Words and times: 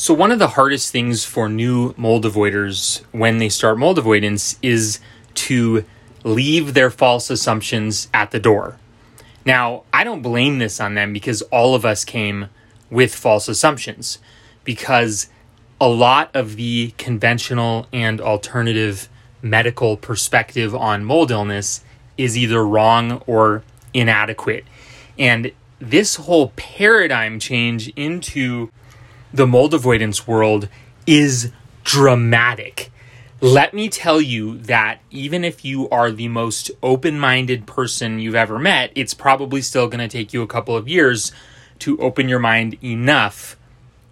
So, 0.00 0.14
one 0.14 0.32
of 0.32 0.38
the 0.38 0.48
hardest 0.48 0.92
things 0.92 1.26
for 1.26 1.46
new 1.46 1.92
mold 1.98 2.24
avoiders 2.24 3.02
when 3.12 3.36
they 3.36 3.50
start 3.50 3.76
mold 3.76 3.98
avoidance 3.98 4.58
is 4.62 4.98
to 5.34 5.84
leave 6.24 6.72
their 6.72 6.88
false 6.88 7.28
assumptions 7.28 8.08
at 8.14 8.30
the 8.30 8.40
door. 8.40 8.78
Now, 9.44 9.82
I 9.92 10.04
don't 10.04 10.22
blame 10.22 10.58
this 10.58 10.80
on 10.80 10.94
them 10.94 11.12
because 11.12 11.42
all 11.52 11.74
of 11.74 11.84
us 11.84 12.06
came 12.06 12.48
with 12.88 13.14
false 13.14 13.46
assumptions 13.46 14.20
because 14.64 15.28
a 15.78 15.88
lot 15.90 16.30
of 16.34 16.56
the 16.56 16.94
conventional 16.96 17.86
and 17.92 18.22
alternative 18.22 19.06
medical 19.42 19.98
perspective 19.98 20.74
on 20.74 21.04
mold 21.04 21.30
illness 21.30 21.84
is 22.16 22.38
either 22.38 22.66
wrong 22.66 23.22
or 23.26 23.62
inadequate. 23.92 24.64
And 25.18 25.52
this 25.78 26.16
whole 26.16 26.54
paradigm 26.56 27.38
change 27.38 27.88
into 27.96 28.70
the 29.32 29.46
mold 29.46 29.74
avoidance 29.74 30.26
world 30.26 30.68
is 31.06 31.52
dramatic. 31.84 32.90
Let 33.40 33.72
me 33.72 33.88
tell 33.88 34.20
you 34.20 34.58
that 34.58 35.00
even 35.10 35.44
if 35.44 35.64
you 35.64 35.88
are 35.88 36.10
the 36.10 36.28
most 36.28 36.70
open 36.82 37.18
minded 37.18 37.66
person 37.66 38.18
you've 38.18 38.34
ever 38.34 38.58
met, 38.58 38.92
it's 38.94 39.14
probably 39.14 39.62
still 39.62 39.88
going 39.88 40.06
to 40.06 40.08
take 40.08 40.32
you 40.32 40.42
a 40.42 40.46
couple 40.46 40.76
of 40.76 40.88
years 40.88 41.32
to 41.78 41.96
open 41.98 42.28
your 42.28 42.38
mind 42.38 42.76
enough 42.84 43.56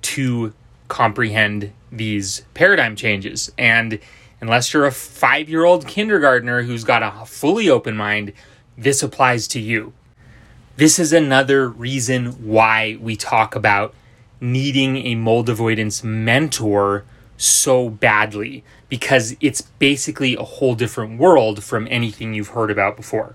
to 0.00 0.54
comprehend 0.88 1.72
these 1.92 2.42
paradigm 2.54 2.96
changes. 2.96 3.52
And 3.58 3.98
unless 4.40 4.72
you're 4.72 4.86
a 4.86 4.92
five 4.92 5.48
year 5.48 5.64
old 5.64 5.86
kindergartner 5.86 6.62
who's 6.62 6.84
got 6.84 7.02
a 7.02 7.26
fully 7.26 7.68
open 7.68 7.96
mind, 7.96 8.32
this 8.78 9.02
applies 9.02 9.46
to 9.48 9.60
you. 9.60 9.92
This 10.76 10.98
is 10.98 11.12
another 11.12 11.68
reason 11.68 12.46
why 12.46 12.96
we 13.00 13.16
talk 13.16 13.54
about 13.54 13.92
needing 14.40 14.96
a 14.98 15.14
mold 15.14 15.48
avoidance 15.48 16.02
mentor 16.04 17.04
so 17.36 17.88
badly 17.88 18.64
because 18.88 19.36
it's 19.40 19.62
basically 19.62 20.34
a 20.36 20.42
whole 20.42 20.74
different 20.74 21.18
world 21.18 21.62
from 21.62 21.86
anything 21.90 22.34
you've 22.34 22.48
heard 22.48 22.70
about 22.70 22.96
before. 22.96 23.34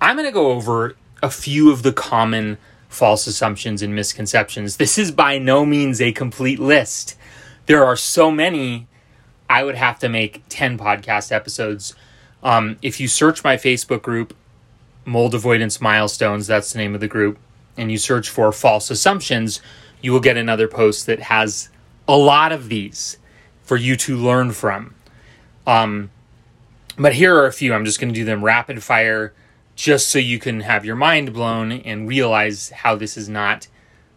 I'm 0.00 0.16
going 0.16 0.26
to 0.26 0.32
go 0.32 0.52
over 0.52 0.96
a 1.22 1.30
few 1.30 1.70
of 1.70 1.82
the 1.82 1.92
common 1.92 2.58
false 2.88 3.26
assumptions 3.26 3.82
and 3.82 3.94
misconceptions. 3.94 4.76
This 4.76 4.98
is 4.98 5.10
by 5.12 5.38
no 5.38 5.64
means 5.64 6.00
a 6.00 6.12
complete 6.12 6.58
list. 6.58 7.16
There 7.66 7.84
are 7.84 7.96
so 7.96 8.30
many, 8.30 8.86
I 9.48 9.62
would 9.64 9.74
have 9.74 9.98
to 10.00 10.08
make 10.08 10.42
10 10.48 10.78
podcast 10.78 11.30
episodes. 11.32 11.94
Um, 12.42 12.78
if 12.82 12.98
you 12.98 13.08
search 13.08 13.44
my 13.44 13.56
Facebook 13.56 14.02
group, 14.02 14.34
Mold 15.04 15.34
Avoidance 15.34 15.80
Milestones, 15.80 16.46
that's 16.46 16.72
the 16.72 16.78
name 16.78 16.94
of 16.94 17.00
the 17.00 17.08
group, 17.08 17.38
and 17.76 17.90
you 17.90 17.98
search 17.98 18.28
for 18.28 18.52
false 18.52 18.90
assumptions, 18.90 19.60
you 20.00 20.12
will 20.12 20.20
get 20.20 20.36
another 20.36 20.68
post 20.68 21.06
that 21.06 21.20
has 21.20 21.68
a 22.06 22.16
lot 22.16 22.52
of 22.52 22.68
these 22.68 23.18
for 23.62 23.76
you 23.76 23.96
to 23.96 24.16
learn 24.16 24.52
from. 24.52 24.94
Um, 25.66 26.10
but 26.96 27.14
here 27.14 27.36
are 27.36 27.46
a 27.46 27.52
few. 27.52 27.74
I'm 27.74 27.84
just 27.84 28.00
going 28.00 28.12
to 28.12 28.18
do 28.18 28.24
them 28.24 28.44
rapid 28.44 28.82
fire 28.82 29.32
just 29.76 30.08
so 30.08 30.18
you 30.18 30.38
can 30.38 30.60
have 30.60 30.84
your 30.84 30.96
mind 30.96 31.32
blown 31.32 31.70
and 31.70 32.08
realize 32.08 32.70
how 32.70 32.96
this 32.96 33.16
is 33.16 33.28
not 33.28 33.68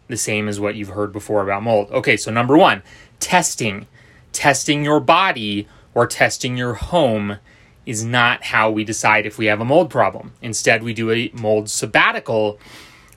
the 0.08 0.16
same 0.16 0.48
as 0.48 0.58
what 0.58 0.74
you've 0.74 0.88
heard 0.88 1.12
before 1.12 1.42
about 1.42 1.62
mold. 1.62 1.90
Okay, 1.92 2.16
so 2.16 2.30
number 2.30 2.56
one, 2.56 2.82
testing. 3.20 3.86
Testing 4.32 4.82
your 4.82 4.98
body 4.98 5.68
or 5.94 6.06
testing 6.06 6.56
your 6.56 6.74
home 6.74 7.38
is 7.84 8.04
not 8.04 8.44
how 8.44 8.70
we 8.70 8.84
decide 8.84 9.26
if 9.26 9.38
we 9.38 9.46
have 9.46 9.60
a 9.60 9.64
mold 9.64 9.90
problem. 9.90 10.32
Instead, 10.40 10.82
we 10.82 10.94
do 10.94 11.10
a 11.10 11.30
mold 11.34 11.68
sabbatical 11.68 12.58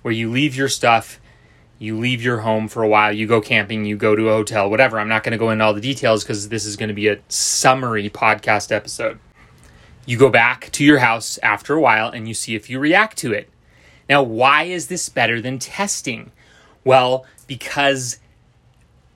where 0.02 0.14
you 0.14 0.30
leave 0.30 0.56
your 0.56 0.68
stuff 0.68 1.20
you 1.78 1.98
leave 1.98 2.22
your 2.22 2.40
home 2.40 2.68
for 2.68 2.84
a 2.84 2.88
while, 2.88 3.12
you 3.12 3.28
go 3.28 3.42
camping, 3.42 3.86
you 3.86 3.98
go 3.98 4.16
to 4.16 4.30
a 4.30 4.34
hotel, 4.34 4.70
whatever. 4.70 5.00
I'm 5.00 5.10
not 5.10 5.24
going 5.24 5.34
to 5.34 5.38
go 5.38 5.50
into 5.50 5.64
all 5.64 5.74
the 5.74 5.82
details 5.82 6.24
because 6.24 6.50
this 6.50 6.66
is 6.66 6.78
going 6.78 6.90
to 6.90 6.96
be 6.96 7.08
a 7.08 7.20
summary 7.28 8.10
podcast 8.10 8.72
episode. 8.72 9.20
You 10.06 10.18
go 10.18 10.30
back 10.30 10.72
to 10.74 10.86
your 10.86 11.00
house 11.00 11.38
after 11.44 11.74
a 11.74 11.82
while 11.82 12.10
and 12.10 12.28
you 12.28 12.34
see 12.34 12.56
if 12.56 12.70
you 12.70 12.80
react 12.80 13.18
to 13.18 13.34
it. 13.34 13.50
Now, 14.08 14.24
why 14.24 14.64
is 14.64 14.88
this 14.88 15.10
better 15.10 15.42
than 15.42 15.60
testing? 15.60 16.32
Well, 16.84 17.26
because 17.48 18.20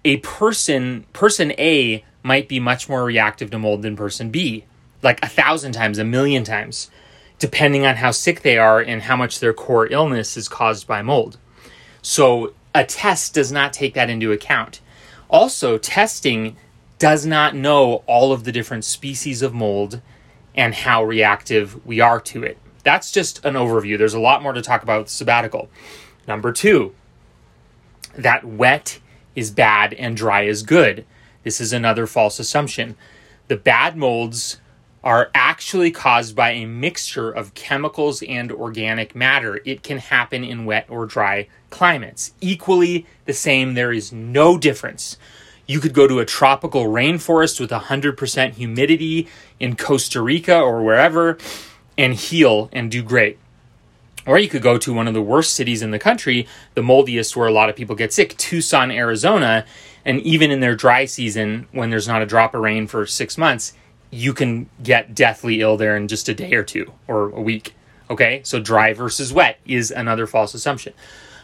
a 0.03 0.17
person, 0.17 1.05
person 1.13 1.53
A, 1.57 2.03
might 2.23 2.49
be 2.49 2.59
much 2.59 2.89
more 2.89 3.03
reactive 3.03 3.51
to 3.51 3.59
mold 3.59 3.83
than 3.83 3.95
person 3.95 4.29
B, 4.31 4.65
like 5.01 5.23
a 5.23 5.29
thousand 5.29 5.73
times, 5.73 5.97
a 5.97 6.03
million 6.03 6.43
times, 6.43 6.89
depending 7.37 7.85
on 7.85 7.97
how 7.97 8.11
sick 8.11 8.41
they 8.41 8.57
are 8.57 8.79
and 8.79 9.03
how 9.03 9.15
much 9.15 9.39
their 9.39 9.53
core 9.53 9.87
illness 9.87 10.35
is 10.35 10.49
caused 10.49 10.87
by 10.87 11.01
mold. 11.01 11.37
So 12.01 12.53
a 12.73 12.83
test 12.83 13.33
does 13.33 13.51
not 13.51 13.73
take 13.73 13.93
that 13.93 14.09
into 14.09 14.31
account. 14.31 14.81
Also, 15.29 15.77
testing 15.77 16.55
does 16.97 17.25
not 17.25 17.55
know 17.55 18.03
all 18.07 18.31
of 18.31 18.43
the 18.43 18.51
different 18.51 18.85
species 18.85 19.41
of 19.41 19.53
mold 19.53 20.01
and 20.55 20.73
how 20.73 21.03
reactive 21.03 21.85
we 21.85 21.99
are 21.99 22.19
to 22.19 22.43
it. 22.43 22.57
That's 22.83 23.11
just 23.11 23.43
an 23.45 23.53
overview. 23.53 23.97
There's 23.97 24.13
a 24.13 24.19
lot 24.19 24.43
more 24.43 24.53
to 24.53 24.61
talk 24.61 24.83
about 24.83 25.01
with 25.01 25.09
sabbatical. 25.09 25.69
Number 26.27 26.51
two, 26.51 26.93
that 28.15 28.43
wet 28.43 28.99
is 29.35 29.51
bad 29.51 29.93
and 29.93 30.17
dry 30.17 30.43
is 30.43 30.63
good. 30.63 31.05
This 31.43 31.61
is 31.61 31.71
another 31.71 32.07
false 32.07 32.39
assumption. 32.39 32.95
The 33.47 33.55
bad 33.55 33.95
molds 33.95 34.59
are 35.03 35.31
actually 35.33 35.91
caused 35.91 36.35
by 36.35 36.51
a 36.51 36.65
mixture 36.65 37.31
of 37.31 37.53
chemicals 37.53 38.21
and 38.23 38.51
organic 38.51 39.15
matter. 39.15 39.61
It 39.65 39.81
can 39.81 39.97
happen 39.97 40.43
in 40.43 40.65
wet 40.65 40.85
or 40.89 41.05
dry 41.05 41.47
climates. 41.69 42.33
Equally 42.41 43.05
the 43.25 43.33
same, 43.33 43.73
there 43.73 43.91
is 43.91 44.11
no 44.11 44.57
difference. 44.57 45.17
You 45.67 45.79
could 45.79 45.93
go 45.93 46.07
to 46.07 46.19
a 46.19 46.25
tropical 46.25 46.85
rainforest 46.85 47.59
with 47.59 47.69
100% 47.69 48.53
humidity 48.53 49.27
in 49.59 49.75
Costa 49.75 50.21
Rica 50.21 50.59
or 50.59 50.83
wherever 50.83 51.37
and 51.97 52.15
heal 52.15 52.69
and 52.71 52.89
do 52.89 53.03
great. 53.03 53.37
Or 54.25 54.37
you 54.37 54.49
could 54.49 54.61
go 54.61 54.77
to 54.77 54.93
one 54.93 55.07
of 55.07 55.13
the 55.13 55.21
worst 55.21 55.53
cities 55.53 55.81
in 55.81 55.91
the 55.91 55.99
country, 55.99 56.47
the 56.73 56.81
moldiest 56.81 57.35
where 57.35 57.47
a 57.47 57.51
lot 57.51 57.69
of 57.69 57.75
people 57.75 57.95
get 57.95 58.13
sick, 58.13 58.35
Tucson, 58.37 58.91
Arizona, 58.91 59.65
and 60.05 60.21
even 60.21 60.51
in 60.51 60.59
their 60.59 60.75
dry 60.75 61.05
season, 61.05 61.67
when 61.71 61.89
there's 61.89 62.07
not 62.07 62.21
a 62.21 62.25
drop 62.25 62.53
of 62.53 62.61
rain 62.61 62.87
for 62.87 63.05
six 63.05 63.37
months, 63.37 63.73
you 64.11 64.33
can 64.33 64.69
get 64.81 65.13
deathly 65.13 65.61
ill 65.61 65.77
there 65.77 65.95
in 65.95 66.07
just 66.07 66.29
a 66.29 66.33
day 66.33 66.53
or 66.53 66.63
two 66.63 66.91
or 67.07 67.29
a 67.29 67.41
week. 67.41 67.75
Okay, 68.09 68.41
so 68.43 68.59
dry 68.59 68.93
versus 68.93 69.31
wet 69.31 69.59
is 69.65 69.91
another 69.91 70.25
false 70.25 70.53
assumption. 70.53 70.93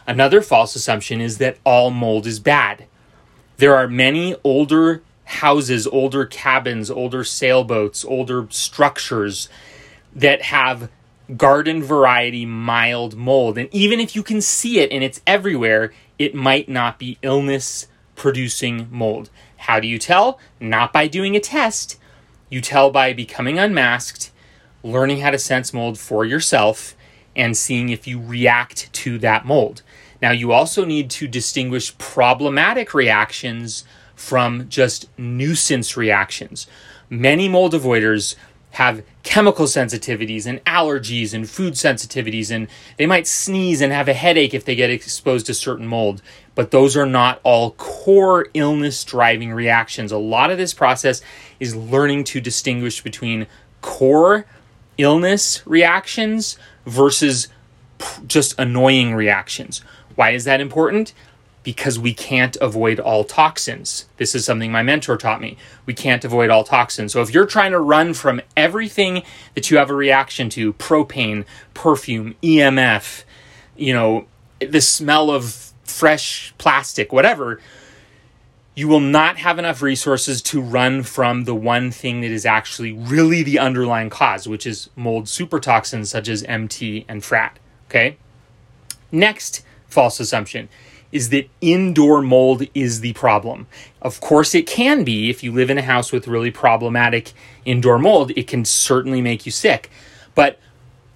Another 0.06 0.40
false 0.40 0.76
assumption 0.76 1.20
is 1.20 1.38
that 1.38 1.58
all 1.64 1.90
mold 1.90 2.26
is 2.26 2.38
bad. 2.40 2.86
There 3.56 3.74
are 3.74 3.88
many 3.88 4.36
older 4.44 5.02
houses, 5.24 5.86
older 5.86 6.24
cabins, 6.24 6.90
older 6.90 7.24
sailboats, 7.24 8.04
older 8.04 8.46
structures 8.50 9.48
that 10.14 10.42
have 10.42 10.90
garden 11.36 11.82
variety 11.82 12.46
mild 12.46 13.16
mold. 13.16 13.58
And 13.58 13.68
even 13.74 13.98
if 13.98 14.14
you 14.14 14.22
can 14.22 14.40
see 14.40 14.78
it 14.78 14.92
and 14.92 15.02
it's 15.02 15.20
everywhere, 15.26 15.92
it 16.18 16.34
might 16.34 16.68
not 16.68 16.98
be 16.98 17.18
illness 17.22 17.88
producing 18.14 18.88
mold. 18.90 19.30
How 19.56 19.80
do 19.80 19.88
you 19.88 19.98
tell? 19.98 20.38
Not 20.60 20.92
by 20.92 21.08
doing 21.08 21.34
a 21.34 21.40
test 21.40 21.98
you 22.48 22.60
tell 22.60 22.90
by 22.90 23.12
becoming 23.12 23.58
unmasked, 23.58 24.30
learning 24.82 25.20
how 25.20 25.30
to 25.30 25.38
sense 25.38 25.72
mold 25.72 25.98
for 25.98 26.24
yourself, 26.24 26.96
and 27.34 27.56
seeing 27.56 27.88
if 27.88 28.06
you 28.06 28.20
react 28.20 28.92
to 28.92 29.18
that 29.18 29.44
mold. 29.44 29.82
Now, 30.22 30.30
you 30.30 30.52
also 30.52 30.84
need 30.84 31.10
to 31.10 31.28
distinguish 31.28 31.96
problematic 31.98 32.94
reactions 32.94 33.84
from 34.14 34.68
just 34.68 35.06
nuisance 35.18 35.96
reactions. 35.96 36.66
Many 37.10 37.48
mold 37.48 37.74
avoiders 37.74 38.34
have 38.76 39.02
chemical 39.22 39.64
sensitivities 39.64 40.46
and 40.46 40.62
allergies 40.64 41.32
and 41.32 41.48
food 41.48 41.74
sensitivities, 41.74 42.50
and 42.50 42.68
they 42.98 43.06
might 43.06 43.26
sneeze 43.26 43.80
and 43.80 43.90
have 43.90 44.06
a 44.06 44.12
headache 44.12 44.52
if 44.52 44.66
they 44.66 44.74
get 44.74 44.90
exposed 44.90 45.46
to 45.46 45.54
certain 45.54 45.86
mold. 45.86 46.20
But 46.54 46.70
those 46.72 46.94
are 46.96 47.06
not 47.06 47.40
all 47.42 47.70
core 47.72 48.48
illness 48.52 49.02
driving 49.02 49.52
reactions. 49.52 50.12
A 50.12 50.18
lot 50.18 50.50
of 50.50 50.58
this 50.58 50.74
process 50.74 51.22
is 51.58 51.74
learning 51.74 52.24
to 52.24 52.40
distinguish 52.40 53.02
between 53.02 53.46
core 53.80 54.44
illness 54.98 55.62
reactions 55.66 56.58
versus 56.84 57.48
just 58.26 58.58
annoying 58.58 59.14
reactions. 59.14 59.82
Why 60.16 60.30
is 60.30 60.44
that 60.44 60.60
important? 60.60 61.14
because 61.66 61.98
we 61.98 62.14
can't 62.14 62.56
avoid 62.60 63.00
all 63.00 63.24
toxins. 63.24 64.06
This 64.18 64.36
is 64.36 64.44
something 64.44 64.70
my 64.70 64.84
mentor 64.84 65.16
taught 65.16 65.40
me. 65.40 65.56
We 65.84 65.94
can't 65.94 66.24
avoid 66.24 66.48
all 66.48 66.62
toxins. 66.62 67.12
So 67.12 67.22
if 67.22 67.34
you're 67.34 67.44
trying 67.44 67.72
to 67.72 67.80
run 67.80 68.14
from 68.14 68.40
everything 68.56 69.24
that 69.56 69.68
you 69.68 69.76
have 69.76 69.90
a 69.90 69.94
reaction 69.94 70.48
to, 70.50 70.74
propane, 70.74 71.44
perfume, 71.74 72.36
EMF, 72.40 73.24
you 73.76 73.92
know, 73.92 74.26
the 74.60 74.80
smell 74.80 75.28
of 75.28 75.72
fresh 75.82 76.54
plastic, 76.56 77.12
whatever, 77.12 77.60
you 78.76 78.86
will 78.86 79.00
not 79.00 79.38
have 79.38 79.58
enough 79.58 79.82
resources 79.82 80.40
to 80.42 80.60
run 80.60 81.02
from 81.02 81.46
the 81.46 81.54
one 81.56 81.90
thing 81.90 82.20
that 82.20 82.30
is 82.30 82.46
actually 82.46 82.92
really 82.92 83.42
the 83.42 83.58
underlying 83.58 84.08
cause, 84.08 84.46
which 84.46 84.68
is 84.68 84.88
mold 84.94 85.24
supertoxins 85.24 86.06
such 86.06 86.28
as 86.28 86.44
MT 86.44 87.06
and 87.08 87.24
FRAT. 87.24 87.58
Okay? 87.88 88.18
Next 89.10 89.64
false 89.88 90.20
assumption 90.20 90.68
is 91.12 91.30
that 91.30 91.48
indoor 91.60 92.20
mold 92.20 92.64
is 92.74 93.00
the 93.00 93.12
problem. 93.14 93.66
Of 94.02 94.20
course, 94.20 94.54
it 94.54 94.66
can 94.66 95.04
be 95.04 95.30
if 95.30 95.42
you 95.42 95.52
live 95.52 95.70
in 95.70 95.78
a 95.78 95.82
house 95.82 96.12
with 96.12 96.28
really 96.28 96.50
problematic 96.50 97.32
indoor 97.64 97.98
mold, 97.98 98.32
it 98.36 98.46
can 98.46 98.64
certainly 98.64 99.22
make 99.22 99.46
you 99.46 99.52
sick. 99.52 99.90
But 100.34 100.58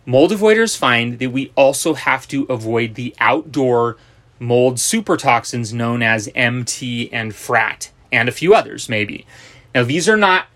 mold 0.07 0.31
avoiders 0.31 0.77
find 0.77 1.19
that 1.19 1.31
we 1.31 1.53
also 1.57 1.95
have 1.95 2.27
to 2.29 2.45
avoid 2.45 2.95
the 2.95 3.15
outdoor 3.21 3.97
mold 4.39 4.77
supertoxins 4.77 5.73
known 5.73 6.03
as 6.03 6.31
MT 6.35 7.13
and 7.13 7.35
FRAT, 7.35 7.91
and 8.11 8.29
a 8.29 8.33
few 8.33 8.55
others, 8.55 8.89
maybe. 8.89 9.27
Now, 9.75 9.85
these 9.85 10.09
are 10.09 10.17
not 10.17 10.47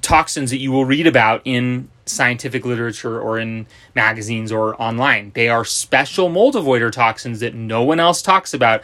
toxins 0.00 0.50
that 0.50 0.58
you 0.58 0.72
will 0.72 0.84
read 0.84 1.06
about 1.06 1.42
in 1.44 1.88
scientific 2.10 2.64
literature 2.64 3.20
or 3.20 3.38
in 3.38 3.66
magazines 3.94 4.52
or 4.52 4.80
online. 4.80 5.32
They 5.34 5.48
are 5.48 5.64
special 5.64 6.28
mold 6.28 6.54
avoider 6.54 6.90
toxins 6.92 7.40
that 7.40 7.54
no 7.54 7.82
one 7.82 8.00
else 8.00 8.22
talks 8.22 8.52
about 8.54 8.82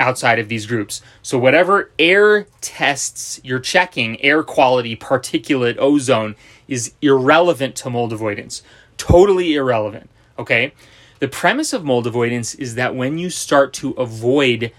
outside 0.00 0.38
of 0.38 0.48
these 0.48 0.66
groups. 0.66 1.02
So, 1.22 1.38
whatever 1.38 1.90
air 1.98 2.46
tests 2.60 3.40
you're 3.42 3.58
checking, 3.58 4.20
air 4.22 4.42
quality, 4.42 4.96
particulate, 4.96 5.76
ozone, 5.78 6.36
is 6.68 6.94
irrelevant 7.02 7.74
to 7.76 7.90
mold 7.90 8.12
avoidance. 8.12 8.62
Totally 8.96 9.54
irrelevant. 9.54 10.08
Okay? 10.38 10.72
The 11.18 11.28
premise 11.28 11.72
of 11.72 11.84
mold 11.84 12.06
avoidance 12.06 12.54
is 12.54 12.76
that 12.76 12.94
when 12.94 13.18
you 13.18 13.28
start 13.30 13.72
to 13.74 13.90
avoid 13.92 14.72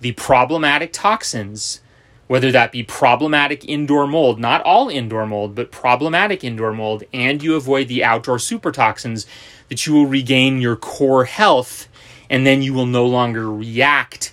the 0.00 0.12
problematic 0.12 0.92
toxins, 0.92 1.80
whether 2.28 2.52
that 2.52 2.70
be 2.70 2.82
problematic 2.82 3.64
indoor 3.64 4.06
mold, 4.06 4.38
not 4.38 4.62
all 4.62 4.88
indoor 4.88 5.26
mold, 5.26 5.54
but 5.54 5.72
problematic 5.72 6.44
indoor 6.44 6.72
mold, 6.72 7.02
and 7.12 7.42
you 7.42 7.56
avoid 7.56 7.88
the 7.88 8.04
outdoor 8.04 8.36
supertoxins, 8.36 9.26
that 9.68 9.86
you 9.86 9.94
will 9.94 10.06
regain 10.06 10.60
your 10.60 10.76
core 10.76 11.24
health 11.24 11.88
and 12.30 12.46
then 12.46 12.62
you 12.62 12.74
will 12.74 12.86
no 12.86 13.06
longer 13.06 13.50
react 13.50 14.32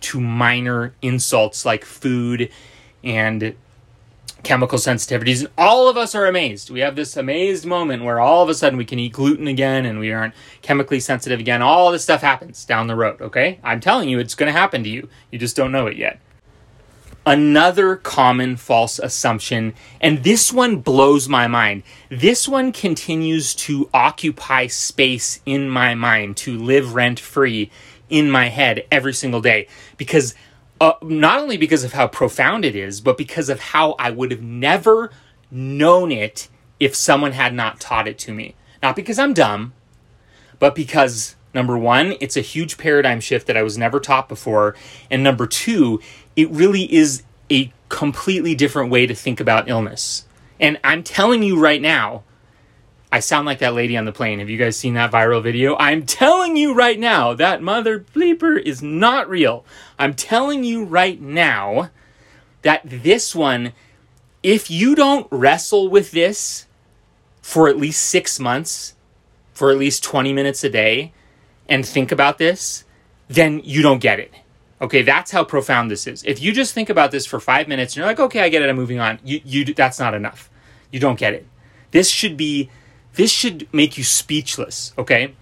to 0.00 0.20
minor 0.20 0.94
insults 1.02 1.64
like 1.64 1.84
food 1.84 2.50
and 3.02 3.54
chemical 4.42 4.78
sensitivities. 4.78 5.40
And 5.40 5.50
all 5.56 5.88
of 5.88 5.96
us 5.96 6.14
are 6.14 6.26
amazed. 6.26 6.70
We 6.70 6.80
have 6.80 6.96
this 6.96 7.16
amazed 7.16 7.66
moment 7.66 8.04
where 8.04 8.20
all 8.20 8.42
of 8.42 8.48
a 8.48 8.54
sudden 8.54 8.76
we 8.76 8.84
can 8.84 8.98
eat 8.98 9.12
gluten 9.12 9.48
again 9.48 9.86
and 9.86 9.98
we 9.98 10.12
aren't 10.12 10.34
chemically 10.62 11.00
sensitive 11.00 11.40
again. 11.40 11.62
All 11.62 11.90
this 11.90 12.02
stuff 12.02 12.20
happens 12.20 12.64
down 12.64 12.86
the 12.86 12.96
road, 12.96 13.20
okay? 13.20 13.58
I'm 13.62 13.80
telling 13.80 14.08
you, 14.08 14.18
it's 14.18 14.34
going 14.34 14.52
to 14.52 14.58
happen 14.58 14.82
to 14.84 14.88
you. 14.88 15.08
You 15.30 15.38
just 15.38 15.56
don't 15.56 15.72
know 15.72 15.86
it 15.86 15.96
yet. 15.96 16.20
Another 17.28 17.96
common 17.96 18.56
false 18.56 19.00
assumption, 19.00 19.74
and 20.00 20.22
this 20.22 20.52
one 20.52 20.76
blows 20.76 21.28
my 21.28 21.48
mind. 21.48 21.82
This 22.08 22.46
one 22.46 22.70
continues 22.70 23.52
to 23.56 23.90
occupy 23.92 24.68
space 24.68 25.40
in 25.44 25.68
my 25.68 25.96
mind, 25.96 26.36
to 26.38 26.56
live 26.56 26.94
rent 26.94 27.18
free 27.18 27.72
in 28.08 28.30
my 28.30 28.46
head 28.46 28.86
every 28.92 29.12
single 29.12 29.40
day. 29.40 29.66
Because 29.96 30.36
uh, 30.80 30.92
not 31.02 31.40
only 31.40 31.56
because 31.56 31.84
of 31.84 31.94
how 31.94 32.06
profound 32.06 32.64
it 32.64 32.76
is, 32.76 33.00
but 33.00 33.18
because 33.18 33.48
of 33.48 33.58
how 33.58 33.96
I 33.98 34.10
would 34.10 34.30
have 34.30 34.42
never 34.42 35.10
known 35.50 36.12
it 36.12 36.48
if 36.78 36.94
someone 36.94 37.32
had 37.32 37.54
not 37.54 37.80
taught 37.80 38.06
it 38.06 38.18
to 38.20 38.32
me. 38.32 38.54
Not 38.82 38.94
because 38.94 39.18
I'm 39.18 39.34
dumb, 39.34 39.72
but 40.58 40.74
because 40.74 41.35
number 41.56 41.76
one, 41.76 42.14
it's 42.20 42.36
a 42.36 42.40
huge 42.40 42.78
paradigm 42.78 43.18
shift 43.18 43.48
that 43.48 43.56
I 43.56 43.64
was 43.64 43.76
never 43.76 43.98
taught 43.98 44.28
before. 44.28 44.76
And 45.10 45.24
number 45.24 45.48
two, 45.48 46.00
it 46.36 46.48
really 46.50 46.92
is 46.94 47.24
a 47.50 47.72
completely 47.88 48.54
different 48.54 48.90
way 48.90 49.06
to 49.06 49.14
think 49.14 49.40
about 49.40 49.68
illness. 49.68 50.26
And 50.60 50.78
I'm 50.84 51.02
telling 51.02 51.42
you 51.42 51.58
right 51.58 51.82
now, 51.82 52.22
I 53.10 53.20
sound 53.20 53.46
like 53.46 53.60
that 53.60 53.74
lady 53.74 53.96
on 53.96 54.04
the 54.04 54.12
plane. 54.12 54.40
Have 54.40 54.50
you 54.50 54.58
guys 54.58 54.76
seen 54.76 54.94
that 54.94 55.12
viral 55.12 55.42
video? 55.42 55.76
I'm 55.78 56.04
telling 56.04 56.56
you 56.56 56.74
right 56.74 56.98
now, 56.98 57.34
that 57.34 57.62
mother 57.62 58.00
bleeper 58.00 58.60
is 58.60 58.82
not 58.82 59.28
real. 59.28 59.64
I'm 59.98 60.14
telling 60.14 60.64
you 60.64 60.84
right 60.84 61.20
now 61.20 61.90
that 62.62 62.82
this 62.84 63.34
one, 63.34 63.72
if 64.42 64.70
you 64.70 64.94
don't 64.94 65.28
wrestle 65.30 65.88
with 65.88 66.10
this 66.10 66.66
for 67.40 67.68
at 67.68 67.78
least 67.78 68.02
six 68.02 68.38
months, 68.40 68.94
for 69.54 69.70
at 69.70 69.78
least 69.78 70.04
20 70.04 70.32
minutes 70.32 70.62
a 70.64 70.68
day, 70.68 71.14
and 71.68 71.86
think 71.86 72.12
about 72.12 72.38
this, 72.38 72.84
then 73.28 73.60
you 73.64 73.82
don't 73.82 74.00
get 74.00 74.20
it. 74.20 74.32
Okay, 74.80 75.02
that's 75.02 75.30
how 75.30 75.42
profound 75.42 75.90
this 75.90 76.06
is. 76.06 76.22
If 76.24 76.40
you 76.42 76.52
just 76.52 76.74
think 76.74 76.90
about 76.90 77.10
this 77.10 77.24
for 77.24 77.40
five 77.40 77.66
minutes 77.66 77.94
and 77.94 77.98
you're 77.98 78.06
like, 78.06 78.20
okay, 78.20 78.40
I 78.40 78.48
get 78.48 78.62
it, 78.62 78.68
I'm 78.68 78.76
moving 78.76 79.00
on. 79.00 79.18
You, 79.24 79.40
you, 79.44 79.64
that's 79.72 79.98
not 79.98 80.14
enough. 80.14 80.50
You 80.90 81.00
don't 81.00 81.18
get 81.18 81.32
it. 81.32 81.46
This 81.92 82.10
should 82.10 82.36
be, 82.36 82.70
this 83.14 83.30
should 83.30 83.68
make 83.72 83.96
you 83.96 84.04
speechless. 84.04 84.92
Okay. 84.98 85.34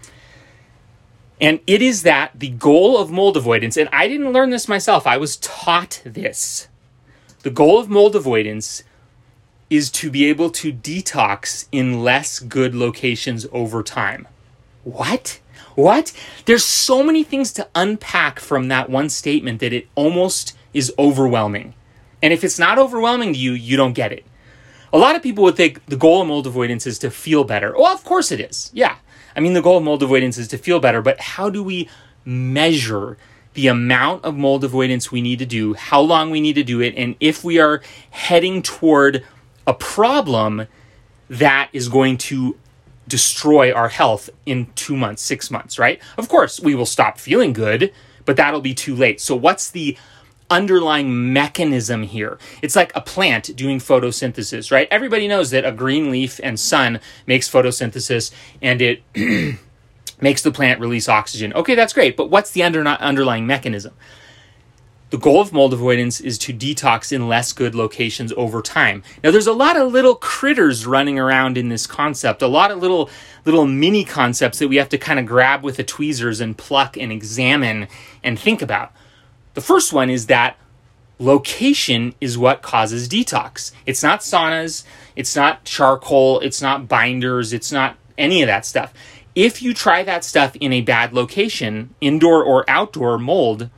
And 1.40 1.58
it 1.66 1.82
is 1.82 2.04
that 2.04 2.30
the 2.38 2.50
goal 2.50 2.96
of 2.96 3.10
mold 3.10 3.36
avoidance, 3.36 3.76
and 3.76 3.88
I 3.92 4.06
didn't 4.06 4.32
learn 4.32 4.50
this 4.50 4.68
myself, 4.68 5.04
I 5.06 5.16
was 5.16 5.36
taught 5.38 6.00
this. 6.04 6.68
The 7.42 7.50
goal 7.50 7.78
of 7.78 7.90
mold 7.90 8.14
avoidance 8.14 8.84
is 9.68 9.90
to 9.90 10.10
be 10.10 10.26
able 10.26 10.50
to 10.50 10.72
detox 10.72 11.66
in 11.72 12.04
less 12.04 12.38
good 12.38 12.74
locations 12.74 13.46
over 13.50 13.82
time. 13.82 14.28
What? 14.84 15.40
What? 15.74 16.12
There's 16.44 16.64
so 16.64 17.02
many 17.02 17.22
things 17.22 17.52
to 17.54 17.68
unpack 17.74 18.40
from 18.40 18.68
that 18.68 18.90
one 18.90 19.08
statement 19.08 19.60
that 19.60 19.72
it 19.72 19.88
almost 19.94 20.56
is 20.72 20.92
overwhelming. 20.98 21.74
And 22.22 22.32
if 22.32 22.44
it's 22.44 22.58
not 22.58 22.78
overwhelming 22.78 23.32
to 23.32 23.38
you, 23.38 23.52
you 23.52 23.76
don't 23.76 23.92
get 23.92 24.12
it. 24.12 24.24
A 24.92 24.98
lot 24.98 25.16
of 25.16 25.22
people 25.22 25.44
would 25.44 25.56
think 25.56 25.84
the 25.86 25.96
goal 25.96 26.22
of 26.22 26.28
mold 26.28 26.46
avoidance 26.46 26.86
is 26.86 26.98
to 27.00 27.10
feel 27.10 27.44
better. 27.44 27.74
Well, 27.76 27.92
of 27.92 28.04
course 28.04 28.30
it 28.30 28.40
is. 28.40 28.70
Yeah. 28.72 28.96
I 29.36 29.40
mean, 29.40 29.54
the 29.54 29.62
goal 29.62 29.78
of 29.78 29.84
mold 29.84 30.02
avoidance 30.02 30.38
is 30.38 30.48
to 30.48 30.58
feel 30.58 30.78
better, 30.78 31.02
but 31.02 31.20
how 31.20 31.50
do 31.50 31.62
we 31.62 31.88
measure 32.24 33.18
the 33.54 33.66
amount 33.68 34.24
of 34.24 34.36
mold 34.36 34.64
avoidance 34.64 35.10
we 35.10 35.22
need 35.22 35.38
to 35.38 35.46
do, 35.46 35.74
how 35.74 36.00
long 36.00 36.30
we 36.30 36.40
need 36.40 36.54
to 36.54 36.64
do 36.64 36.80
it, 36.80 36.94
and 36.96 37.14
if 37.20 37.44
we 37.44 37.58
are 37.58 37.82
heading 38.10 38.62
toward 38.62 39.24
a 39.66 39.74
problem 39.74 40.66
that 41.30 41.68
is 41.72 41.88
going 41.88 42.18
to 42.18 42.56
destroy 43.08 43.72
our 43.72 43.88
health 43.88 44.30
in 44.46 44.66
two 44.74 44.96
months, 44.96 45.22
six 45.22 45.50
months, 45.50 45.78
right? 45.78 46.00
Of 46.16 46.28
course, 46.28 46.60
we 46.60 46.74
will 46.74 46.86
stop 46.86 47.18
feeling 47.18 47.52
good, 47.52 47.92
but 48.24 48.36
that'll 48.36 48.60
be 48.60 48.74
too 48.74 48.94
late. 48.94 49.20
So, 49.20 49.36
what's 49.36 49.70
the 49.70 49.96
underlying 50.50 51.32
mechanism 51.32 52.02
here? 52.02 52.38
It's 52.62 52.76
like 52.76 52.92
a 52.94 53.00
plant 53.00 53.54
doing 53.56 53.78
photosynthesis, 53.78 54.70
right? 54.70 54.88
Everybody 54.90 55.28
knows 55.28 55.50
that 55.50 55.64
a 55.64 55.72
green 55.72 56.10
leaf 56.10 56.40
and 56.42 56.58
sun 56.58 57.00
makes 57.26 57.50
photosynthesis 57.50 58.32
and 58.62 58.80
it 58.82 59.02
makes 60.20 60.42
the 60.42 60.52
plant 60.52 60.80
release 60.80 61.08
oxygen. 61.08 61.52
Okay, 61.54 61.74
that's 61.74 61.92
great, 61.92 62.16
but 62.16 62.30
what's 62.30 62.50
the 62.50 62.62
under- 62.62 62.86
underlying 62.86 63.46
mechanism? 63.46 63.94
The 65.14 65.20
goal 65.20 65.40
of 65.40 65.52
mold 65.52 65.72
avoidance 65.72 66.20
is 66.20 66.38
to 66.38 66.52
detox 66.52 67.12
in 67.12 67.28
less 67.28 67.52
good 67.52 67.76
locations 67.76 68.32
over 68.36 68.60
time. 68.60 69.04
Now 69.22 69.30
there's 69.30 69.46
a 69.46 69.52
lot 69.52 69.76
of 69.76 69.92
little 69.92 70.16
critters 70.16 70.86
running 70.86 71.20
around 71.20 71.56
in 71.56 71.68
this 71.68 71.86
concept, 71.86 72.42
a 72.42 72.48
lot 72.48 72.72
of 72.72 72.78
little 72.78 73.08
little 73.44 73.64
mini 73.64 74.04
concepts 74.04 74.58
that 74.58 74.66
we 74.66 74.74
have 74.74 74.88
to 74.88 74.98
kind 74.98 75.20
of 75.20 75.24
grab 75.24 75.62
with 75.62 75.76
the 75.76 75.84
tweezers 75.84 76.40
and 76.40 76.58
pluck 76.58 76.96
and 76.96 77.12
examine 77.12 77.86
and 78.24 78.40
think 78.40 78.60
about. 78.60 78.90
The 79.52 79.60
first 79.60 79.92
one 79.92 80.10
is 80.10 80.26
that 80.26 80.56
location 81.20 82.16
is 82.20 82.36
what 82.36 82.62
causes 82.62 83.08
detox. 83.08 83.70
It's 83.86 84.02
not 84.02 84.18
saunas, 84.18 84.82
it's 85.14 85.36
not 85.36 85.62
charcoal, 85.62 86.40
it's 86.40 86.60
not 86.60 86.88
binders, 86.88 87.52
it's 87.52 87.70
not 87.70 87.98
any 88.18 88.42
of 88.42 88.48
that 88.48 88.66
stuff. 88.66 88.92
If 89.36 89.62
you 89.62 89.74
try 89.74 90.02
that 90.02 90.24
stuff 90.24 90.56
in 90.56 90.72
a 90.72 90.80
bad 90.80 91.12
location, 91.12 91.94
indoor 92.00 92.42
or 92.42 92.68
outdoor 92.68 93.16
mold, 93.16 93.70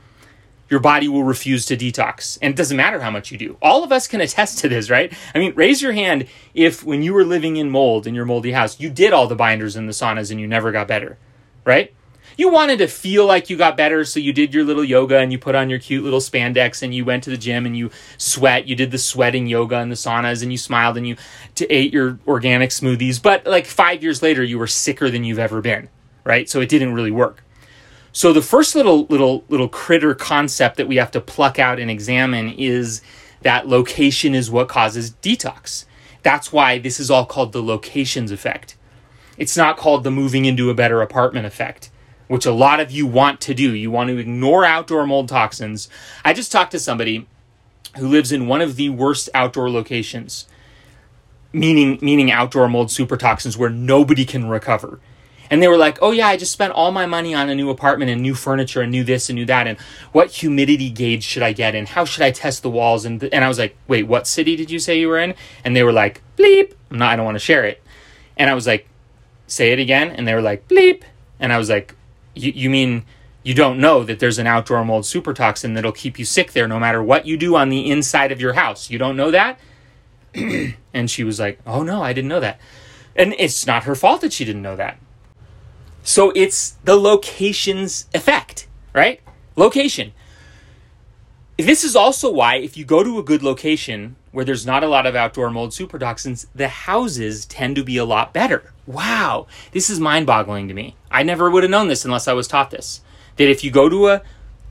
your 0.69 0.79
body 0.79 1.07
will 1.07 1.23
refuse 1.23 1.65
to 1.67 1.77
detox. 1.77 2.37
And 2.41 2.53
it 2.53 2.57
doesn't 2.57 2.77
matter 2.77 2.99
how 2.99 3.11
much 3.11 3.31
you 3.31 3.37
do. 3.37 3.57
All 3.61 3.83
of 3.83 3.91
us 3.91 4.07
can 4.07 4.21
attest 4.21 4.59
to 4.59 4.69
this, 4.69 4.89
right? 4.89 5.13
I 5.33 5.39
mean, 5.39 5.53
raise 5.55 5.81
your 5.81 5.93
hand 5.93 6.27
if 6.53 6.83
when 6.83 7.03
you 7.03 7.13
were 7.13 7.23
living 7.23 7.57
in 7.57 7.69
mold 7.69 8.07
in 8.07 8.15
your 8.15 8.25
moldy 8.25 8.51
house, 8.51 8.79
you 8.79 8.89
did 8.89 9.13
all 9.13 9.27
the 9.27 9.35
binders 9.35 9.75
and 9.75 9.87
the 9.87 9.93
saunas 9.93 10.31
and 10.31 10.39
you 10.39 10.47
never 10.47 10.71
got 10.71 10.87
better, 10.87 11.17
right? 11.65 11.93
You 12.37 12.51
wanted 12.51 12.77
to 12.79 12.87
feel 12.87 13.25
like 13.25 13.49
you 13.49 13.57
got 13.57 13.75
better, 13.75 14.05
so 14.05 14.19
you 14.19 14.31
did 14.31 14.53
your 14.53 14.63
little 14.63 14.83
yoga 14.83 15.17
and 15.17 15.31
you 15.31 15.39
put 15.39 15.55
on 15.55 15.71
your 15.71 15.79
cute 15.79 16.03
little 16.03 16.19
spandex 16.19 16.83
and 16.83 16.93
you 16.93 17.03
went 17.03 17.23
to 17.23 17.31
the 17.31 17.37
gym 17.37 17.65
and 17.65 17.75
you 17.75 17.89
sweat. 18.19 18.67
You 18.67 18.75
did 18.75 18.91
the 18.91 18.99
sweating 18.99 19.47
yoga 19.47 19.77
and 19.77 19.91
the 19.91 19.95
saunas 19.95 20.43
and 20.43 20.51
you 20.51 20.57
smiled 20.59 20.97
and 20.97 21.07
you 21.07 21.15
ate 21.67 21.91
your 21.91 22.19
organic 22.27 22.69
smoothies. 22.69 23.19
But 23.19 23.47
like 23.47 23.65
five 23.65 24.03
years 24.03 24.21
later, 24.21 24.43
you 24.43 24.59
were 24.59 24.67
sicker 24.67 25.09
than 25.09 25.23
you've 25.23 25.39
ever 25.39 25.61
been, 25.61 25.89
right? 26.23 26.47
So 26.47 26.61
it 26.61 26.69
didn't 26.69 26.93
really 26.93 27.09
work. 27.09 27.43
So 28.17 28.33
the 28.33 28.41
first 28.41 28.73
little 28.73 29.05
little 29.11 29.43
little 29.47 29.69
critter 29.69 30.15
concept 30.15 30.77
that 30.77 30.87
we 30.87 30.95
have 30.95 31.11
to 31.11 31.21
pluck 31.21 31.59
out 31.59 31.77
and 31.77 31.91
examine 31.91 32.49
is 32.49 33.03
that 33.43 33.67
location 33.67 34.33
is 34.33 34.49
what 34.49 34.67
causes 34.67 35.11
detox. 35.21 35.85
That's 36.23 36.51
why 36.51 36.79
this 36.79 36.99
is 36.99 37.11
all 37.11 37.27
called 37.27 37.51
the 37.51 37.61
locations 37.61 38.31
effect. 38.31 38.75
It's 39.37 39.55
not 39.55 39.77
called 39.77 40.03
the 40.03 40.09
moving 40.09 40.45
into 40.45 40.71
a 40.71 40.73
better 40.73 41.03
apartment 41.03 41.45
effect, 41.45 41.91
which 42.27 42.47
a 42.47 42.51
lot 42.51 42.79
of 42.79 42.89
you 42.89 43.05
want 43.05 43.39
to 43.41 43.53
do. 43.53 43.75
You 43.75 43.91
want 43.91 44.09
to 44.09 44.17
ignore 44.17 44.65
outdoor 44.65 45.05
mold 45.05 45.29
toxins. 45.29 45.87
I 46.25 46.33
just 46.33 46.51
talked 46.51 46.71
to 46.71 46.79
somebody 46.79 47.27
who 47.97 48.07
lives 48.07 48.31
in 48.31 48.47
one 48.47 48.61
of 48.61 48.77
the 48.77 48.89
worst 48.89 49.29
outdoor 49.35 49.69
locations, 49.69 50.47
meaning 51.53 51.99
meaning 52.01 52.31
outdoor 52.31 52.67
mold 52.67 52.89
super 52.89 53.15
toxins 53.15 53.59
where 53.59 53.69
nobody 53.69 54.25
can 54.25 54.49
recover 54.49 54.99
And 55.49 55.61
they 55.61 55.67
were 55.67 55.77
like, 55.77 55.97
oh, 56.01 56.11
yeah, 56.11 56.27
I 56.27 56.37
just 56.37 56.51
spent 56.51 56.73
all 56.73 56.91
my 56.91 57.05
money 57.05 57.33
on 57.33 57.49
a 57.49 57.55
new 57.55 57.69
apartment 57.69 58.11
and 58.11 58.21
new 58.21 58.35
furniture 58.35 58.81
and 58.81 58.91
new 58.91 59.03
this 59.03 59.29
and 59.29 59.35
new 59.35 59.45
that. 59.45 59.67
And 59.67 59.79
what 60.11 60.31
humidity 60.31 60.89
gauge 60.89 61.23
should 61.23 61.43
I 61.43 61.53
get? 61.53 61.75
And 61.75 61.87
how 61.87 62.05
should 62.05 62.23
I 62.23 62.31
test 62.31 62.63
the 62.63 62.69
walls? 62.69 63.05
And, 63.05 63.19
th- 63.19 63.31
and 63.33 63.43
I 63.43 63.47
was 63.47 63.59
like, 63.59 63.77
wait, 63.87 64.03
what 64.03 64.27
city 64.27 64.55
did 64.55 64.69
you 64.69 64.79
say 64.79 64.99
you 64.99 65.07
were 65.07 65.19
in? 65.19 65.35
And 65.63 65.75
they 65.75 65.83
were 65.83 65.93
like, 65.93 66.21
bleep. 66.37 66.73
I'm 66.91 66.97
not, 66.97 67.11
I 67.11 67.15
don't 67.15 67.25
want 67.25 67.35
to 67.35 67.39
share 67.39 67.65
it. 67.65 67.81
And 68.35 68.49
I 68.49 68.53
was 68.53 68.67
like, 68.67 68.87
say 69.47 69.71
it 69.71 69.79
again. 69.79 70.09
And 70.11 70.27
they 70.27 70.33
were 70.33 70.41
like, 70.41 70.67
bleep. 70.67 71.03
And 71.39 71.53
I 71.53 71.57
was 71.57 71.69
like, 71.69 71.95
you 72.35 72.69
mean 72.69 73.03
you 73.47 73.53
don't 73.53 73.79
know 73.79 74.03
that 74.03 74.19
there's 74.19 74.39
an 74.39 74.45
outdoor 74.45 74.83
mold 74.83 75.05
super 75.05 75.33
toxin 75.33 75.73
that'll 75.73 75.93
keep 75.93 76.19
you 76.19 76.25
sick 76.25 76.51
there 76.51 76.67
no 76.67 76.77
matter 76.77 77.01
what 77.01 77.25
you 77.25 77.37
do 77.37 77.55
on 77.55 77.69
the 77.69 77.89
inside 77.89 78.29
of 78.29 78.41
your 78.41 78.51
house? 78.51 78.89
You 78.89 78.97
don't 78.97 79.15
know 79.15 79.31
that? 79.31 79.57
and 80.93 81.09
she 81.09 81.23
was 81.23 81.39
like, 81.39 81.57
oh 81.65 81.81
no, 81.81 82.03
I 82.03 82.11
didn't 82.11 82.27
know 82.27 82.41
that. 82.41 82.59
And 83.15 83.33
it's 83.39 83.65
not 83.65 83.85
her 83.85 83.95
fault 83.95 84.19
that 84.19 84.33
she 84.33 84.43
didn't 84.43 84.63
know 84.63 84.75
that. 84.75 84.99
So 86.07 86.31
it's 86.35 86.77
the 86.85 86.95
location's 86.95 88.07
effect, 88.13 88.69
right? 88.93 89.19
Location. 89.57 90.13
This 91.57 91.83
is 91.83 91.97
also 91.97 92.31
why, 92.31 92.55
if 92.55 92.77
you 92.77 92.85
go 92.85 93.03
to 93.03 93.19
a 93.19 93.23
good 93.23 93.43
location 93.43 94.15
where 94.31 94.45
there's 94.45 94.65
not 94.65 94.85
a 94.85 94.87
lot 94.87 95.05
of 95.05 95.17
outdoor 95.17 95.49
mold 95.49 95.73
super 95.73 95.99
toxins, 95.99 96.47
the 96.55 96.69
houses 96.69 97.45
tend 97.45 97.75
to 97.75 97.83
be 97.83 97.97
a 97.97 98.05
lot 98.05 98.33
better. 98.33 98.71
Wow, 98.85 99.47
this 99.73 99.89
is 99.89 99.99
mind 99.99 100.25
boggling 100.25 100.69
to 100.69 100.73
me. 100.73 100.95
I 101.11 101.23
never 101.23 101.51
would 101.51 101.63
have 101.63 101.69
known 101.69 101.89
this 101.89 102.05
unless 102.05 102.29
I 102.29 102.33
was 102.33 102.47
taught 102.47 102.71
this. 102.71 103.01
That 103.35 103.49
if 103.49 103.65
you 103.65 103.69
go 103.69 103.89
to 103.89 104.07
a 104.07 104.21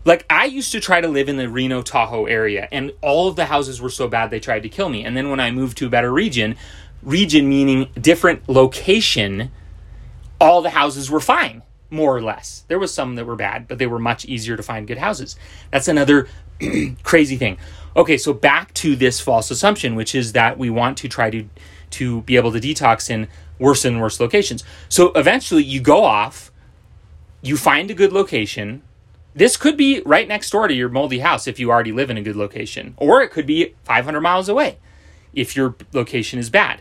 like 0.07 0.25
I 0.31 0.47
used 0.47 0.73
to 0.73 0.81
try 0.81 1.03
to 1.03 1.09
live 1.09 1.29
in 1.29 1.37
the 1.37 1.51
Reno 1.51 1.83
Tahoe 1.83 2.25
area, 2.25 2.67
and 2.73 2.93
all 3.03 3.29
of 3.29 3.37
the 3.37 3.45
houses 3.45 3.79
were 3.79 3.91
so 3.91 4.09
bad 4.09 4.31
they 4.31 4.41
tried 4.41 4.63
to 4.63 4.71
kill 4.71 4.89
me. 4.89 5.05
And 5.05 5.15
then 5.15 5.29
when 5.29 5.41
I 5.41 5.51
moved 5.51 5.77
to 5.79 5.87
a 5.87 5.91
better 5.91 6.11
region, 6.11 6.57
region 7.03 7.47
meaning 7.47 7.91
different 8.01 8.49
location, 8.49 9.51
all 10.41 10.63
the 10.63 10.71
houses 10.71 11.11
were 11.11 11.21
fine, 11.21 11.63
more 11.91 12.17
or 12.17 12.23
less. 12.23 12.65
There 12.69 12.79
was 12.79 12.93
some 12.93 13.15
that 13.17 13.25
were 13.25 13.37
bad, 13.37 13.69
but 13.69 13.79
they 13.79 13.87
were 13.87 13.99
much 13.99 14.25
easier 14.25 14.57
to 14.57 14.63
find 14.63 14.87
good 14.87 14.99
houses. 14.99 15.37
That's 15.71 15.89
another 15.89 16.29
crazy 17.03 17.37
thing. 17.37 17.59
Okay, 17.97 18.19
so 18.19 18.33
back 18.33 18.75
to 18.75 18.95
this 18.97 19.21
false 19.21 19.51
assumption, 19.51 19.95
which 19.95 20.15
is 20.15 20.33
that 20.33 20.59
we 20.59 20.71
want 20.71 20.99
to 20.99 21.09
try 21.09 21.31
to 21.31 21.49
to 21.89 22.23
be 22.23 22.37
able 22.37 22.53
to 22.53 22.61
detox 22.61 23.09
in 23.09 23.29
worse 23.59 23.85
and 23.85 24.01
worse 24.01 24.21
locations. 24.21 24.65
So 24.89 25.13
eventually 25.13 25.63
you 25.63 25.81
go 25.81 26.05
off, 26.05 26.51
you 27.43 27.57
find 27.57 27.91
a 27.91 27.95
good 27.95 28.13
location, 28.13 28.83
this 29.35 29.57
could 29.57 29.77
be 29.77 30.03
right 30.07 30.27
next 30.27 30.51
door 30.51 30.67
to 30.67 30.75
your 30.75 30.89
moldy 30.89 31.21
house 31.21 31.47
if 31.47 31.61
you 31.61 31.71
already 31.71 31.93
live 31.93 32.11
in 32.11 32.17
a 32.17 32.23
good 32.23 32.37
location, 32.37 32.95
or 32.97 33.21
it 33.21 33.31
could 33.31 33.47
be 33.47 33.75
500 33.85 34.21
miles 34.21 34.49
away 34.49 34.79
if 35.35 35.55
your 35.55 35.77
location 35.93 36.39
is 36.39 36.49
bad. 36.49 36.81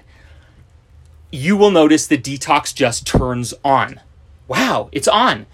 You 1.36 1.58
will 1.58 1.70
notice 1.70 2.08
the 2.08 2.18
detox 2.18 2.74
just 2.74 3.06
turns 3.06 3.54
on. 3.62 4.00
Wow, 4.48 4.88
it's 4.94 5.10
on. 5.10 5.48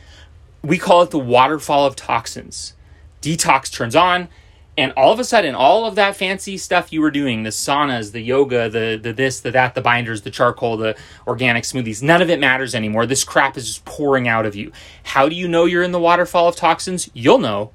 We 0.62 0.78
call 0.78 1.02
it 1.02 1.10
the 1.10 1.18
waterfall 1.18 1.88
of 1.88 1.96
toxins. 1.96 2.76
Detox 3.20 3.72
turns 3.72 3.96
on, 3.96 4.30
and 4.78 4.94
all 4.96 5.12
of 5.12 5.20
a 5.20 5.24
sudden 5.24 5.56
all 5.56 5.88
of 5.88 5.96
that 5.96 6.16
fancy 6.16 6.56
stuff 6.56 6.94
you 6.94 7.02
were 7.02 7.10
doing 7.10 7.42
the 7.42 7.50
saunas 7.50 8.12
the 8.12 8.22
yoga 8.22 8.70
the, 8.70 9.00
the 9.02 9.12
this 9.12 9.40
the 9.40 9.50
that 9.50 9.74
the 9.74 9.82
binders 9.82 10.22
the 10.22 10.30
charcoal 10.30 10.78
the 10.78 10.96
organic 11.28 11.64
smoothies 11.64 12.02
none 12.02 12.22
of 12.22 12.30
it 12.30 12.40
matters 12.40 12.74
anymore 12.74 13.06
this 13.06 13.24
crap 13.24 13.58
is 13.58 13.66
just 13.66 13.84
pouring 13.84 14.28
out 14.28 14.46
of 14.46 14.56
you 14.56 14.72
how 15.04 15.28
do 15.28 15.36
you 15.36 15.48
know 15.48 15.66
you're 15.66 15.84
in 15.84 15.92
the 15.92 16.00
waterfall 16.00 16.48
of 16.48 16.56
toxins 16.56 17.10
you'll 17.14 17.38
know 17.38 17.72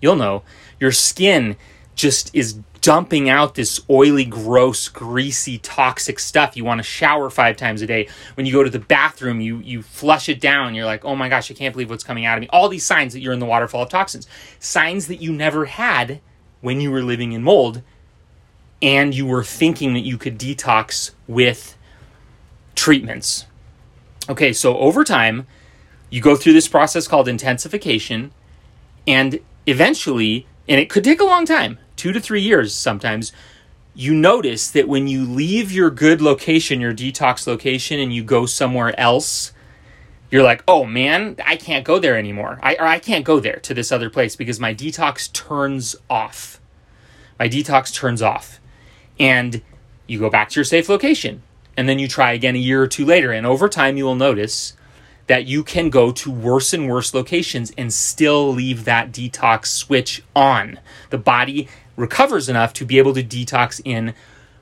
you'll 0.00 0.16
know 0.16 0.42
your 0.78 0.92
skin 0.92 1.56
just 1.96 2.32
is 2.34 2.60
dumping 2.88 3.28
out 3.28 3.54
this 3.54 3.82
oily 3.90 4.24
gross 4.24 4.88
greasy 4.88 5.58
toxic 5.58 6.18
stuff 6.18 6.56
you 6.56 6.64
want 6.64 6.78
to 6.78 6.82
shower 6.82 7.28
five 7.28 7.54
times 7.54 7.82
a 7.82 7.86
day. 7.86 8.08
When 8.32 8.46
you 8.46 8.52
go 8.54 8.64
to 8.64 8.70
the 8.70 8.78
bathroom 8.78 9.42
you 9.42 9.58
you 9.58 9.82
flush 9.82 10.30
it 10.30 10.40
down. 10.40 10.74
You're 10.74 10.86
like 10.86 11.04
oh 11.04 11.14
my 11.14 11.28
gosh 11.28 11.50
i 11.50 11.54
can't 11.54 11.74
believe 11.74 11.90
what's 11.90 12.02
coming 12.02 12.24
out 12.24 12.38
of 12.38 12.40
me. 12.40 12.48
All 12.48 12.70
these 12.70 12.86
signs 12.86 13.12
that 13.12 13.20
you're 13.20 13.34
in 13.34 13.40
the 13.40 13.44
waterfall 13.44 13.82
of 13.82 13.90
toxins. 13.90 14.26
Signs 14.58 15.06
that 15.08 15.16
you 15.16 15.34
never 15.34 15.66
had 15.66 16.22
when 16.62 16.80
you 16.80 16.90
were 16.90 17.02
living 17.02 17.32
in 17.32 17.42
mold 17.42 17.82
and 18.80 19.14
you 19.14 19.26
were 19.26 19.44
thinking 19.44 19.92
that 19.92 20.06
you 20.06 20.16
could 20.16 20.38
detox 20.38 21.10
with 21.26 21.76
treatments. 22.74 23.44
Okay, 24.30 24.54
so 24.54 24.78
over 24.78 25.04
time, 25.04 25.46
you 26.08 26.22
go 26.22 26.36
through 26.36 26.54
this 26.54 26.68
process 26.68 27.06
called 27.06 27.28
intensification, 27.28 28.32
and 29.06 29.40
eventually, 29.66 30.46
and 30.66 30.80
it 30.80 30.88
could 30.88 31.04
take 31.04 31.20
a 31.20 31.24
long 31.24 31.44
time 31.44 31.78
two 31.98 32.12
to 32.12 32.20
three 32.20 32.40
years 32.40 32.74
sometimes 32.74 33.32
you 33.98 34.14
notice 34.14 34.70
that 34.70 34.86
when 34.86 35.08
you 35.08 35.24
leave 35.24 35.72
your 35.72 35.90
good 35.90 36.22
location, 36.22 36.80
your 36.80 36.94
detox 36.94 37.48
location, 37.48 37.98
and 37.98 38.14
you 38.14 38.22
go 38.22 38.46
somewhere 38.46 38.98
else, 38.98 39.52
you're 40.30 40.44
like, 40.44 40.62
oh 40.68 40.84
man, 40.84 41.34
I 41.44 41.56
can't 41.56 41.84
go 41.84 41.98
there 41.98 42.16
anymore. 42.16 42.60
I, 42.62 42.76
or 42.76 42.84
I 42.84 43.00
can't 43.00 43.24
go 43.24 43.40
there 43.40 43.56
to 43.56 43.74
this 43.74 43.90
other 43.90 44.08
place 44.08 44.36
because 44.36 44.60
my 44.60 44.72
detox 44.72 45.32
turns 45.32 45.96
off. 46.08 46.60
My 47.40 47.48
detox 47.48 47.92
turns 47.92 48.22
off. 48.22 48.60
And 49.18 49.62
you 50.06 50.20
go 50.20 50.30
back 50.30 50.50
to 50.50 50.60
your 50.60 50.64
safe 50.64 50.88
location. 50.88 51.42
And 51.76 51.88
then 51.88 51.98
you 51.98 52.06
try 52.06 52.32
again 52.32 52.54
a 52.54 52.58
year 52.58 52.80
or 52.80 52.86
two 52.86 53.04
later. 53.04 53.32
And 53.32 53.44
over 53.44 53.68
time, 53.68 53.96
you 53.96 54.04
will 54.04 54.14
notice 54.14 54.74
that 55.28 55.46
you 55.46 55.62
can 55.62 55.88
go 55.90 56.10
to 56.10 56.30
worse 56.30 56.72
and 56.72 56.88
worse 56.88 57.14
locations 57.14 57.72
and 57.78 57.92
still 57.92 58.52
leave 58.52 58.84
that 58.84 59.12
detox 59.12 59.66
switch 59.66 60.22
on. 60.34 60.80
The 61.10 61.18
body 61.18 61.68
recovers 61.96 62.48
enough 62.48 62.72
to 62.74 62.84
be 62.84 62.98
able 62.98 63.14
to 63.14 63.22
detox 63.22 63.80
in 63.84 64.14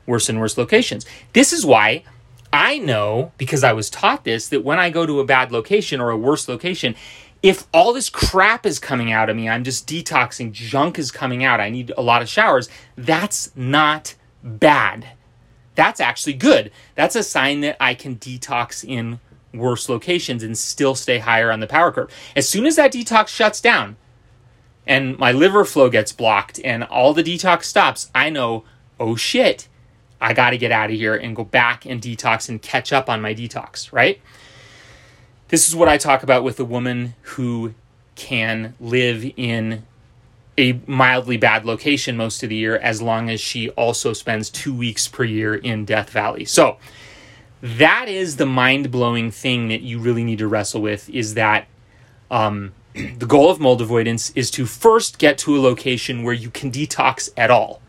worse 0.07 0.29
and 0.29 0.39
worse 0.39 0.59
locations. 0.59 1.07
This 1.33 1.53
is 1.53 1.65
why 1.65 2.05
I 2.53 2.79
know 2.79 3.33
because 3.39 3.65
I 3.65 3.73
was 3.73 3.91
taught 3.91 4.25
this 4.25 4.49
that 4.49 4.65
when 4.65 4.79
I 4.79 4.91
go 4.91 5.07
to 5.07 5.21
a 5.21 5.25
bad 5.25 5.53
location 5.53 6.01
or 6.01 6.11
a 6.11 6.17
worse 6.17 6.49
location, 6.49 6.95
if 7.43 7.67
all 7.73 7.93
this 7.93 8.11
crap 8.11 8.67
is 8.67 8.79
coming 8.79 9.13
out 9.13 9.31
of 9.31 9.37
me, 9.37 9.49
I'm 9.49 9.63
just 9.63 9.87
detoxing, 9.87 10.53
junk 10.53 10.99
is 10.99 11.13
coming 11.13 11.45
out, 11.45 11.61
I 11.61 11.71
need 11.71 11.93
a 11.97 12.03
lot 12.03 12.23
of 12.23 12.29
showers, 12.29 12.69
that's 12.97 13.55
not 13.55 14.15
bad. 14.43 15.07
That's 15.75 16.01
actually 16.01 16.33
good. 16.33 16.73
That's 16.95 17.15
a 17.15 17.23
sign 17.23 17.61
that 17.61 17.77
I 17.79 17.95
can 17.95 18.17
detox 18.17 18.83
in 18.83 19.21
worse 19.53 19.89
locations 19.89 20.43
and 20.43 20.57
still 20.57 20.95
stay 20.95 21.19
higher 21.19 21.51
on 21.51 21.61
the 21.61 21.67
power 21.67 21.93
curve. 21.93 22.13
As 22.35 22.49
soon 22.49 22.67
as 22.67 22.77
that 22.77 22.93
detox 22.93 23.29
shuts 23.29 23.61
down 23.61 23.97
and 24.87 25.19
my 25.19 25.33
liver 25.33 25.65
flow 25.65 25.89
gets 25.89 26.13
blocked 26.13 26.61
and 26.65 26.85
all 26.85 27.15
the 27.15 27.23
detox 27.23 27.65
stops, 27.65 28.11
I 28.15 28.31
know, 28.31 28.65
oh 29.01 29.17
shit, 29.17 29.69
I 30.21 30.33
got 30.33 30.51
to 30.51 30.59
get 30.59 30.73
out 30.73 30.91
of 30.91 30.97
here 30.97 31.15
and 31.15 31.37
go 31.37 31.45
back 31.45 31.85
and 31.85 32.01
detox 32.01 32.49
and 32.49 32.61
catch 32.61 32.93
up 32.93 33.09
on 33.09 33.21
my 33.21 33.35
detox, 33.35 33.93
right? 33.93 34.21
This 35.49 35.69
is 35.69 35.77
what 35.77 35.89
I 35.89 35.99
talk 35.99 36.23
about 36.23 36.43
with 36.43 36.59
a 36.59 36.65
woman 36.65 37.15
who 37.23 37.75
can 38.17 38.75
live 38.81 39.31
in 39.37 39.85
a 40.59 40.81
mildly 40.87 41.37
bad 41.37 41.65
location 41.65 42.17
most 42.17 42.43
of 42.43 42.49
the 42.49 42.57
year 42.57 42.77
as 42.79 43.03
long 43.03 43.29
as 43.29 43.41
she 43.41 43.69
also 43.71 44.13
spends 44.13 44.49
two 44.49 44.75
weeks 44.75 45.07
per 45.07 45.23
year 45.23 45.55
in 45.55 45.85
Death 45.85 46.11
Valley. 46.11 46.45
So, 46.45 46.79
that 47.63 48.09
is 48.09 48.37
the 48.37 48.47
mind 48.47 48.91
blowing 48.91 49.31
thing 49.31 49.69
that 49.69 49.83
you 49.83 49.99
really 49.99 50.25
need 50.25 50.39
to 50.39 50.49
wrestle 50.49 50.83
with 50.83 51.09
is 51.11 51.35
that 51.35 51.67
um, 52.31 52.73
the 52.95 53.27
goal 53.27 53.51
of 53.51 53.61
mold 53.61 53.81
avoidance 53.81 54.31
is 54.31 54.51
to 54.53 54.67
first 54.67 55.19
get 55.19 55.39
to 55.39 55.57
a 55.57 55.61
location 55.61 56.23
where 56.23 56.35
you 56.35 56.51
can 56.51 56.71
detox 56.71 57.31
at 57.37 57.51
all. 57.51 57.81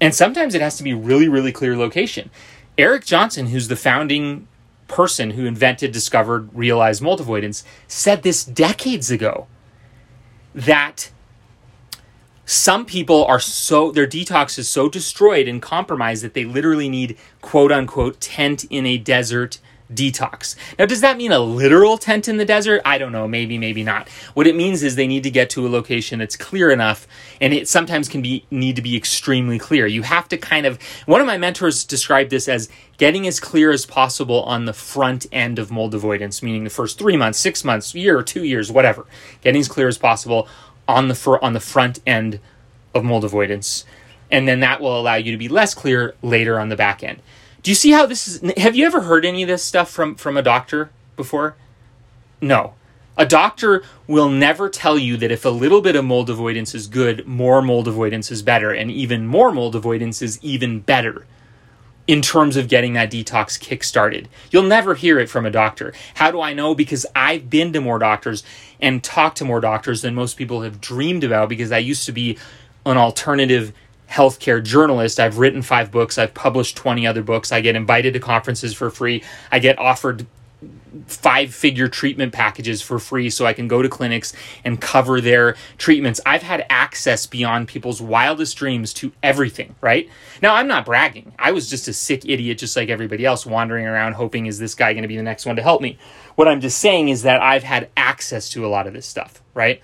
And 0.00 0.14
sometimes 0.14 0.54
it 0.54 0.60
has 0.60 0.76
to 0.78 0.82
be 0.82 0.94
really, 0.94 1.28
really 1.28 1.52
clear 1.52 1.76
location. 1.76 2.30
Erik 2.76 3.04
Johnson, 3.04 3.46
who's 3.46 3.68
the 3.68 3.76
founding 3.76 4.48
person 4.88 5.30
who 5.30 5.46
invented, 5.46 5.92
discovered, 5.92 6.50
realized 6.52 7.02
mold 7.02 7.20
avoidance, 7.20 7.64
said 7.86 8.22
this 8.22 8.44
decades 8.44 9.10
ago 9.10 9.46
that 10.54 11.10
some 12.52 12.84
people 12.84 13.24
are 13.24 13.40
so 13.40 13.90
their 13.90 14.06
detox 14.06 14.58
is 14.58 14.68
so 14.68 14.88
destroyed 14.88 15.48
and 15.48 15.62
compromised 15.62 16.22
that 16.22 16.34
they 16.34 16.44
literally 16.44 16.88
need 16.88 17.16
quote 17.40 17.72
unquote 17.72 18.20
tent 18.20 18.64
in 18.64 18.84
a 18.84 18.98
desert 18.98 19.58
detox. 19.92 20.54
Now, 20.78 20.86
does 20.86 21.00
that 21.02 21.16
mean 21.16 21.32
a 21.32 21.38
literal 21.38 21.98
tent 21.98 22.28
in 22.28 22.36
the 22.36 22.44
desert? 22.44 22.80
I 22.84 22.98
don't 22.98 23.12
know. 23.12 23.28
Maybe, 23.28 23.58
maybe 23.58 23.82
not. 23.82 24.08
What 24.34 24.46
it 24.46 24.56
means 24.56 24.82
is 24.82 24.96
they 24.96 25.06
need 25.06 25.22
to 25.24 25.30
get 25.30 25.50
to 25.50 25.66
a 25.66 25.68
location 25.68 26.18
that's 26.18 26.36
clear 26.36 26.70
enough, 26.70 27.06
and 27.40 27.52
it 27.52 27.68
sometimes 27.68 28.08
can 28.08 28.22
be 28.22 28.44
need 28.50 28.76
to 28.76 28.82
be 28.82 28.96
extremely 28.96 29.58
clear. 29.58 29.86
You 29.86 30.02
have 30.02 30.28
to 30.28 30.36
kind 30.36 30.66
of. 30.66 30.80
One 31.06 31.20
of 31.20 31.26
my 31.26 31.38
mentors 31.38 31.84
described 31.84 32.30
this 32.30 32.48
as 32.48 32.68
getting 32.98 33.26
as 33.26 33.40
clear 33.40 33.70
as 33.70 33.86
possible 33.86 34.42
on 34.42 34.64
the 34.64 34.72
front 34.72 35.26
end 35.32 35.58
of 35.58 35.70
mold 35.70 35.94
avoidance, 35.94 36.42
meaning 36.42 36.64
the 36.64 36.70
first 36.70 36.98
three 36.98 37.16
months, 37.16 37.38
six 37.38 37.64
months, 37.64 37.94
year, 37.94 38.22
two 38.22 38.44
years, 38.44 38.70
whatever. 38.70 39.06
Getting 39.42 39.60
as 39.60 39.68
clear 39.68 39.88
as 39.88 39.98
possible 39.98 40.48
on 40.88 41.08
the 41.08 41.14
fr- 41.14 41.38
on 41.42 41.52
the 41.52 41.60
front 41.60 42.00
end 42.06 42.40
of 42.94 43.04
mold 43.04 43.24
avoidance, 43.24 43.84
and 44.30 44.46
then 44.48 44.60
that 44.60 44.80
will 44.80 44.98
allow 45.00 45.14
you 45.14 45.32
to 45.32 45.38
be 45.38 45.48
less 45.48 45.74
clear 45.74 46.14
later 46.22 46.58
on 46.60 46.68
the 46.68 46.76
back 46.76 47.02
end. 47.02 47.20
Do 47.62 47.70
you 47.70 47.74
see 47.76 47.92
how 47.92 48.06
this 48.06 48.28
is? 48.28 48.52
Have 48.58 48.76
you 48.76 48.86
ever 48.86 49.02
heard 49.02 49.24
any 49.24 49.42
of 49.42 49.48
this 49.48 49.62
stuff 49.64 49.90
from 49.90 50.14
from 50.16 50.36
a 50.36 50.42
doctor 50.42 50.90
before? 51.16 51.56
No. 52.40 52.74
A 53.16 53.26
doctor 53.26 53.82
will 54.06 54.30
never 54.30 54.70
tell 54.70 54.98
you 54.98 55.16
that 55.18 55.30
if 55.30 55.44
a 55.44 55.50
little 55.50 55.82
bit 55.82 55.96
of 55.96 56.04
mold 56.04 56.30
avoidance 56.30 56.74
is 56.74 56.86
good, 56.86 57.26
more 57.26 57.60
mold 57.62 57.86
avoidance 57.86 58.30
is 58.30 58.42
better, 58.42 58.72
and 58.72 58.90
even 58.90 59.26
more 59.26 59.52
mold 59.52 59.76
avoidance 59.76 60.22
is 60.22 60.38
even 60.42 60.80
better. 60.80 61.26
in 62.08 62.20
terms 62.20 62.56
of 62.56 62.68
getting 62.68 62.94
that 62.94 63.10
detox 63.10 63.58
kick 63.60 63.84
started. 63.84 64.28
You'll 64.50 64.64
never 64.64 64.94
hear 64.94 65.20
it 65.20 65.28
from 65.28 65.46
a 65.46 65.50
doctor. 65.50 65.92
How 66.14 66.30
do 66.32 66.40
I 66.40 66.52
know? 66.52 66.74
Because 66.74 67.06
I've 67.14 67.48
been 67.48 67.72
to 67.74 67.80
more 67.80 67.98
doctors 68.00 68.42
and 68.82 69.02
talk 69.02 69.36
to 69.36 69.44
more 69.44 69.60
doctors 69.60 70.02
than 70.02 70.14
most 70.14 70.36
people 70.36 70.62
have 70.62 70.80
dreamed 70.80 71.24
about 71.24 71.48
because 71.48 71.72
I 71.72 71.78
used 71.78 72.04
to 72.06 72.12
be 72.12 72.36
an 72.84 72.96
alternative 72.96 73.72
healthcare 74.10 74.62
journalist. 74.62 75.18
I've 75.18 75.38
written 75.38 75.62
five 75.62 75.90
books, 75.90 76.18
I've 76.18 76.34
published 76.34 76.76
20 76.76 77.06
other 77.06 77.22
books, 77.22 77.52
I 77.52 77.62
get 77.62 77.76
invited 77.76 78.12
to 78.14 78.20
conferences 78.20 78.74
for 78.74 78.90
free, 78.90 79.22
I 79.50 79.60
get 79.60 79.78
offered 79.78 80.26
five 81.06 81.54
figure 81.54 81.88
treatment 81.88 82.32
packages 82.32 82.82
for 82.82 82.98
free 82.98 83.30
so 83.30 83.46
I 83.46 83.52
can 83.52 83.68
go 83.68 83.82
to 83.82 83.88
clinics 83.88 84.32
and 84.64 84.80
cover 84.80 85.20
their 85.20 85.56
treatments. 85.78 86.20
I've 86.26 86.42
had 86.42 86.66
access 86.68 87.26
beyond 87.26 87.68
people's 87.68 88.02
wildest 88.02 88.56
dreams 88.56 88.92
to 88.94 89.12
everything, 89.22 89.74
right? 89.80 90.08
Now, 90.40 90.54
I'm 90.54 90.68
not 90.68 90.84
bragging. 90.84 91.32
I 91.38 91.52
was 91.52 91.68
just 91.68 91.88
a 91.88 91.92
sick 91.92 92.24
idiot, 92.24 92.58
just 92.58 92.76
like 92.76 92.88
everybody 92.88 93.24
else, 93.24 93.46
wandering 93.46 93.86
around 93.86 94.14
hoping, 94.14 94.46
is 94.46 94.58
this 94.58 94.74
guy 94.74 94.92
going 94.92 95.02
to 95.02 95.08
be 95.08 95.16
the 95.16 95.22
next 95.22 95.46
one 95.46 95.56
to 95.56 95.62
help 95.62 95.80
me? 95.80 95.98
What 96.34 96.48
I'm 96.48 96.60
just 96.60 96.78
saying 96.78 97.08
is 97.08 97.22
that 97.22 97.40
I've 97.40 97.64
had 97.64 97.90
access 97.96 98.48
to 98.50 98.66
a 98.66 98.68
lot 98.68 98.86
of 98.86 98.92
this 98.92 99.06
stuff, 99.06 99.42
right? 99.54 99.80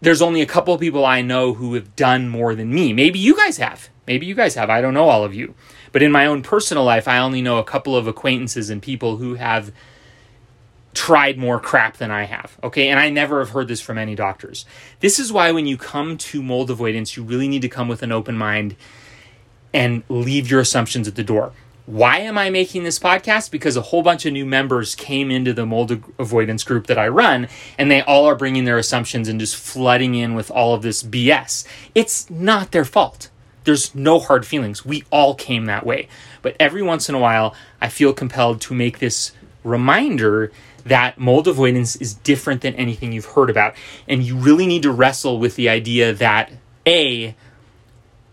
There's 0.00 0.22
only 0.22 0.42
a 0.42 0.46
couple 0.46 0.74
of 0.74 0.80
people 0.80 1.06
I 1.06 1.22
know 1.22 1.54
who 1.54 1.74
have 1.74 1.96
done 1.96 2.28
more 2.28 2.54
than 2.54 2.72
me. 2.72 2.92
Maybe 2.92 3.18
you 3.18 3.36
guys 3.36 3.56
have. 3.56 3.88
Maybe 4.06 4.26
you 4.26 4.34
guys 4.34 4.54
have. 4.54 4.70
I 4.70 4.80
don't 4.80 4.94
know 4.94 5.08
all 5.08 5.24
of 5.24 5.34
you. 5.34 5.54
But 5.92 6.02
in 6.02 6.12
my 6.12 6.26
own 6.26 6.42
personal 6.42 6.84
life, 6.84 7.08
I 7.08 7.18
only 7.18 7.40
know 7.40 7.58
a 7.58 7.64
couple 7.64 7.96
of 7.96 8.06
acquaintances 8.06 8.68
and 8.68 8.82
people 8.82 9.16
who 9.16 9.34
have 9.34 9.72
tried 10.96 11.36
more 11.38 11.60
crap 11.60 11.98
than 11.98 12.10
I 12.10 12.24
have. 12.24 12.58
Okay. 12.64 12.88
And 12.88 12.98
I 12.98 13.10
never 13.10 13.38
have 13.40 13.50
heard 13.50 13.68
this 13.68 13.80
from 13.80 13.98
any 13.98 14.14
doctors. 14.14 14.64
This 15.00 15.18
is 15.18 15.32
why 15.32 15.52
when 15.52 15.66
you 15.66 15.76
come 15.76 16.16
to 16.18 16.42
mold 16.42 16.70
avoidance, 16.70 17.16
you 17.16 17.22
really 17.22 17.46
need 17.46 17.62
to 17.62 17.68
come 17.68 17.86
with 17.86 18.02
an 18.02 18.10
open 18.10 18.36
mind 18.36 18.74
and 19.74 20.02
leave 20.08 20.50
your 20.50 20.60
assumptions 20.60 21.06
at 21.06 21.14
the 21.14 21.22
door. 21.22 21.52
Why 21.84 22.18
am 22.18 22.36
I 22.36 22.50
making 22.50 22.82
this 22.82 22.98
podcast? 22.98 23.52
Because 23.52 23.76
a 23.76 23.82
whole 23.82 24.02
bunch 24.02 24.26
of 24.26 24.32
new 24.32 24.46
members 24.46 24.96
came 24.96 25.30
into 25.30 25.52
the 25.52 25.66
mold 25.66 25.92
avoidance 26.18 26.64
group 26.64 26.88
that 26.88 26.98
I 26.98 27.06
run, 27.06 27.46
and 27.78 27.88
they 27.88 28.02
all 28.02 28.24
are 28.24 28.34
bringing 28.34 28.64
their 28.64 28.78
assumptions 28.78 29.28
and 29.28 29.38
just 29.38 29.54
flooding 29.54 30.16
in 30.16 30.34
with 30.34 30.50
all 30.50 30.74
of 30.74 30.82
this 30.82 31.04
BS. 31.04 31.64
It's 31.94 32.28
not 32.28 32.72
their 32.72 32.84
fault. 32.84 33.30
There's 33.62 33.94
no 33.94 34.18
hard 34.18 34.44
feelings. 34.44 34.84
We 34.84 35.04
all 35.10 35.36
came 35.36 35.66
that 35.66 35.86
way. 35.86 36.08
But 36.42 36.56
every 36.58 36.82
once 36.82 37.08
in 37.08 37.14
a 37.14 37.20
while, 37.20 37.54
I 37.80 37.88
feel 37.88 38.12
compelled 38.12 38.60
to 38.62 38.74
make 38.74 38.98
this 38.98 39.32
reminder 39.62 40.50
that 40.86 41.18
mold 41.18 41.48
avoidance 41.48 41.96
is 41.96 42.14
different 42.14 42.62
than 42.62 42.74
anything 42.76 43.12
you've 43.12 43.26
heard 43.26 43.50
about. 43.50 43.74
And 44.08 44.22
you 44.22 44.36
really 44.36 44.66
need 44.66 44.82
to 44.82 44.92
wrestle 44.92 45.38
with 45.38 45.56
the 45.56 45.68
idea 45.68 46.12
that 46.14 46.52
A, 46.86 47.34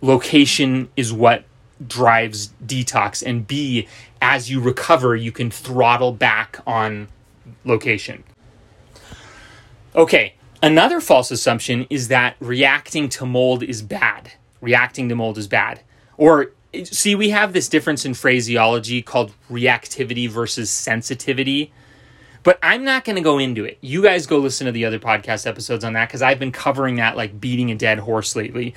location 0.01 0.89
is 0.95 1.11
what 1.11 1.43
drives 1.85 2.53
detox, 2.65 3.23
and 3.25 3.45
B, 3.45 3.87
as 4.21 4.49
you 4.49 4.61
recover, 4.61 5.15
you 5.15 5.31
can 5.31 5.49
throttle 5.49 6.11
back 6.11 6.59
on 6.65 7.07
location. 7.65 8.23
Okay, 9.95 10.35
another 10.61 11.01
false 11.01 11.31
assumption 11.31 11.87
is 11.89 12.07
that 12.07 12.35
reacting 12.39 13.09
to 13.09 13.25
mold 13.25 13.63
is 13.63 13.81
bad. 13.81 14.33
Reacting 14.61 15.09
to 15.09 15.15
mold 15.15 15.37
is 15.37 15.47
bad. 15.47 15.81
Or 16.17 16.51
see, 16.83 17.15
we 17.15 17.31
have 17.31 17.53
this 17.53 17.67
difference 17.67 18.05
in 18.05 18.13
phraseology 18.13 19.01
called 19.01 19.33
reactivity 19.49 20.29
versus 20.29 20.69
sensitivity. 20.69 21.73
But 22.43 22.59
I'm 22.61 22.83
not 22.83 23.05
going 23.05 23.15
to 23.15 23.21
go 23.21 23.39
into 23.39 23.63
it. 23.63 23.77
You 23.81 24.03
guys 24.03 24.27
go 24.27 24.37
listen 24.37 24.65
to 24.65 24.71
the 24.71 24.85
other 24.85 24.99
podcast 24.99 25.47
episodes 25.47 25.83
on 25.83 25.93
that 25.93 26.09
because 26.09 26.21
I've 26.21 26.39
been 26.39 26.51
covering 26.51 26.97
that 26.97 27.15
like 27.15 27.39
beating 27.39 27.71
a 27.71 27.75
dead 27.75 27.99
horse 27.99 28.35
lately. 28.35 28.75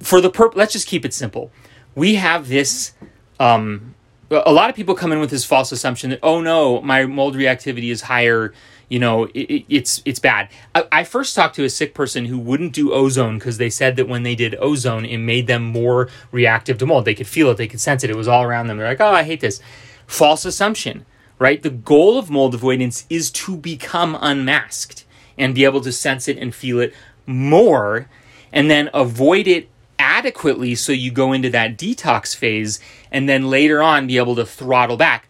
For 0.00 0.20
the 0.20 0.30
purpose, 0.30 0.56
let's 0.56 0.72
just 0.72 0.86
keep 0.86 1.04
it 1.04 1.14
simple. 1.14 1.50
We 1.94 2.16
have 2.16 2.48
this. 2.48 2.92
Um, 3.40 3.94
a 4.30 4.52
lot 4.52 4.68
of 4.68 4.76
people 4.76 4.94
come 4.94 5.12
in 5.12 5.20
with 5.20 5.30
this 5.30 5.44
false 5.44 5.72
assumption 5.72 6.10
that 6.10 6.20
oh 6.22 6.40
no, 6.40 6.82
my 6.82 7.06
mold 7.06 7.34
reactivity 7.36 7.90
is 7.90 8.02
higher. 8.02 8.52
You 8.90 8.98
know, 8.98 9.24
it, 9.24 9.40
it, 9.40 9.64
it's 9.70 10.02
it's 10.04 10.18
bad. 10.18 10.50
I, 10.74 10.86
I 10.92 11.04
first 11.04 11.34
talked 11.34 11.54
to 11.56 11.64
a 11.64 11.70
sick 11.70 11.94
person 11.94 12.26
who 12.26 12.38
wouldn't 12.38 12.74
do 12.74 12.92
ozone 12.92 13.38
because 13.38 13.56
they 13.56 13.70
said 13.70 13.96
that 13.96 14.08
when 14.08 14.24
they 14.24 14.34
did 14.34 14.56
ozone, 14.58 15.06
it 15.06 15.18
made 15.18 15.46
them 15.46 15.64
more 15.64 16.10
reactive 16.32 16.76
to 16.78 16.86
mold. 16.86 17.06
They 17.06 17.14
could 17.14 17.26
feel 17.26 17.50
it, 17.50 17.56
they 17.56 17.68
could 17.68 17.80
sense 17.80 18.04
it. 18.04 18.10
It 18.10 18.16
was 18.16 18.28
all 18.28 18.42
around 18.42 18.66
them. 18.66 18.76
They're 18.76 18.88
like, 18.88 19.00
oh, 19.00 19.06
I 19.06 19.22
hate 19.22 19.40
this. 19.40 19.60
False 20.06 20.44
assumption 20.44 21.06
right? 21.44 21.62
The 21.62 21.68
goal 21.68 22.16
of 22.18 22.30
mold 22.30 22.54
avoidance 22.54 23.04
is 23.10 23.30
to 23.32 23.54
become 23.54 24.16
unmasked 24.18 25.04
and 25.36 25.54
be 25.54 25.64
able 25.64 25.82
to 25.82 25.92
sense 25.92 26.26
it 26.26 26.38
and 26.38 26.54
feel 26.54 26.80
it 26.80 26.94
more 27.26 28.08
and 28.50 28.70
then 28.70 28.88
avoid 28.94 29.46
it 29.46 29.68
adequately 29.98 30.74
so 30.74 30.90
you 30.90 31.10
go 31.10 31.34
into 31.34 31.50
that 31.50 31.76
detox 31.76 32.34
phase 32.34 32.80
and 33.12 33.28
then 33.28 33.50
later 33.50 33.82
on 33.82 34.06
be 34.06 34.16
able 34.16 34.34
to 34.36 34.46
throttle 34.46 34.96
back. 34.96 35.28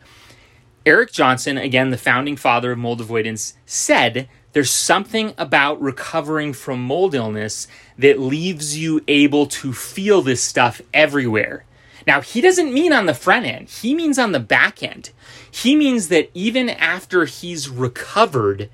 Erik 0.87 1.11
Johnson, 1.11 1.59
again, 1.59 1.90
the 1.90 1.98
founding 1.98 2.37
father 2.37 2.70
of 2.70 2.79
mold 2.79 3.00
avoidance, 3.00 3.55
said 3.66 4.29
there's 4.53 4.70
something 4.70 5.35
about 5.37 5.83
recovering 5.83 6.53
from 6.53 6.81
mold 6.81 7.16
illness 7.16 7.66
that 7.98 8.20
leaves 8.20 8.79
you 8.79 9.03
able 9.09 9.46
to 9.46 9.72
feel 9.72 10.22
this 10.22 10.44
stuff 10.44 10.81
everywhere. 10.92 11.64
Now, 12.07 12.21
he 12.21 12.40
doesn't 12.40 12.73
mean 12.73 12.93
on 12.93 13.07
the 13.07 13.14
front 13.14 13.47
end, 13.47 13.69
he 13.69 13.95
means 13.95 14.19
on 14.19 14.33
the 14.33 14.40
back 14.40 14.83
end. 14.83 15.11
He 15.51 15.75
means 15.75 16.09
that 16.09 16.31
even 16.35 16.69
after 16.69 17.25
he's 17.25 17.69
recovered, 17.69 18.69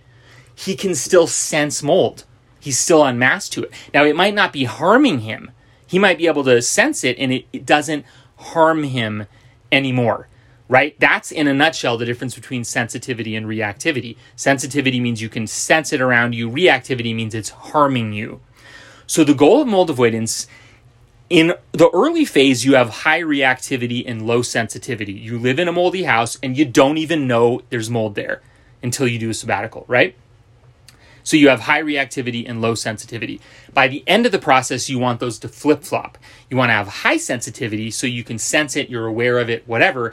he 0.55 0.75
can 0.75 0.95
still 0.95 1.27
sense 1.27 1.83
mold. 1.83 2.25
He's 2.59 2.79
still 2.79 3.05
unmasked 3.05 3.53
to 3.55 3.65
it. 3.65 3.73
Now, 3.95 4.05
it 4.05 4.17
might 4.17 4.35
not 4.35 4.53
be 4.53 4.65
harming 4.65 5.21
him. 5.21 5.51
He 5.87 5.99
might 5.99 6.19
be 6.19 6.27
able 6.27 6.45
to 6.45 6.61
sense 6.61 7.05
it 7.05 7.19
and 7.19 7.33
it, 7.33 7.47
it 7.53 7.65
doesn't 7.65 8.05
harm 8.37 8.85
him 8.85 9.27
anymore 9.73 10.29
right? 10.71 10.95
That's 11.01 11.33
in 11.33 11.49
a 11.49 11.53
nutshell 11.53 11.99
the 11.99 12.07
difference 12.07 12.37
between 12.37 12.63
sensitivity 12.63 13.35
and 13.35 13.45
reactivity. 13.45 14.17
Sensitivity 14.37 15.01
means 15.01 15.21
you 15.21 15.29
can 15.29 15.49
sense 15.49 15.93
it 15.93 16.01
around 16.01 16.33
you, 16.33 16.49
reactivity 16.49 17.15
means 17.15 17.35
it's 17.35 17.51
harming 17.51 18.13
you. 18.13 18.41
So 19.09 19.25
the 19.25 19.35
goal 19.35 19.61
of 19.61 19.67
mold 19.67 19.91
avoidance 19.91 20.47
in 21.31 21.55
the 21.71 21.89
early 21.91 22.25
phase, 22.25 22.65
you 22.65 22.75
have 22.75 22.91
high 22.91 23.21
reactivity 23.21 24.03
and 24.07 24.27
low 24.27 24.43
sensitivity. 24.43 25.13
You 25.13 25.39
live 25.39 25.61
in 25.61 25.69
a 25.69 25.73
moldy 25.73 26.03
house 26.03 26.37
and 26.43 26.59
you 26.59 26.65
don't 26.65 26.99
even 26.99 27.29
know 27.29 27.63
there's 27.71 27.89
mold 27.89 28.17
there 28.17 28.43
until 28.83 29.07
you 29.07 29.19
do 29.19 29.31
a 29.31 29.35
sabbatical, 29.35 29.85
right? 29.87 30.17
So 31.23 31.37
you 31.37 31.49
have 31.49 31.61
high 31.61 31.83
reactivity 31.83 32.49
and 32.49 32.61
low 32.61 32.75
sensitivity. 32.75 33.41
By 33.73 33.87
the 33.87 34.03
end 34.09 34.27
of 34.27 34.33
the 34.33 34.39
process, 34.41 34.91
you 34.91 34.99
want 34.99 35.21
those 35.21 35.39
to 35.41 35.49
flip 35.49 35.85
flop. 35.85 36.19
You 36.51 36.57
want 36.57 36.71
to 36.71 36.75
have 36.75 36.89
high 36.89 37.19
sensitivity 37.19 37.93
so 37.93 38.09
you 38.09 38.25
can 38.25 38.39
sense 38.39 38.75
it, 38.75 38.91
you're 38.91 39.07
aware 39.07 39.39
of 39.39 39.49
it, 39.49 39.67
whatever, 39.69 40.13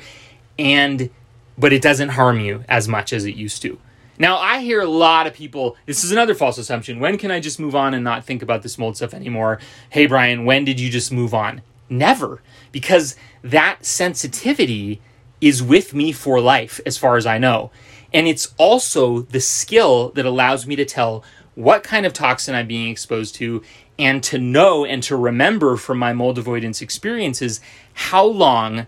and 0.60 1.10
but 1.58 1.74
it 1.74 1.82
doesn't 1.82 2.10
harm 2.10 2.40
you 2.40 2.64
as 2.70 2.88
much 2.88 3.12
as 3.12 3.26
it 3.26 3.36
used 3.36 3.64
to. 3.64 3.80
Now, 4.20 4.38
I 4.38 4.62
hear 4.62 4.82
a 4.82 4.90
lot 4.90 5.28
of 5.28 5.34
people, 5.34 5.78
this 5.86 6.04
is 6.04 6.12
another 6.12 6.34
false 6.34 6.58
assumption. 6.58 7.00
When 7.00 7.18
can 7.18 7.30
I 7.30 7.40
just 7.40 7.60
move 7.60 7.76
on 7.76 7.94
and 7.94 8.04
not 8.04 8.26
think 8.26 8.42
about 8.42 8.64
this 8.64 8.78
mold 8.78 8.98
stuff 8.98 9.14
anymore? 9.14 9.60
Hey, 9.90 10.08
Brian, 10.08 10.46
when 10.46 10.66
did 10.66 10.80
you 10.80 10.90
just 10.90 11.12
move 11.12 11.34
on? 11.34 11.62
Never, 11.90 12.42
because 12.72 13.16
that 13.44 13.86
sensitivity 13.86 15.02
is 15.40 15.62
with 15.62 15.94
me 15.94 16.12
for 16.12 16.42
life, 16.42 16.80
as 16.86 16.98
far 16.98 17.16
as 17.16 17.26
I 17.26 17.38
know. 17.38 17.72
And 18.14 18.28
it's 18.28 18.54
also 18.58 19.22
the 19.22 19.40
skill 19.40 20.10
that 20.10 20.26
allows 20.26 20.66
me 20.66 20.76
to 20.78 20.86
tell 20.86 21.24
what 21.54 21.84
kind 21.84 22.06
of 22.06 22.14
toxin 22.14 22.56
I'm 22.56 22.68
being 22.68 22.90
exposed 22.90 23.36
to 23.36 23.62
and 24.00 24.24
to 24.24 24.38
know 24.38 24.86
and 24.86 25.02
to 25.04 25.16
remember 25.16 25.76
from 25.76 25.98
my 25.98 26.14
mold 26.14 26.38
avoidance 26.38 26.82
experiences 26.82 27.60
how 27.94 28.26
long 28.26 28.88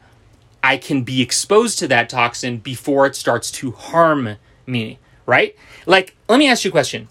I 0.64 0.78
can 0.78 1.04
be 1.04 1.22
exposed 1.22 1.80
to 1.80 1.88
that 1.88 2.10
toxin 2.10 2.58
before 2.58 3.06
it 3.06 3.16
starts 3.16 3.52
to 3.52 3.72
harm 3.72 4.38
me 4.66 5.00
right? 5.30 5.56
Like, 5.86 6.16
let 6.28 6.40
me 6.40 6.50
ask 6.50 6.66
you 6.66 6.70
a 6.70 6.72
question. 6.72 7.08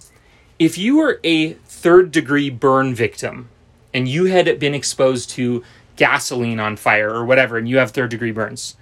If 0.58 0.76
you 0.76 0.98
were 0.98 1.20
a 1.22 1.52
third 1.52 2.10
degree 2.10 2.50
burn 2.50 2.94
victim 2.94 3.48
and 3.94 4.08
you 4.08 4.26
had 4.26 4.58
been 4.58 4.74
exposed 4.74 5.30
to 5.30 5.62
gasoline 5.96 6.60
on 6.60 6.76
fire 6.76 7.10
or 7.10 7.24
whatever, 7.24 7.56
and 7.56 7.68
you 7.68 7.78
have 7.78 7.92
third 7.92 8.10
degree 8.10 8.32
burns, 8.32 8.76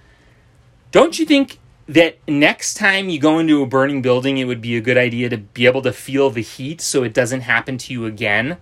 don't 0.91 1.19
you 1.19 1.25
think 1.25 1.59
that 1.87 2.17
next 2.27 2.73
time 2.73 3.09
you 3.09 3.19
go 3.19 3.39
into 3.39 3.61
a 3.61 3.67
burning 3.67 4.01
building, 4.01 4.37
it 4.37 4.45
would 4.45 4.61
be 4.61 4.75
a 4.75 4.81
good 4.81 4.97
idea 4.97 5.29
to 5.29 5.37
be 5.37 5.65
able 5.65 5.81
to 5.83 5.93
feel 5.93 6.29
the 6.29 6.41
heat 6.41 6.81
so 6.81 7.03
it 7.03 7.13
doesn't 7.13 7.41
happen 7.41 7.77
to 7.77 7.93
you 7.93 8.05
again? 8.05 8.57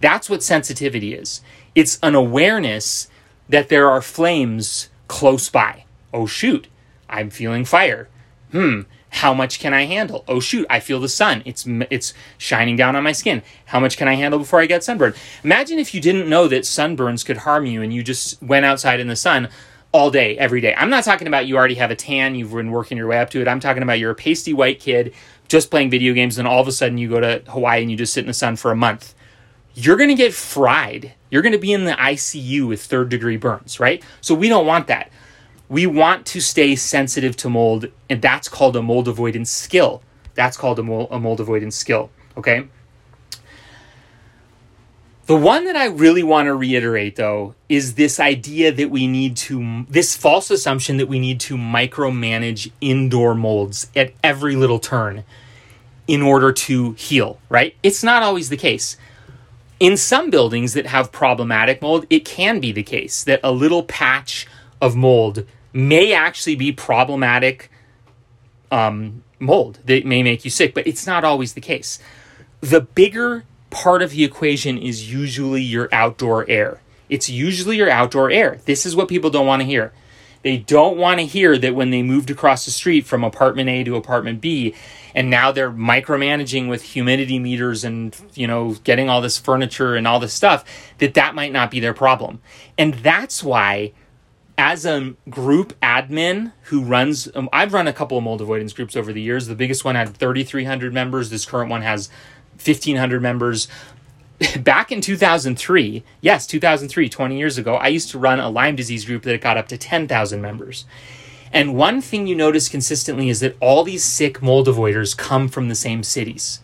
That's 0.00 0.30
what 0.30 0.42
sensitivity 0.42 1.14
is. 1.14 1.40
It's 1.74 1.98
an 2.02 2.14
awareness 2.14 3.08
that 3.48 3.68
there 3.68 3.90
are 3.90 4.02
flames 4.02 4.90
close 5.08 5.48
by. 5.48 5.84
Oh, 6.12 6.26
shoot, 6.26 6.68
I'm 7.08 7.30
feeling 7.30 7.64
fire. 7.64 8.08
Hmm, 8.52 8.82
how 9.10 9.34
much 9.34 9.58
can 9.58 9.72
I 9.72 9.84
handle? 9.84 10.24
Oh 10.28 10.40
shoot, 10.40 10.66
I 10.68 10.80
feel 10.80 11.00
the 11.00 11.08
sun. 11.08 11.42
It's 11.44 11.66
it's 11.90 12.14
shining 12.36 12.76
down 12.76 12.96
on 12.96 13.02
my 13.02 13.12
skin. 13.12 13.42
How 13.66 13.80
much 13.80 13.96
can 13.96 14.08
I 14.08 14.14
handle 14.14 14.38
before 14.38 14.60
I 14.60 14.66
get 14.66 14.84
sunburned? 14.84 15.14
Imagine 15.42 15.78
if 15.78 15.94
you 15.94 16.00
didn't 16.00 16.28
know 16.28 16.48
that 16.48 16.64
sunburns 16.64 17.24
could 17.24 17.38
harm 17.38 17.66
you 17.66 17.82
and 17.82 17.92
you 17.92 18.02
just 18.02 18.42
went 18.42 18.66
outside 18.66 19.00
in 19.00 19.08
the 19.08 19.16
sun 19.16 19.48
all 19.92 20.10
day, 20.10 20.36
every 20.36 20.60
day. 20.60 20.74
I'm 20.76 20.90
not 20.90 21.04
talking 21.04 21.26
about 21.26 21.46
you 21.46 21.56
already 21.56 21.76
have 21.76 21.90
a 21.90 21.96
tan, 21.96 22.34
you've 22.34 22.52
been 22.52 22.70
working 22.70 22.98
your 22.98 23.06
way 23.06 23.18
up 23.18 23.30
to 23.30 23.40
it. 23.40 23.48
I'm 23.48 23.60
talking 23.60 23.82
about 23.82 23.98
you're 23.98 24.10
a 24.10 24.14
pasty 24.14 24.52
white 24.52 24.80
kid 24.80 25.14
just 25.48 25.70
playing 25.70 25.88
video 25.88 26.12
games 26.12 26.36
and 26.36 26.46
all 26.46 26.60
of 26.60 26.68
a 26.68 26.72
sudden 26.72 26.98
you 26.98 27.08
go 27.08 27.20
to 27.20 27.42
Hawaii 27.48 27.80
and 27.80 27.90
you 27.90 27.96
just 27.96 28.12
sit 28.12 28.20
in 28.20 28.28
the 28.28 28.34
sun 28.34 28.56
for 28.56 28.70
a 28.70 28.76
month. 28.76 29.14
You're 29.74 29.96
going 29.96 30.10
to 30.10 30.14
get 30.14 30.34
fried. 30.34 31.14
You're 31.30 31.42
going 31.42 31.52
to 31.52 31.58
be 31.58 31.72
in 31.72 31.84
the 31.84 31.92
ICU 31.92 32.68
with 32.68 32.82
third 32.82 33.08
degree 33.08 33.36
burns, 33.38 33.80
right? 33.80 34.02
So 34.20 34.34
we 34.34 34.48
don't 34.48 34.66
want 34.66 34.88
that 34.88 35.10
we 35.68 35.86
want 35.86 36.26
to 36.26 36.40
stay 36.40 36.76
sensitive 36.76 37.36
to 37.36 37.50
mold, 37.50 37.86
and 38.08 38.22
that's 38.22 38.48
called 38.48 38.76
a 38.76 38.82
mold 38.82 39.08
avoidance 39.08 39.50
skill. 39.50 40.02
That's 40.34 40.56
called 40.56 40.78
a 40.78 40.82
mold, 40.82 41.08
a 41.10 41.18
mold 41.18 41.40
avoidance 41.40 41.76
skill. 41.76 42.10
Okay. 42.36 42.68
The 45.26 45.36
one 45.36 45.66
that 45.66 45.76
I 45.76 45.88
really 45.88 46.22
want 46.22 46.46
to 46.46 46.54
reiterate, 46.54 47.16
though, 47.16 47.54
is 47.68 47.96
this 47.96 48.18
idea 48.18 48.72
that 48.72 48.88
we 48.90 49.06
need 49.06 49.36
to, 49.36 49.84
this 49.86 50.16
false 50.16 50.50
assumption 50.50 50.96
that 50.96 51.06
we 51.06 51.18
need 51.18 51.38
to 51.40 51.56
micromanage 51.58 52.72
indoor 52.80 53.34
molds 53.34 53.90
at 53.94 54.14
every 54.24 54.56
little 54.56 54.78
turn 54.78 55.24
in 56.06 56.22
order 56.22 56.50
to 56.50 56.92
heal, 56.92 57.38
right? 57.50 57.76
It's 57.82 58.02
not 58.02 58.22
always 58.22 58.48
the 58.48 58.56
case. 58.56 58.96
In 59.78 59.98
some 59.98 60.30
buildings 60.30 60.72
that 60.72 60.86
have 60.86 61.12
problematic 61.12 61.82
mold, 61.82 62.06
it 62.08 62.24
can 62.24 62.58
be 62.58 62.72
the 62.72 62.82
case 62.82 63.22
that 63.24 63.40
a 63.44 63.52
little 63.52 63.82
patch 63.82 64.46
of 64.80 64.96
mold 64.96 65.44
may 65.72 66.12
actually 66.12 66.56
be 66.56 66.72
problematic 66.72 67.70
um, 68.70 69.22
mold 69.38 69.78
that 69.84 70.04
may 70.04 70.22
make 70.22 70.44
you 70.44 70.50
sick, 70.50 70.74
but 70.74 70.86
it's 70.86 71.06
not 71.06 71.24
always 71.24 71.54
the 71.54 71.60
case. 71.60 71.98
The 72.60 72.80
bigger 72.80 73.44
part 73.70 74.02
of 74.02 74.10
the 74.10 74.24
equation 74.24 74.78
is 74.78 75.12
usually 75.12 75.62
your 75.62 75.88
outdoor 75.92 76.48
air. 76.48 76.80
It's 77.08 77.28
usually 77.28 77.76
your 77.76 77.90
outdoor 77.90 78.30
air. 78.30 78.60
This 78.64 78.84
is 78.84 78.94
what 78.96 79.08
people 79.08 79.30
don't 79.30 79.46
want 79.46 79.60
to 79.60 79.66
hear. 79.66 79.92
They 80.42 80.56
don't 80.56 80.96
want 80.96 81.18
to 81.18 81.26
hear 81.26 81.58
that 81.58 81.74
when 81.74 81.90
they 81.90 82.02
moved 82.02 82.30
across 82.30 82.64
the 82.64 82.70
street 82.70 83.06
from 83.06 83.24
apartment 83.24 83.68
A 83.68 83.84
to 83.84 83.96
apartment 83.96 84.40
B, 84.40 84.74
and 85.14 85.30
now 85.30 85.50
they're 85.50 85.70
micromanaging 85.70 86.68
with 86.68 86.82
humidity 86.82 87.38
meters 87.38 87.82
and 87.82 88.16
you 88.34 88.46
know 88.46 88.76
getting 88.84 89.08
all 89.08 89.20
this 89.20 89.36
furniture 89.36 89.96
and 89.96 90.06
all 90.06 90.20
this 90.20 90.32
stuff, 90.32 90.64
that 90.98 91.14
that 91.14 91.34
might 91.34 91.52
not 91.52 91.70
be 91.70 91.80
their 91.80 91.94
problem. 91.94 92.40
And 92.76 92.94
that's 92.94 93.42
why 93.42 93.92
as 94.58 94.84
a 94.84 95.14
group 95.30 95.72
admin 95.80 96.52
who 96.64 96.82
runs, 96.82 97.28
um, 97.36 97.48
I've 97.52 97.72
run 97.72 97.86
a 97.86 97.92
couple 97.92 98.18
of 98.18 98.24
mold 98.24 98.40
avoidance 98.40 98.72
groups 98.72 98.96
over 98.96 99.12
the 99.12 99.22
years. 99.22 99.46
The 99.46 99.54
biggest 99.54 99.84
one 99.84 99.94
had 99.94 100.16
3,300 100.16 100.92
members. 100.92 101.30
This 101.30 101.46
current 101.46 101.70
one 101.70 101.82
has 101.82 102.10
1,500 102.62 103.22
members. 103.22 103.68
Back 104.60 104.90
in 104.90 105.00
2003, 105.00 106.02
yes, 106.20 106.46
2003, 106.48 107.08
20 107.08 107.38
years 107.38 107.56
ago, 107.56 107.76
I 107.76 107.86
used 107.86 108.10
to 108.10 108.18
run 108.18 108.40
a 108.40 108.50
Lyme 108.50 108.74
disease 108.74 109.04
group 109.04 109.22
that 109.22 109.40
got 109.40 109.56
up 109.56 109.68
to 109.68 109.78
10,000 109.78 110.40
members. 110.40 110.84
And 111.52 111.76
one 111.76 112.00
thing 112.00 112.26
you 112.26 112.34
notice 112.34 112.68
consistently 112.68 113.28
is 113.28 113.40
that 113.40 113.56
all 113.60 113.84
these 113.84 114.04
sick 114.04 114.42
mold 114.42 114.66
avoiders 114.66 115.16
come 115.16 115.48
from 115.48 115.68
the 115.68 115.74
same 115.74 116.02
cities. 116.02 116.60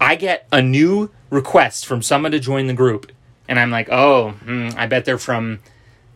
I 0.00 0.16
get 0.16 0.48
a 0.50 0.60
new 0.60 1.10
request 1.30 1.86
from 1.86 2.02
someone 2.02 2.32
to 2.32 2.40
join 2.40 2.66
the 2.66 2.74
group, 2.74 3.12
and 3.48 3.58
I'm 3.58 3.70
like, 3.70 3.88
oh, 3.90 4.32
hmm, 4.32 4.70
I 4.76 4.86
bet 4.86 5.04
they're 5.04 5.16
from 5.16 5.60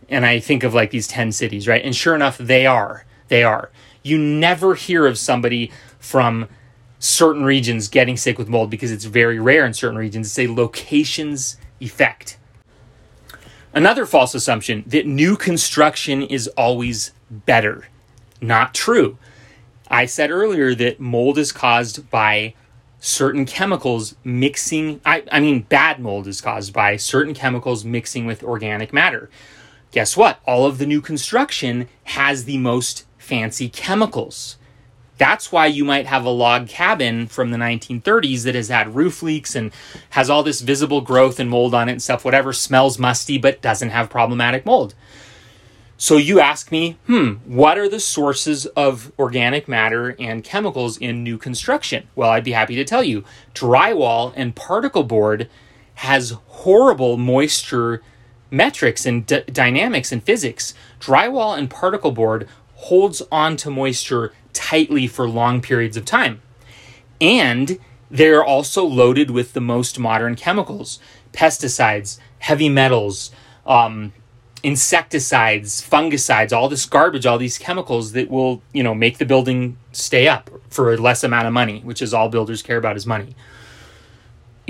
and 0.09 0.25
I 0.25 0.39
think 0.39 0.63
of 0.63 0.73
like 0.73 0.91
these 0.91 1.07
10 1.07 1.31
cities, 1.31 1.67
right? 1.67 1.83
And 1.83 1.95
sure 1.95 2.15
enough, 2.15 2.37
they 2.37 2.65
are. 2.65 3.05
They 3.27 3.43
are. 3.43 3.71
You 4.03 4.17
never 4.17 4.75
hear 4.75 5.05
of 5.05 5.17
somebody 5.17 5.71
from 5.99 6.47
certain 6.99 7.43
regions 7.43 7.87
getting 7.87 8.17
sick 8.17 8.37
with 8.37 8.47
mold 8.47 8.69
because 8.69 8.91
it's 8.91 9.05
very 9.05 9.39
rare 9.39 9.65
in 9.65 9.73
certain 9.73 9.97
regions. 9.97 10.27
It's 10.27 10.39
a 10.39 10.53
locations 10.53 11.57
effect. 11.79 12.37
Another 13.73 14.05
false 14.05 14.33
assumption 14.33 14.83
that 14.87 15.05
new 15.05 15.35
construction 15.35 16.23
is 16.23 16.47
always 16.49 17.11
better. 17.29 17.87
Not 18.41 18.73
true. 18.73 19.17
I 19.89 20.05
said 20.05 20.31
earlier 20.31 20.73
that 20.75 20.99
mold 20.99 21.37
is 21.37 21.51
caused 21.51 22.09
by 22.09 22.55
certain 22.99 23.45
chemicals 23.45 24.15
mixing. 24.23 25.01
I, 25.05 25.23
I 25.31 25.39
mean, 25.39 25.61
bad 25.61 25.99
mold 25.99 26.27
is 26.27 26.41
caused 26.41 26.73
by 26.73 26.95
certain 26.95 27.33
chemicals 27.33 27.85
mixing 27.85 28.25
with 28.25 28.43
organic 28.43 28.91
matter 28.91 29.29
guess 29.91 30.17
what? 30.17 30.39
All 30.45 30.65
of 30.65 30.77
the 30.77 30.85
new 30.85 31.01
construction 31.01 31.87
has 32.05 32.45
the 32.45 32.57
most 32.57 33.05
fancy 33.17 33.69
chemicals. 33.69 34.57
That's 35.17 35.51
why 35.51 35.65
you 35.65 35.83
might 35.83 36.05
have 36.05 36.25
a 36.25 36.29
log 36.29 36.67
cabin 36.67 37.27
from 37.27 37.49
the 37.49 37.57
1930s 37.57 38.43
that 38.43 38.55
has 38.55 38.69
had 38.69 38.95
roof 38.95 39.23
leaks 39.23 39.55
and 39.55 39.71
has 40.11 40.29
all 40.29 40.43
this 40.43 40.61
visible 40.61 41.01
growth 41.01 41.39
and 41.39 41.49
mold 41.49 41.73
on 41.73 41.89
it 41.89 41.93
and 41.93 42.03
stuff, 42.03 42.23
whatever, 42.23 42.53
smells 42.53 42.99
musty 42.99 43.37
but 43.37 43.61
doesn't 43.61 43.89
have 43.89 44.09
problematic 44.09 44.65
mold. 44.65 44.93
So 45.99 46.17
you 46.17 46.39
ask 46.39 46.71
me, 46.71 46.97
hmm, 47.07 47.33
what 47.45 47.79
are 47.79 47.89
the 47.89 47.99
sources 47.99 48.67
of 48.67 49.11
organic 49.17 49.67
matter 49.67 50.15
and 50.19 50.43
chemicals 50.43 50.95
in 50.97 51.23
new 51.23 51.39
construction? 51.39 52.07
Well, 52.15 52.29
I'd 52.29 52.43
be 52.43 52.51
happy 52.51 52.75
to 52.75 52.85
tell 52.85 53.03
you. 53.03 53.23
Drywall 53.55 54.31
and 54.35 54.55
particle 54.55 55.03
board 55.03 55.49
has 55.95 56.37
horrible 56.45 57.17
moisture 57.17 58.03
metrics 58.49 59.05
and 59.05 59.25
d- 59.25 59.43
dynamics 59.51 60.11
and 60.11 60.23
physics, 60.23 60.73
drywall 60.99 61.57
and 61.57 61.69
particle 61.69 62.11
board 62.11 62.47
holds 62.75 63.21
on 63.31 63.57
to 63.57 63.69
moisture 63.69 64.33
tightly 64.53 65.07
for 65.07 65.27
long 65.27 65.61
periods 65.61 65.97
of 65.97 66.05
time. 66.05 66.41
And 67.19 67.79
they're 68.09 68.43
also 68.43 68.83
loaded 68.85 69.31
with 69.31 69.53
the 69.53 69.61
most 69.61 69.99
modern 69.99 70.35
chemicals, 70.35 70.99
pesticides, 71.33 72.19
heavy 72.39 72.69
metals, 72.69 73.31
um, 73.65 74.13
insecticides, 74.63 75.81
fungicides, 75.87 76.51
all 76.51 76.69
this 76.69 76.85
garbage, 76.85 77.25
all 77.25 77.37
these 77.37 77.57
chemicals 77.57 78.13
that 78.13 78.29
will, 78.29 78.61
you 78.73 78.83
know, 78.83 78.95
make 78.95 79.17
the 79.17 79.25
building 79.25 79.77
stay 79.91 80.27
up 80.27 80.49
for 80.69 80.93
a 80.93 80.97
less 80.97 81.23
amount 81.23 81.47
of 81.47 81.53
money, 81.53 81.81
which 81.81 82.01
is 82.01 82.13
all 82.13 82.29
builders 82.29 82.61
care 82.61 82.77
about 82.77 82.95
is 82.95 83.05
money. 83.05 83.35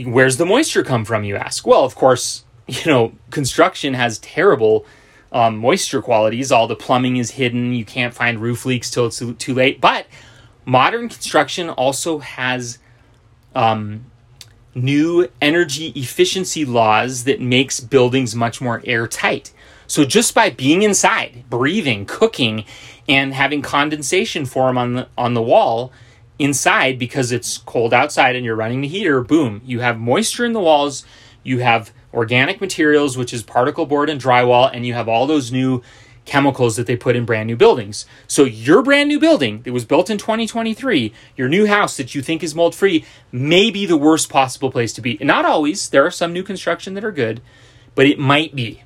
Where's 0.04 0.38
the 0.38 0.46
moisture 0.46 0.84
come 0.84 1.06
from, 1.06 1.24
you 1.24 1.36
ask? 1.36 1.66
Well, 1.66 1.84
of 1.84 1.96
course, 1.96 2.44
you 2.68 2.92
know, 2.92 3.14
construction 3.30 3.94
has 3.94 4.20
terrible 4.20 4.86
um, 5.32 5.58
moisture 5.58 6.02
qualities. 6.02 6.52
All 6.52 6.68
the 6.68 6.76
plumbing 6.76 7.18
is 7.18 7.32
hidden. 7.32 7.74
You 7.74 7.86
can't 7.86 8.14
find 8.14 8.40
roof 8.40 8.66
leaks 8.66 8.90
till 8.90 9.08
it's 9.08 9.22
too 9.38 9.54
late. 9.54 9.82
But 9.82 10.08
modern 10.66 11.10
construction 11.10 11.70
also 11.70 12.20
has 12.20 12.80
um, 13.56 14.06
new 14.76 15.28
energy 15.42 15.88
efficiency 15.96 16.66
laws 16.66 17.24
that 17.24 17.42
makes 17.42 17.80
buildings 17.80 18.36
much 18.36 18.62
more 18.62 18.82
airtight. 18.86 19.52
So 19.88 20.04
just 20.04 20.36
by 20.36 20.50
being 20.50 20.82
inside, 20.82 21.46
breathing, 21.50 22.06
cooking, 22.06 22.66
and 23.08 23.34
having 23.34 23.62
condensation 23.62 24.46
form 24.46 24.78
on 24.78 24.94
the 24.94 25.08
on 25.18 25.34
the 25.34 25.42
wall 25.42 25.94
inside 26.40 27.00
because 27.00 27.32
it's 27.32 27.58
cold 27.60 27.94
outside 27.94 28.36
and 28.36 28.46
you're 28.46 28.56
running 28.56 28.82
the 28.82 28.88
heater, 28.88 29.22
boom, 29.22 29.62
you 29.66 29.80
have 29.80 29.98
moisture 29.98 30.46
in 30.46 30.54
the 30.54 30.60
walls, 30.60 31.06
you 31.42 31.60
have 31.60 31.92
organic 32.14 32.62
materials, 32.62 33.18
which 33.18 33.34
is 33.34 33.44
particle 33.44 33.86
board 33.86 34.10
and 34.10 34.22
drywall, 34.22 34.70
and 34.74 34.86
you 34.86 34.94
have 34.94 35.08
all 35.08 35.28
those 35.28 35.52
new 35.52 35.82
chemicals 36.26 36.76
that 36.76 36.86
they 36.86 36.96
put 36.96 37.16
in 37.16 37.26
brand 37.26 37.48
new 37.48 37.56
buildings. 37.56 38.06
So 38.28 38.44
your 38.44 38.84
brand 38.84 39.08
new 39.08 39.20
building 39.20 39.62
that 39.64 39.72
was 39.72 39.86
built 39.86 40.10
in 40.10 40.18
2023, 40.18 41.14
your 41.36 41.48
new 41.48 41.66
house 41.66 41.98
that 41.98 42.14
you 42.14 42.22
think 42.22 42.44
is 42.44 42.54
mold 42.54 42.76
free, 42.76 43.06
may 43.32 43.72
be 43.72 43.86
the 43.86 43.98
worst 43.98 44.30
possible 44.30 44.70
place 44.70 44.94
to 44.94 45.02
be. 45.02 45.18
Not 45.22 45.46
always. 45.46 45.90
There 45.90 46.06
are 46.06 46.12
some 46.12 46.34
new 46.34 46.44
construction 46.44 46.94
that 46.96 47.06
are 47.06 47.12
good, 47.12 47.42
but 47.96 48.06
it 48.06 48.20
might 48.20 48.54
be. 48.54 48.84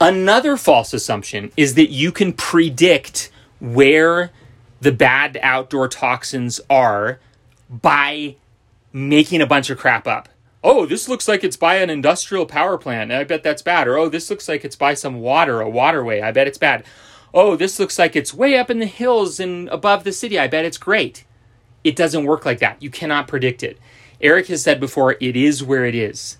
Another 0.00 0.56
false 0.56 0.92
assumption 0.92 1.52
is 1.56 1.74
that 1.74 1.90
you 1.90 2.12
can 2.12 2.32
predict 2.32 3.30
where 3.58 4.30
the 4.80 4.92
bad 4.92 5.38
outdoor 5.42 5.88
toxins 5.88 6.60
are 6.70 7.18
by 7.68 8.36
making 8.92 9.40
a 9.40 9.46
bunch 9.46 9.70
of 9.70 9.78
crap 9.78 10.06
up 10.06 10.28
oh, 10.62 10.86
this 10.86 11.08
looks 11.08 11.26
like 11.28 11.42
it's 11.42 11.56
by 11.56 11.76
an 11.76 11.90
industrial 11.90 12.46
power 12.46 12.76
plant. 12.76 13.12
I 13.12 13.24
bet 13.24 13.42
that's 13.42 13.62
bad. 13.62 13.88
Or, 13.88 13.96
oh, 13.96 14.08
this 14.08 14.30
looks 14.30 14.48
like 14.48 14.64
it's 14.64 14.76
by 14.76 14.94
some 14.94 15.20
water, 15.20 15.60
a 15.60 15.68
waterway. 15.68 16.20
I 16.20 16.32
bet 16.32 16.46
it's 16.46 16.58
bad. 16.58 16.84
Oh, 17.32 17.56
this 17.56 17.78
looks 17.78 17.98
like 17.98 18.16
it's 18.16 18.34
way 18.34 18.58
up 18.58 18.70
in 18.70 18.78
the 18.78 18.86
hills 18.86 19.40
and 19.40 19.68
above 19.68 20.04
the 20.04 20.12
city. 20.12 20.38
I 20.38 20.48
bet 20.48 20.64
it's 20.64 20.78
great. 20.78 21.24
It 21.84 21.96
doesn't 21.96 22.24
work 22.24 22.44
like 22.44 22.58
that. 22.58 22.82
You 22.82 22.90
cannot 22.90 23.28
predict 23.28 23.62
it. 23.62 23.78
Erik 24.20 24.48
has 24.48 24.62
said 24.62 24.80
before, 24.80 25.16
it 25.20 25.36
is 25.36 25.62
where 25.62 25.84
it 25.84 25.94
is. 25.94 26.36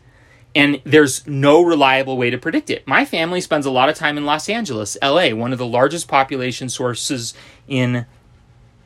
And 0.55 0.83
there's 0.85 1.27
no 1.27 1.63
reliable 1.63 2.19
way 2.19 2.29
to 2.29 2.37
predict 2.37 2.71
it. 2.71 2.87
My 2.87 3.05
family 3.05 3.41
spends 3.41 3.67
a 3.67 3.71
lot 3.71 3.89
of 3.89 3.95
time 3.95 4.19
in 4.19 4.27
Los 4.27 4.49
Angeles, 4.49 4.99
LA, 5.01 5.31
one 5.31 5.53
of 5.53 5.59
the 5.59 5.67
largest 5.67 6.09
population 6.09 6.69
sources 6.69 7.35
in 7.69 8.05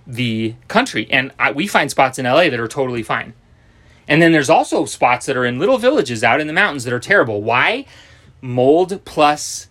the 0.06 0.54
country. 0.68 1.08
And 1.10 1.32
I, 1.38 1.52
we 1.52 1.66
find 1.66 1.90
spots 1.90 2.18
in 2.18 2.26
LA 2.26 2.50
that 2.50 2.60
are 2.60 2.68
totally 2.68 3.02
fine. 3.02 3.32
And 4.06 4.20
then 4.20 4.32
there's 4.32 4.50
also 4.50 4.84
spots 4.84 5.26
that 5.26 5.36
are 5.36 5.46
in 5.46 5.58
little 5.58 5.78
villages 5.78 6.22
out 6.22 6.40
in 6.40 6.46
the 6.46 6.52
mountains 6.52 6.84
that 6.84 6.92
are 6.92 7.00
terrible. 7.00 7.42
Why? 7.42 7.86
Mold 8.40 9.04
plus, 9.04 9.68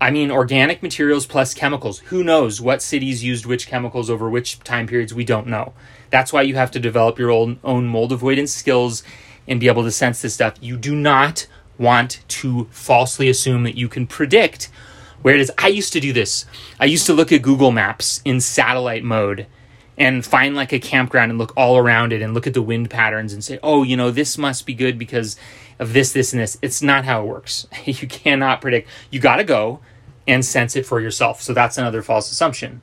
I 0.00 0.10
mean, 0.10 0.30
organic 0.30 0.82
materials 0.82 1.26
plus 1.26 1.54
chemicals. 1.54 1.98
Who 2.00 2.22
knows 2.22 2.60
what 2.60 2.82
cities 2.82 3.24
used 3.24 3.46
which 3.46 3.66
chemicals 3.66 4.08
over 4.10 4.30
which 4.30 4.60
time 4.60 4.86
periods? 4.86 5.14
We 5.14 5.24
don't 5.24 5.48
know. 5.48 5.72
That's 6.10 6.32
why 6.32 6.42
you 6.42 6.54
have 6.54 6.70
to 6.72 6.80
develop 6.80 7.18
your 7.18 7.30
own, 7.30 7.58
own 7.64 7.86
mold 7.86 8.12
avoidance 8.12 8.52
skills 8.52 9.02
and 9.48 9.58
be 9.58 9.66
able 9.66 9.82
to 9.82 9.90
sense 9.90 10.22
this 10.22 10.34
stuff. 10.34 10.54
You 10.60 10.76
do 10.76 10.94
not 10.94 11.46
want 11.78 12.20
to 12.28 12.68
falsely 12.70 13.28
assume 13.28 13.64
that 13.64 13.76
you 13.76 13.88
can 13.88 14.06
predict 14.06 14.70
where 15.22 15.34
it 15.34 15.40
is. 15.40 15.50
I 15.58 15.68
used 15.68 15.92
to 15.94 16.00
do 16.00 16.12
this. 16.12 16.44
I 16.78 16.84
used 16.84 17.06
to 17.06 17.12
look 17.12 17.32
at 17.32 17.42
Google 17.42 17.72
Maps 17.72 18.20
in 18.24 18.40
satellite 18.40 19.04
mode 19.04 19.46
and 19.98 20.24
find 20.24 20.54
like 20.54 20.72
a 20.72 20.78
campground 20.78 21.30
and 21.30 21.38
look 21.38 21.52
all 21.56 21.76
around 21.76 22.12
it 22.12 22.22
and 22.22 22.34
look 22.34 22.46
at 22.46 22.54
the 22.54 22.62
wind 22.62 22.90
patterns 22.90 23.32
and 23.32 23.44
say, 23.44 23.58
oh, 23.62 23.82
you 23.82 23.96
know, 23.96 24.10
this 24.10 24.38
must 24.38 24.66
be 24.66 24.74
good 24.74 24.98
because 24.98 25.36
of 25.78 25.92
this, 25.92 26.12
this, 26.12 26.32
and 26.32 26.40
this. 26.40 26.56
It's 26.62 26.82
not 26.82 27.04
how 27.04 27.22
it 27.22 27.26
works. 27.26 27.66
you 27.84 28.08
cannot 28.08 28.60
predict. 28.60 28.88
You 29.10 29.20
got 29.20 29.36
to 29.36 29.44
go. 29.44 29.80
and 30.26 30.44
sense 30.44 30.76
it 30.76 30.86
for 30.86 31.00
yourself. 31.00 31.42
So 31.42 31.52
that's 31.52 31.78
another 31.78 32.00
false 32.02 32.30
assumption. 32.30 32.80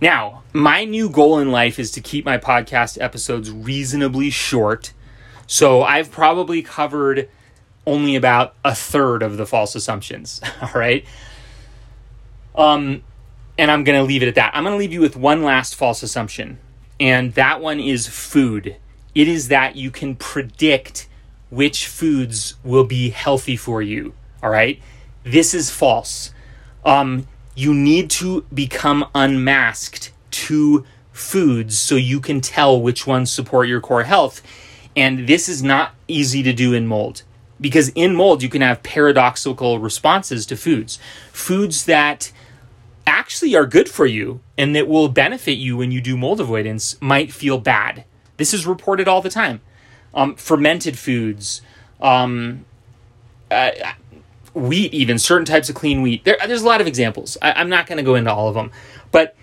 Now, 0.00 0.42
my 0.52 0.84
new 0.84 1.08
goal 1.08 1.38
in 1.38 1.50
life 1.50 1.78
is 1.78 1.90
to 1.92 2.00
keep 2.00 2.24
my 2.24 2.38
podcast 2.38 3.00
episodes 3.00 3.50
reasonably 3.50 4.30
short. 4.30 4.92
So 5.46 5.82
I've 5.82 6.10
probably 6.10 6.62
covered 6.62 7.28
only 7.86 8.16
about 8.16 8.54
a 8.64 8.74
third 8.74 9.22
of 9.22 9.36
the 9.36 9.46
false 9.46 9.74
assumptions. 9.74 10.40
All 10.62 10.70
right. 10.74 11.04
Um, 12.54 13.02
and 13.58 13.70
I'm 13.70 13.84
going 13.84 13.98
to 13.98 14.04
leave 14.04 14.22
it 14.22 14.28
at 14.28 14.34
that. 14.34 14.54
I'm 14.54 14.64
going 14.64 14.74
to 14.74 14.78
leave 14.78 14.92
you 14.92 15.00
with 15.00 15.16
one 15.16 15.42
last 15.42 15.74
false 15.74 16.02
assumption, 16.02 16.58
and 17.00 17.34
that 17.34 17.60
one 17.60 17.80
is 17.80 18.06
food. 18.06 18.76
It 19.14 19.28
is 19.28 19.48
that 19.48 19.76
you 19.76 19.90
can 19.90 20.14
predict 20.14 21.08
which 21.50 21.86
foods 21.86 22.56
will 22.64 22.84
be 22.84 23.10
healthy 23.10 23.56
for 23.56 23.80
you. 23.80 24.14
All 24.42 24.50
right. 24.50 24.80
This 25.24 25.54
is 25.54 25.70
false. 25.70 26.32
Um, 26.84 27.26
you 27.54 27.72
need 27.72 28.10
to 28.10 28.42
become 28.52 29.08
unmasked 29.14 30.12
to 30.30 30.84
foods 31.12 31.78
so 31.78 31.94
you 31.96 32.20
can 32.20 32.40
tell 32.40 32.80
which 32.80 33.06
ones 33.06 33.32
support 33.32 33.68
your 33.68 33.80
core 33.80 34.04
health. 34.04 34.42
And 34.94 35.26
this 35.26 35.48
is 35.48 35.62
not 35.62 35.94
easy 36.08 36.42
to 36.42 36.52
do 36.52 36.74
in 36.74 36.86
mold 36.86 37.22
because 37.60 37.88
in 37.90 38.14
mold 38.14 38.42
you 38.42 38.48
can 38.48 38.62
have 38.62 38.82
paradoxical 38.82 39.78
responses 39.78 40.46
to 40.46 40.56
foods. 40.56 40.98
Foods 41.32 41.86
that 41.86 42.32
actually 43.06 43.54
are 43.54 43.66
good 43.66 43.88
for 43.88 44.06
you 44.06 44.40
and 44.58 44.74
that 44.74 44.88
will 44.88 45.08
benefit 45.08 45.58
you 45.58 45.76
when 45.76 45.90
you 45.90 46.00
do 46.00 46.16
mold 46.16 46.40
avoidance 46.40 47.00
might 47.00 47.32
feel 47.32 47.58
bad. 47.58 48.04
This 48.36 48.52
is 48.52 48.66
reported 48.66 49.08
all 49.08 49.22
the 49.22 49.30
time. 49.30 49.60
Um, 50.12 50.34
fermented 50.34 50.98
foods, 50.98 51.62
um, 52.00 52.64
uh, 53.50 53.70
wheat, 54.54 54.92
even 54.94 55.18
certain 55.18 55.44
types 55.44 55.68
of 55.68 55.74
clean 55.74 56.02
wheat. 56.02 56.24
There, 56.24 56.36
there's 56.46 56.62
a 56.62 56.66
lot 56.66 56.80
of 56.80 56.86
examples. 56.86 57.36
I, 57.42 57.52
I'm 57.52 57.68
not 57.68 57.86
going 57.86 57.98
to 57.98 58.02
go 58.02 58.14
into 58.14 58.32
all 58.32 58.48
of 58.48 58.54
them, 58.54 58.70
but 59.12 59.36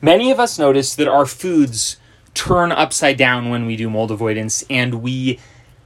many 0.00 0.30
of 0.30 0.38
us 0.38 0.58
notice 0.58 0.94
that 0.94 1.08
our 1.08 1.26
foods 1.26 1.96
turn 2.34 2.70
upside 2.70 3.16
down 3.16 3.50
when 3.50 3.66
we 3.66 3.76
do 3.76 3.90
mold 3.90 4.10
avoidance, 4.12 4.64
and 4.70 5.02
we 5.02 5.40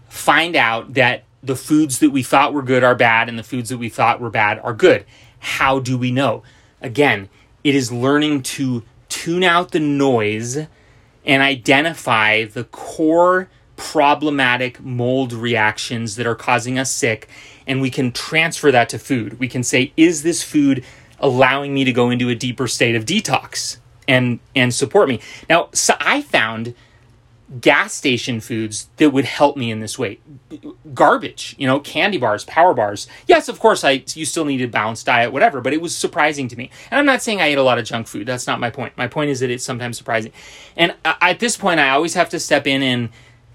find 0.09 0.57
out 0.57 0.95
that 0.95 1.25
the 1.43 1.57
foods 1.57 2.01
that 2.01 2.11
we 2.11 2.23
thought 2.23 2.53
were 2.53 2.63
good 2.63 2.85
are 2.85 2.95
bad, 2.95 3.29
and 3.29 3.39
the 3.39 3.43
foods 3.43 3.71
that 3.71 3.79
we 3.79 3.89
thought 3.89 4.21
were 4.21 4.31
bad 4.31 4.59
are 4.59 4.75
good. 4.75 5.07
How 5.39 5.79
do 5.79 5.97
we 5.97 6.11
know? 6.11 6.43
Again, 6.81 7.29
it 7.63 7.75
is 7.75 7.93
learning 7.93 8.43
to 8.43 8.83
tune 9.09 9.45
out 9.45 9.73
the 9.73 9.81
noise 9.81 10.67
and 11.25 11.43
identify 11.43 12.45
the 12.45 12.65
core 12.65 13.49
problematic 13.77 14.81
mold 14.81 15.33
reactions 15.33 16.17
that 16.17 16.27
are 16.27 16.35
causing 16.35 16.79
us 16.79 16.91
sick 16.91 17.29
and 17.67 17.81
we 17.81 17.91
can 17.91 18.13
transfer 18.13 18.71
that 18.73 18.89
to 18.89 18.99
food. 18.99 19.39
We 19.39 19.49
can 19.49 19.63
say, 19.63 19.93
is 19.97 20.23
this 20.23 20.43
food 20.43 20.85
allowing 21.19 21.73
me 21.73 21.85
to 21.85 21.93
go 21.93 22.11
into 22.11 22.29
a 22.29 22.35
deeper 22.35 22.67
state 22.67 22.95
of 22.95 23.05
detox 23.05 23.79
and 24.09 24.41
and 24.55 24.75
support 24.75 25.09
me? 25.09 25.21
Now, 25.49 25.69
so 25.73 25.95
I 26.01 26.23
found 26.23 26.75
gas 27.61 27.93
station 27.93 28.41
foods 28.41 28.89
that 28.97 29.11
would 29.11 29.25
help 29.25 29.57
me 29.57 29.71
in 29.71 29.81
this 29.81 29.99
way. 29.99 30.21
Garbage, 30.95 31.57
you 31.59 31.67
know, 31.67 31.81
candy 31.81 32.19
bars, 32.19 32.45
power 32.45 32.75
bars. 32.75 33.09
Yes, 33.27 33.49
of 33.49 33.59
course, 33.59 33.83
I 33.83 34.05
you 34.15 34.25
still 34.25 34.45
need 34.45 34.61
a 34.61 34.69
balanced 34.69 35.07
diet, 35.07 35.33
whatever. 35.33 35.61
But 35.61 35.73
it 35.73 35.81
was 35.81 35.97
surprising 35.97 36.47
to 36.49 36.57
me, 36.57 36.71
and 36.91 36.99
I'm 36.99 37.07
not 37.07 37.23
saying 37.23 37.41
I 37.41 37.47
ate 37.47 37.59
a 37.59 37.63
lot 37.63 37.79
of 37.79 37.85
junk 37.85 38.07
food. 38.07 38.27
That's 38.27 38.47
not 38.47 38.61
my 38.61 38.71
point. 38.71 38.97
My 38.97 39.09
point 39.09 39.31
is 39.31 39.41
that 39.41 39.51
it's 39.51 39.65
sometimes 39.65 39.99
surprising, 39.99 40.33
and 40.77 40.95
at 41.05 41.41
this 41.41 41.57
point, 41.57 41.81
I 41.81 41.91
always 41.91 42.15
have 42.15 42.29
to 42.31 42.39
step 42.39 42.67
in 42.67 42.83
and 42.83 43.09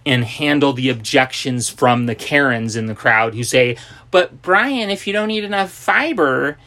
and 0.05 0.23
handle 0.23 0.73
the 0.73 0.89
objections 0.89 1.69
from 1.69 2.05
the 2.05 2.15
Karens 2.15 2.75
in 2.75 2.85
the 2.85 2.95
crowd 2.95 3.33
who 3.33 3.43
say, 3.43 3.75
but 4.11 4.41
Brian, 4.41 4.89
if 4.89 5.07
you 5.07 5.13
don't 5.13 5.31
eat 5.31 5.43
enough 5.43 5.71
fiber 5.71 6.57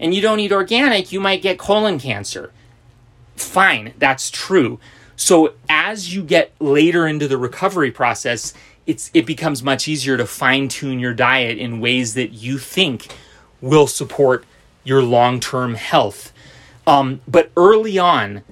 and 0.00 0.12
you 0.12 0.20
don't 0.20 0.40
eat 0.40 0.52
organic, 0.52 1.12
you 1.12 1.20
might 1.20 1.40
get 1.40 1.58
colon 1.58 2.00
cancer. 2.00 2.50
Fine, 3.36 3.94
that's 3.98 4.30
true. 4.30 4.80
So 5.18 5.54
as 5.68 6.14
you 6.14 6.22
get 6.22 6.52
later 6.60 7.06
into 7.06 7.26
the 7.26 7.36
recovery 7.36 7.90
process, 7.90 8.54
it's 8.86 9.10
it 9.12 9.26
becomes 9.26 9.64
much 9.64 9.88
easier 9.88 10.16
to 10.16 10.24
fine 10.24 10.68
tune 10.68 11.00
your 11.00 11.12
diet 11.12 11.58
in 11.58 11.80
ways 11.80 12.14
that 12.14 12.32
you 12.32 12.56
think 12.56 13.08
will 13.60 13.88
support 13.88 14.44
your 14.84 15.02
long 15.02 15.40
term 15.40 15.74
health. 15.74 16.32
Um, 16.86 17.20
but 17.26 17.50
early 17.56 17.98
on, 17.98 18.44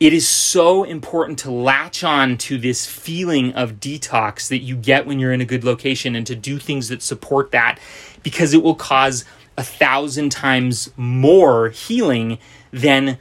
it 0.00 0.14
is 0.14 0.26
so 0.26 0.82
important 0.82 1.40
to 1.40 1.50
latch 1.50 2.02
on 2.02 2.38
to 2.38 2.56
this 2.56 2.86
feeling 2.86 3.52
of 3.52 3.74
detox 3.74 4.48
that 4.48 4.60
you 4.60 4.76
get 4.76 5.06
when 5.06 5.20
you're 5.20 5.32
in 5.32 5.42
a 5.42 5.44
good 5.44 5.62
location 5.62 6.16
and 6.16 6.26
to 6.26 6.34
do 6.34 6.58
things 6.58 6.88
that 6.88 7.02
support 7.02 7.50
that 7.50 7.78
because 8.22 8.54
it 8.54 8.62
will 8.62 8.74
cause 8.74 9.26
a 9.58 9.62
thousand 9.62 10.30
times 10.30 10.90
more 10.96 11.68
healing 11.68 12.38
than 12.72 13.18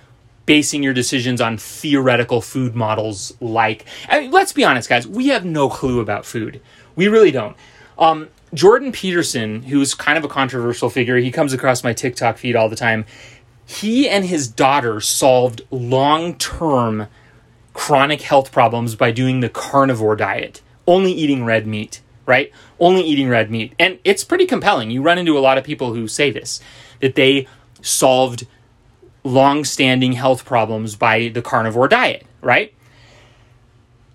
basing 0.48 0.82
your 0.82 0.94
decisions 0.94 1.40
on 1.40 1.58
theoretical 1.58 2.42
food 2.42 2.76
models 2.76 3.32
like 3.40 3.86
I 4.10 4.22
mean, 4.22 4.32
let's 4.32 4.52
be 4.54 4.64
honest 4.64 4.90
guys 4.90 5.08
we 5.08 5.28
have 5.28 5.46
no 5.46 5.70
clue 5.70 6.00
about 6.00 6.26
food 6.26 6.60
we 6.96 7.08
really 7.08 7.30
don't 7.32 7.56
um, 8.00 8.30
jordan 8.56 8.92
peterson 8.92 9.62
who's 9.62 9.94
kind 9.94 10.18
of 10.18 10.24
a 10.24 10.28
controversial 10.28 10.90
figure 10.90 11.18
he 11.18 11.32
comes 11.32 11.54
across 11.54 11.84
my 11.84 11.94
tiktok 11.94 12.40
feed 12.40 12.56
all 12.56 12.70
the 12.70 12.76
time 12.76 13.06
he 13.68 14.08
and 14.08 14.26
his 14.26 14.48
daughter 14.48 15.02
solved 15.02 15.62
long 15.70 16.36
term 16.36 17.08
chronic 17.78 18.22
health 18.22 18.52
problems 18.52 18.96
by 18.96 19.12
doing 19.12 19.42
the 19.42 19.50
carnivore 19.50 20.16
diet, 20.16 20.62
only 20.88 21.12
eating 21.12 21.46
red 21.46 21.68
meat, 21.68 22.02
right? 22.26 22.52
Only 22.80 23.04
eating 23.04 23.30
red 23.30 23.52
meat. 23.52 23.74
And 23.78 24.00
it's 24.04 24.24
pretty 24.24 24.48
compelling. 24.48 24.90
You 24.90 25.04
run 25.04 25.20
into 25.20 25.38
a 25.38 25.40
lot 25.40 25.60
of 25.60 25.64
people 25.64 25.94
who 25.94 26.08
say 26.08 26.32
this 26.32 26.60
that 27.02 27.14
they 27.14 27.46
solved 27.84 28.48
long 29.28 29.66
standing 29.66 30.14
health 30.14 30.46
problems 30.46 30.96
by 30.96 31.28
the 31.30 31.42
carnivore 31.42 31.88
diet, 31.88 32.26
right? 32.42 32.74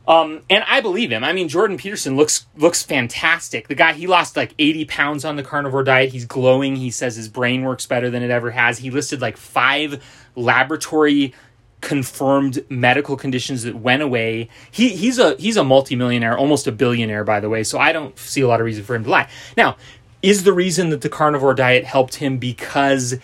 Um, 0.07 0.43
and 0.51 0.65
I 0.67 0.81
believe 0.81 1.13
him. 1.13 1.23
I 1.23 1.33
mean, 1.33 1.49
Jordan 1.49 1.77
Peterson 1.77 2.17
looks 2.17 2.47
looks 2.57 2.83
fantastic. 2.83 3.69
The 3.69 3.77
guy 3.77 3.93
he 3.93 4.09
lost 4.09 4.37
like 4.37 4.53
80 4.59 4.87
pounds 4.87 5.25
on 5.25 5.37
the 5.37 5.45
carnivore 5.45 5.85
diet. 5.85 6.11
He's 6.11 6.25
glowing. 6.25 6.77
He 6.77 6.91
says 6.91 7.15
his 7.15 7.29
brain 7.29 7.63
works 7.63 7.87
better 7.87 8.11
than 8.11 8.23
it 8.23 8.31
ever 8.31 8.51
has. 8.51 8.79
He 8.79 8.91
listed 8.91 9.21
like 9.21 9.37
five 9.37 10.03
laboratory 10.35 11.35
confirmed 11.81 12.65
medical 12.69 13.17
conditions 13.17 13.63
that 13.63 13.77
went 13.77 14.03
away. 14.03 14.49
He 14.73 14.89
he's 14.89 15.21
a 15.21 15.37
he's 15.37 15.57
a 15.57 15.65
multimillionaire, 15.65 16.37
almost 16.37 16.67
a 16.67 16.73
billionaire, 16.73 17.23
by 17.23 17.39
the 17.39 17.49
way. 17.49 17.63
So 17.63 17.79
I 17.79 17.93
don't 17.93 18.19
see 18.19 18.41
a 18.41 18.49
lot 18.49 18.61
of 18.61 18.67
reason 18.67 18.83
for 18.83 18.97
him 18.97 19.05
to 19.05 19.11
lie. 19.11 19.29
Now, 19.57 19.77
is 20.21 20.43
the 20.43 20.53
reason 20.53 20.91
that 20.91 21.03
the 21.03 21.09
carnivore 21.09 21.55
diet 21.55 21.85
helped 21.85 22.17
him 22.17 22.39
because 22.39 23.19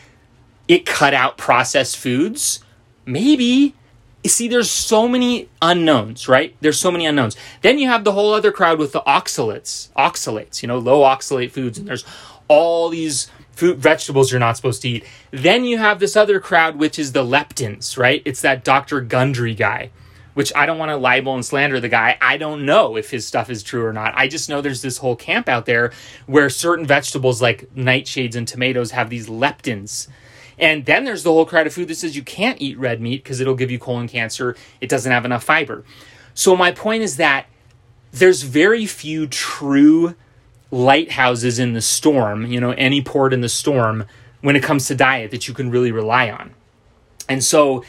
it 0.68 0.87
cut 0.87 1.14
out 1.14 1.37
processed 1.37 1.96
foods? 1.96 2.62
Maybe 3.04 3.74
see, 4.26 4.48
there's 4.48 4.70
so 4.70 5.09
many 5.09 5.48
unknowns, 5.62 6.28
right? 6.28 6.57
There's 6.61 6.78
so 6.78 6.90
many 6.90 7.07
unknowns. 7.07 7.37
Then 7.62 7.78
you 7.78 7.88
have 7.88 8.04
the 8.04 8.12
whole 8.12 8.35
other 8.35 8.52
crowd 8.52 8.78
with 8.78 8.92
the 8.92 9.00
oxalates, 9.02 9.90
oxalates, 9.92 10.62
you 10.62 10.68
know, 10.68 10.78
low 10.78 11.00
oxalate 11.00 11.50
foods, 11.50 11.78
and 11.78 11.88
there's 11.88 12.04
all 12.48 12.88
these 12.88 13.31
fruit 13.52 13.78
vegetables 13.78 14.31
you're 14.31 14.40
not 14.40 14.57
supposed 14.57 14.83
to 14.83 14.88
eat. 14.88 15.04
Then 15.31 15.64
you 15.64 15.78
have 15.78 15.98
this 15.98 16.16
other 16.16 16.40
crowd, 16.40 16.76
which 16.76 16.98
is 16.98 17.12
the 17.12 17.24
lectins, 17.24 17.98
right? 17.98 18.22
It's 18.24 18.42
that 18.42 18.64
Dr. 18.64 19.00
Gundry 19.00 19.54
guy, 19.54 19.90
which 20.35 20.52
I 20.54 20.66
don't 20.66 20.78
want 20.78 20.90
to 20.90 20.96
libel 20.96 21.35
and 21.35 21.44
slander 21.44 21.81
the 21.81 21.88
guy. 21.88 22.16
I 22.20 22.37
don't 22.37 22.64
know 22.64 22.96
if 22.96 23.11
his 23.11 23.26
stuff 23.26 23.50
is 23.50 23.62
true 23.62 23.85
or 23.85 23.92
not. 23.92 24.14
I 24.16 24.28
just 24.28 24.48
know 24.48 24.61
there's 24.61 24.83
this 24.83 24.98
whole 24.98 25.16
camp 25.16 25.48
out 25.48 25.66
there 25.66 25.92
where 26.26 26.48
certain 26.50 26.87
vegetables 26.87 27.42
like 27.42 27.68
nightshades 27.74 28.37
and 28.37 28.46
tomatoes 28.46 28.92
have 28.92 29.11
these 29.11 29.28
lectins 29.28 30.09
and 30.59 30.85
then 30.85 31.05
there's 31.05 31.23
the 31.23 31.33
whole 31.33 31.47
crowd 31.47 31.66
of 31.66 31.73
food 31.73 31.88
that 31.88 31.97
says 31.97 32.16
you 32.16 32.23
can't 32.23 32.61
eat 32.61 32.79
red 32.79 33.01
meat 33.01 33.23
because 33.23 33.40
it'll 33.40 33.55
give 33.55 33.71
you 33.71 33.79
colon 33.79 34.09
cancer. 34.09 34.57
It 34.81 34.88
doesn't 34.88 35.11
have 35.11 35.25
enough 35.25 35.44
fiber. 35.44 35.85
So 36.35 36.57
my 36.57 36.73
point 36.73 37.03
is 37.03 37.16
that 37.16 37.47
there's 38.12 38.42
very 38.42 38.87
few 38.87 39.27
true 39.27 40.14
lighthouses 40.71 41.59
in 41.59 41.73
the 41.73 41.81
storm, 41.81 42.47
you 42.47 42.61
know, 42.61 42.73
any 42.73 43.03
port 43.03 43.33
in 43.33 43.40
the 43.40 43.49
storm 43.49 44.05
when 44.40 44.57
it 44.57 44.62
comes 44.62 44.87
to 44.87 44.94
diet 44.94 45.31
that 45.31 45.49
you 45.49 45.55
can 45.55 45.71
really 45.71 45.92
rely 45.92 46.31
on. 46.31 46.55
And 47.29 47.42
so 47.42 47.85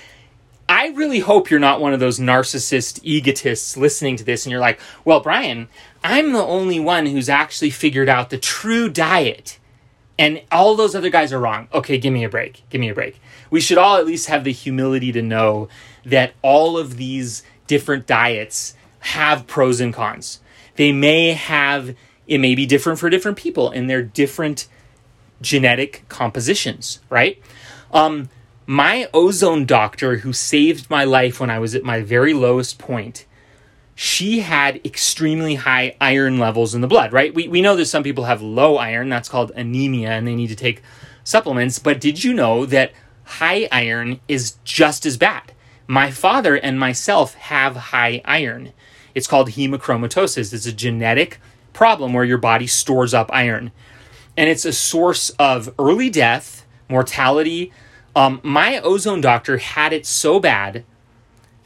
I 0.67 0.89
really 0.89 1.19
hope 1.19 1.49
you're 1.49 1.59
not 1.59 1.81
one 1.81 1.93
of 1.93 1.99
those 1.99 2.19
narcissist 2.19 2.99
egotists 3.03 3.75
listening 3.75 4.17
to 4.17 4.23
this 4.23 4.45
and 4.45 4.51
you're 4.51 4.59
like, 4.59 4.79
well, 5.03 5.19
Brian, 5.19 5.67
I'm 6.03 6.31
the 6.31 6.43
only 6.43 6.79
one 6.79 7.05
who's 7.05 7.29
actually 7.29 7.71
figured 7.71 8.09
out 8.09 8.29
the 8.29 8.37
true 8.37 8.89
diet 8.89 9.57
and 10.19 10.41
all 10.51 10.75
those 10.75 10.95
other 10.95 11.09
guys 11.09 11.31
are 11.31 11.39
wrong. 11.39 11.69
Okay, 11.73 11.97
give 11.97 12.13
me 12.13 12.25
a 12.25 12.29
break. 12.29 12.63
Give 12.69 12.81
me 12.81 12.89
a 12.89 12.93
break. 12.93 13.21
We 13.49 13.61
should 13.61 13.77
all 13.77 13.95
at 13.95 14.05
least 14.05 14.27
have 14.27 14.43
the 14.43 14.51
humility 14.51 15.13
to 15.13 15.21
know 15.21 15.69
that 16.05 16.33
all 16.41 16.77
of 16.77 16.97
these 16.97 17.41
different 17.67 18.05
diets 18.05 18.75
have 18.99 19.47
pros 19.47 19.79
and 19.79 19.93
cons. 19.93 20.41
They 20.75 20.91
may 20.91 21.31
have, 21.31 21.95
it 22.27 22.39
may 22.39 22.53
be 22.53 22.65
different 22.65 22.99
for 22.99 23.09
different 23.09 23.37
people 23.37 23.71
in 23.71 23.87
their 23.87 24.03
different 24.03 24.67
genetic 25.41 26.03
compositions, 26.09 26.99
right? 27.09 27.41
Um, 27.93 28.27
my 28.65 29.07
ozone 29.13 29.65
doctor, 29.65 30.17
who 30.17 30.33
saved 30.33 30.89
my 30.89 31.05
life 31.05 31.39
when 31.39 31.49
I 31.49 31.59
was 31.59 31.75
at 31.75 31.83
my 31.85 32.01
very 32.01 32.33
lowest 32.33 32.77
point, 32.77 33.25
she 34.01 34.39
had 34.39 34.79
extremely 34.85 35.55
high 35.55 35.93
iron 35.99 36.37
levels 36.37 36.73
in 36.73 36.79
the 36.79 36.87
blood, 36.87 37.11
right? 37.11 37.33
We, 37.35 37.49
we 37.49 37.61
know 37.61 37.75
that 37.75 37.87
some 37.87 38.01
people 38.01 38.23
have 38.23 38.41
low 38.41 38.77
iron, 38.77 39.09
that's 39.09 39.27
called 39.27 39.51
anemia, 39.57 40.11
and 40.11 40.25
they 40.25 40.35
need 40.35 40.47
to 40.47 40.55
take 40.55 40.81
supplements, 41.25 41.79
but 41.79 41.99
did 41.99 42.23
you 42.23 42.33
know 42.33 42.65
that 42.65 42.93
high 43.25 43.67
iron 43.73 44.21
is 44.29 44.55
just 44.63 45.05
as 45.05 45.17
bad? 45.17 45.51
My 45.85 46.11
father 46.11 46.55
and 46.55 46.79
myself 46.79 47.33
have 47.33 47.75
high 47.75 48.21
iron. 48.23 48.71
It's 49.15 49.27
called 49.27 49.49
hemochromatosis. 49.49 50.53
It's 50.53 50.65
a 50.65 50.71
genetic 50.71 51.41
problem 51.73 52.13
where 52.13 52.23
your 52.23 52.37
body 52.37 52.67
stores 52.67 53.13
up 53.13 53.29
iron. 53.33 53.69
And 54.37 54.49
it's 54.49 54.63
a 54.63 54.71
source 54.71 55.29
of 55.31 55.73
early 55.77 56.09
death, 56.09 56.65
mortality. 56.87 57.73
Um, 58.15 58.39
my 58.43 58.79
ozone 58.79 59.19
doctor 59.19 59.57
had 59.57 59.91
it 59.91 60.05
so 60.05 60.39
bad 60.39 60.85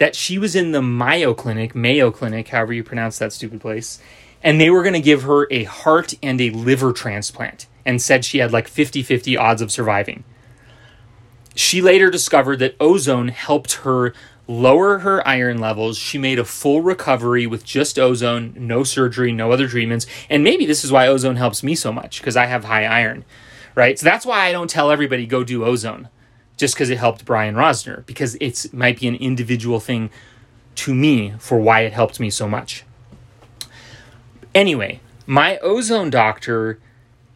that 0.04 0.18
she 0.18 0.38
was 0.38 0.54
in 0.54 0.74
the 0.74 0.82
Mayo 0.82 1.34
Clinic, 1.34 1.74
Mayo 1.74 2.12
Clinic, 2.12 2.50
however 2.50 2.74
you 2.74 2.84
pronounce 2.84 3.18
that 3.20 3.32
stupid 3.32 3.62
place, 3.62 4.02
and 4.44 4.60
they 4.60 4.70
were 4.70 4.84
going 4.84 4.92
to 4.92 5.00
give 5.00 5.24
her 5.24 5.48
a 5.50 5.64
heart 5.64 6.14
and 6.22 6.42
a 6.42 6.50
liver 6.50 6.92
transplant 6.92 7.68
and 7.86 8.02
said 8.02 8.26
she 8.26 8.40
had 8.40 8.52
like 8.52 8.68
50 8.68 9.02
50 9.02 9.38
odds 9.38 9.62
of 9.62 9.72
surviving. 9.72 10.26
She 11.56 11.82
later 11.82 12.10
discovered 12.10 12.60
that 12.60 12.76
ozone 12.82 13.30
helped 13.30 13.76
her 13.86 14.14
lower 14.46 15.00
her 15.00 15.26
iron 15.26 15.60
levels. 15.60 15.98
She 15.98 16.18
made 16.18 16.38
a 16.38 16.44
full 16.44 16.82
recovery 16.82 17.48
with 17.48 17.64
just 17.64 17.98
ozone, 17.98 18.54
no 18.58 18.84
surgery, 18.84 19.32
no 19.32 19.54
other 19.54 19.70
treatments. 19.70 20.06
And 20.30 20.44
maybe 20.44 20.66
this 20.66 20.84
is 20.84 20.92
why 20.92 21.08
ozone 21.08 21.38
helps 21.38 21.64
me 21.64 21.76
so 21.76 21.94
much 21.94 22.20
because 22.20 22.36
I 22.36 22.48
have 22.48 22.66
high 22.66 22.84
iron, 22.84 23.24
right? 23.74 23.98
So 23.98 24.04
that's 24.04 24.26
why 24.26 24.48
I 24.48 24.52
don't 24.52 24.70
tell 24.70 24.92
everybody 24.92 25.26
go 25.26 25.46
do 25.46 25.64
ozone 25.64 26.10
just 26.64 26.76
because 26.76 26.90
it 26.90 26.98
helped 26.98 27.26
Brian 27.26 27.56
Rosner 27.56 28.06
because 28.06 28.36
it 28.36 28.74
might 28.74 28.98
be 28.98 29.06
an 29.06 29.16
individual 29.16 29.82
thing 29.82 30.10
to 30.76 30.96
me 30.96 31.34
for 31.38 31.60
why 31.60 31.82
it 31.82 31.92
helped 31.92 32.22
me 32.22 32.30
so 32.30 32.48
much. 32.48 32.86
Anyway, 34.56 35.02
my 35.26 35.58
ozone 35.58 36.10
doctor 36.10 36.80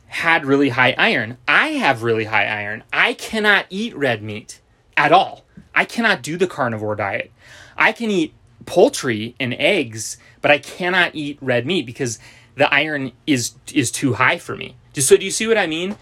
had 0.06 0.46
really 0.46 0.70
high 0.70 0.96
iron. 0.98 1.36
I 1.46 1.72
have 1.72 2.04
really 2.04 2.24
high 2.24 2.46
iron. 2.46 2.86
I 2.94 3.16
cannot 3.16 3.66
eat 3.70 3.94
red 3.98 4.24
meat 4.24 4.62
at 4.96 5.12
all. 5.12 5.44
I 5.76 5.84
cannot 5.84 6.24
do 6.24 6.38
the 6.38 6.48
carnivore 6.48 6.96
diet. 6.96 7.30
I 7.78 7.92
can 7.92 8.10
eat 8.10 8.34
poultry 8.66 9.36
and 9.42 9.54
eggs, 9.56 10.16
but 10.42 10.52
I 10.52 10.58
cannot 10.58 11.16
eat 11.16 11.38
red 11.42 11.66
meat 11.66 11.86
because 11.86 12.18
the 12.56 12.74
iron 12.74 13.12
is 13.28 13.56
is 13.74 13.92
too 13.92 14.14
high 14.14 14.38
for 14.38 14.56
me. 14.56 14.78
So 14.94 15.18
do 15.18 15.26
you 15.26 15.32
see 15.32 15.48
what 15.48 15.58
I 15.58 15.68
mean? 15.68 15.98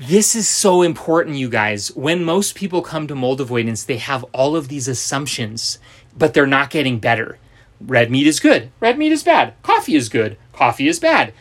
This 0.00 0.34
is 0.34 0.48
so 0.48 0.82
important, 0.82 1.36
you 1.36 1.48
guys. 1.48 1.94
When 1.94 2.24
most 2.24 2.56
people 2.56 2.82
come 2.82 3.06
to 3.06 3.14
mold 3.14 3.40
avoidance, 3.40 3.84
they 3.84 3.98
have 3.98 4.24
all 4.32 4.56
of 4.56 4.66
these 4.66 4.88
assumptions, 4.88 5.78
but 6.16 6.34
they're 6.34 6.48
not 6.48 6.70
getting 6.70 6.98
better. 6.98 7.38
Red 7.80 8.10
meat 8.10 8.26
is 8.26 8.40
good. 8.40 8.72
Red 8.80 8.98
meat 8.98 9.12
is 9.12 9.22
bad. 9.22 9.54
Coffee 9.62 9.94
is 9.94 10.08
good. 10.08 10.36
Coffee 10.52 10.88
is 10.88 10.98
bad. 10.98 11.32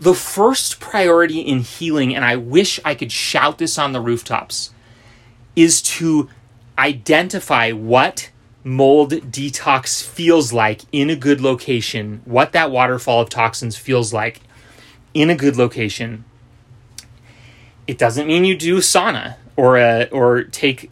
The 0.00 0.14
first 0.14 0.80
priority 0.80 1.40
in 1.40 1.60
healing, 1.60 2.14
and 2.14 2.24
I 2.24 2.34
wish 2.34 2.80
I 2.84 2.96
could 2.96 3.12
shout 3.12 3.58
this 3.58 3.78
on 3.78 3.92
the 3.92 4.00
rooftops, 4.00 4.70
is 5.54 5.80
to 5.82 6.28
identify 6.76 7.70
what 7.70 8.30
mold 8.64 9.12
detox 9.12 10.04
feels 10.04 10.52
like 10.52 10.82
in 10.90 11.08
a 11.08 11.16
good 11.16 11.40
location, 11.40 12.20
what 12.24 12.50
that 12.50 12.72
waterfall 12.72 13.20
of 13.20 13.28
toxins 13.28 13.76
feels 13.76 14.12
like 14.12 14.40
in 15.14 15.30
a 15.30 15.36
good 15.36 15.56
location. 15.56 16.24
It 17.86 17.98
doesn't 17.98 18.26
mean 18.26 18.44
you 18.44 18.56
do 18.56 18.78
sauna 18.78 19.36
or 19.56 19.78
a, 19.78 20.08
or 20.10 20.44
take 20.44 20.90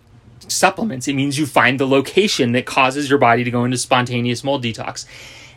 supplements. 0.49 1.09
It 1.09 1.15
means 1.15 1.39
you 1.39 1.47
find 1.47 1.79
the 1.79 1.87
location 1.87 2.53
that 2.53 2.67
causes 2.67 3.11
your 3.11 3.19
body 3.19 3.45
to 3.45 3.51
go 3.51 3.65
into 3.65 3.79
spontaneous 3.79 4.45
mold 4.45 4.63
detox. 4.63 5.07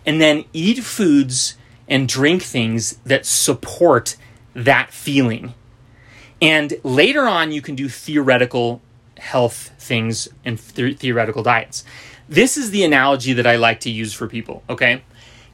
And 0.05 0.21
then 0.21 0.45
eat 0.53 0.83
foods 0.83 1.57
and 1.87 2.07
drink 2.07 2.41
things 2.41 2.97
that 3.05 3.25
support 3.25 4.17
that 4.53 4.91
feeling. 4.91 5.53
And 6.41 6.73
later 6.83 7.27
on, 7.27 7.51
you 7.51 7.61
can 7.61 7.75
do 7.75 7.89
theoretical 7.89 8.81
health 9.17 9.71
things 9.79 10.27
and 10.45 10.59
th- 10.59 10.97
theoretical 10.97 11.43
diets. 11.43 11.83
This 12.29 12.57
is 12.57 12.71
the 12.71 12.83
analogy 12.83 13.33
that 13.33 13.47
I 13.47 13.55
like 13.55 13.79
to 13.81 13.89
use 13.89 14.13
for 14.13 14.27
people, 14.27 14.63
okay? 14.69 15.03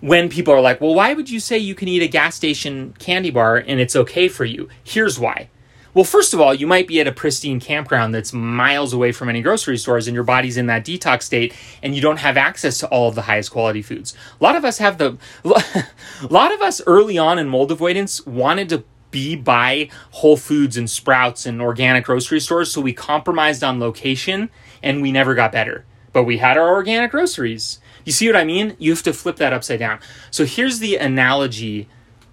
When 0.02 0.28
people 0.28 0.54
are 0.54 0.62
like, 0.62 0.82
well, 0.82 0.94
why 0.94 1.14
would 1.14 1.30
you 1.30 1.40
say 1.40 1.58
you 1.58 1.76
can 1.76 1.88
eat 1.88 2.02
a 2.02 2.08
gas 2.08 2.36
station 2.36 2.94
candy 3.00 3.30
bar 3.30 3.58
and 3.58 3.80
it's 3.80 3.96
okay 3.96 4.28
for 4.28 4.44
you? 4.44 4.70
Here's 4.84 5.18
why. 5.18 5.50
Well, 5.94 6.04
first 6.04 6.34
of 6.34 6.42
all, 6.42 6.56
you 6.56 6.66
might 6.66 6.88
be 6.88 7.00
at 7.02 7.08
a 7.08 7.12
pristine 7.12 7.60
campground 7.60 8.16
that's 8.16 8.34
miles 8.34 8.94
away 8.94 9.12
from 9.12 9.30
any 9.30 9.44
grocery 9.44 9.78
stores 9.78 10.08
and 10.08 10.16
your 10.16 10.24
body's 10.24 10.58
in 10.58 10.66
that 10.66 10.84
detox 10.84 11.24
state 11.24 11.54
and 11.84 11.94
you 11.94 12.02
don't 12.02 12.18
have 12.18 12.36
access 12.36 12.80
to 12.80 12.88
all 12.88 13.10
of 13.10 13.16
the 13.16 13.24
highest 13.24 13.52
quality 13.52 13.84
foods. 13.84 14.16
A 14.42 14.44
lot 14.44 14.56
of 14.56 14.66
us 14.66 14.80
have 14.80 14.98
the, 14.98 15.18
a 15.46 16.28
lot 16.30 16.52
of 16.52 16.62
us 16.62 16.82
early 16.88 17.20
on 17.20 17.38
in 17.38 17.48
mold 17.48 17.72
avoidance 17.72 18.26
wanted 18.26 18.70
to 18.70 18.84
be 19.12 19.36
by 19.36 19.90
Whole 20.12 20.36
Foods 20.36 20.78
and 20.78 20.90
Sprouts 20.90 21.46
and 21.46 21.62
organic 21.62 22.06
grocery 22.06 22.40
stores, 22.40 22.72
so 22.72 22.82
we 22.82 22.94
compromised 22.94 23.64
on 23.64 23.80
location 23.80 24.50
and 24.82 25.04
we 25.04 25.12
never 25.12 25.36
got 25.36 25.52
better. 25.52 25.86
But 26.12 26.24
we 26.24 26.38
had 26.40 26.58
our 26.58 26.74
organic 26.74 27.12
groceries. 27.12 27.80
You 28.04 28.12
see 28.12 28.26
what 28.28 28.36
I 28.36 28.44
mean? 28.44 28.76
You 28.80 28.92
have 28.92 29.04
to 29.04 29.14
flip 29.14 29.36
that 29.36 29.54
upside 29.54 29.80
down. 29.80 30.00
So 30.32 30.46
here's 30.46 30.80
the 30.80 30.96
analogy 30.96 31.88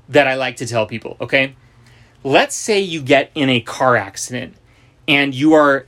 that 0.08 0.26
I 0.26 0.34
like 0.34 0.56
to 0.56 0.66
tell 0.66 0.86
people, 0.86 1.18
okay? 1.20 1.54
Let's 2.22 2.54
say 2.54 2.80
you 2.80 3.02
get 3.02 3.30
in 3.34 3.48
a 3.48 3.60
car 3.60 3.96
accident 3.96 4.54
and 5.08 5.34
you 5.34 5.54
are 5.54 5.86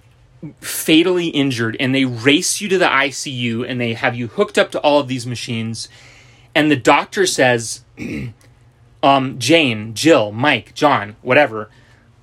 fatally 0.61 1.29
injured 1.29 1.77
and 1.79 1.95
they 1.95 2.05
race 2.05 2.61
you 2.61 2.69
to 2.69 2.79
the 2.79 2.87
ICU 2.87 3.69
and 3.69 3.81
they 3.81 3.95
have 3.95 4.15
you 4.15 4.27
hooked 4.29 4.59
up 4.59 4.71
to 4.73 4.81
all 4.81 4.99
of 4.99 5.09
these 5.09 5.27
machines 5.27 5.89
and 6.55 6.71
the 6.71 6.77
doctor 6.77 7.27
says 7.27 7.85
um, 9.03 9.39
Jane, 9.39 9.95
Jill, 9.95 10.33
Mike, 10.33 10.75
John, 10.75 11.17
whatever, 11.23 11.71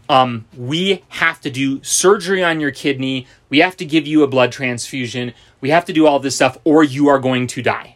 um, 0.07 0.45
we 0.57 1.03
have 1.09 1.39
to 1.41 1.51
do 1.51 1.83
surgery 1.83 2.43
on 2.43 2.59
your 2.59 2.71
kidney. 2.71 3.27
We 3.49 3.59
have 3.59 3.77
to 3.77 3.85
give 3.85 4.07
you 4.07 4.23
a 4.23 4.27
blood 4.27 4.51
transfusion. 4.51 5.33
We 5.61 5.69
have 5.69 5.85
to 5.85 5.93
do 5.93 6.07
all 6.07 6.19
this 6.19 6.35
stuff, 6.35 6.57
or 6.63 6.83
you 6.83 7.07
are 7.09 7.19
going 7.19 7.45
to 7.47 7.61
die. 7.61 7.95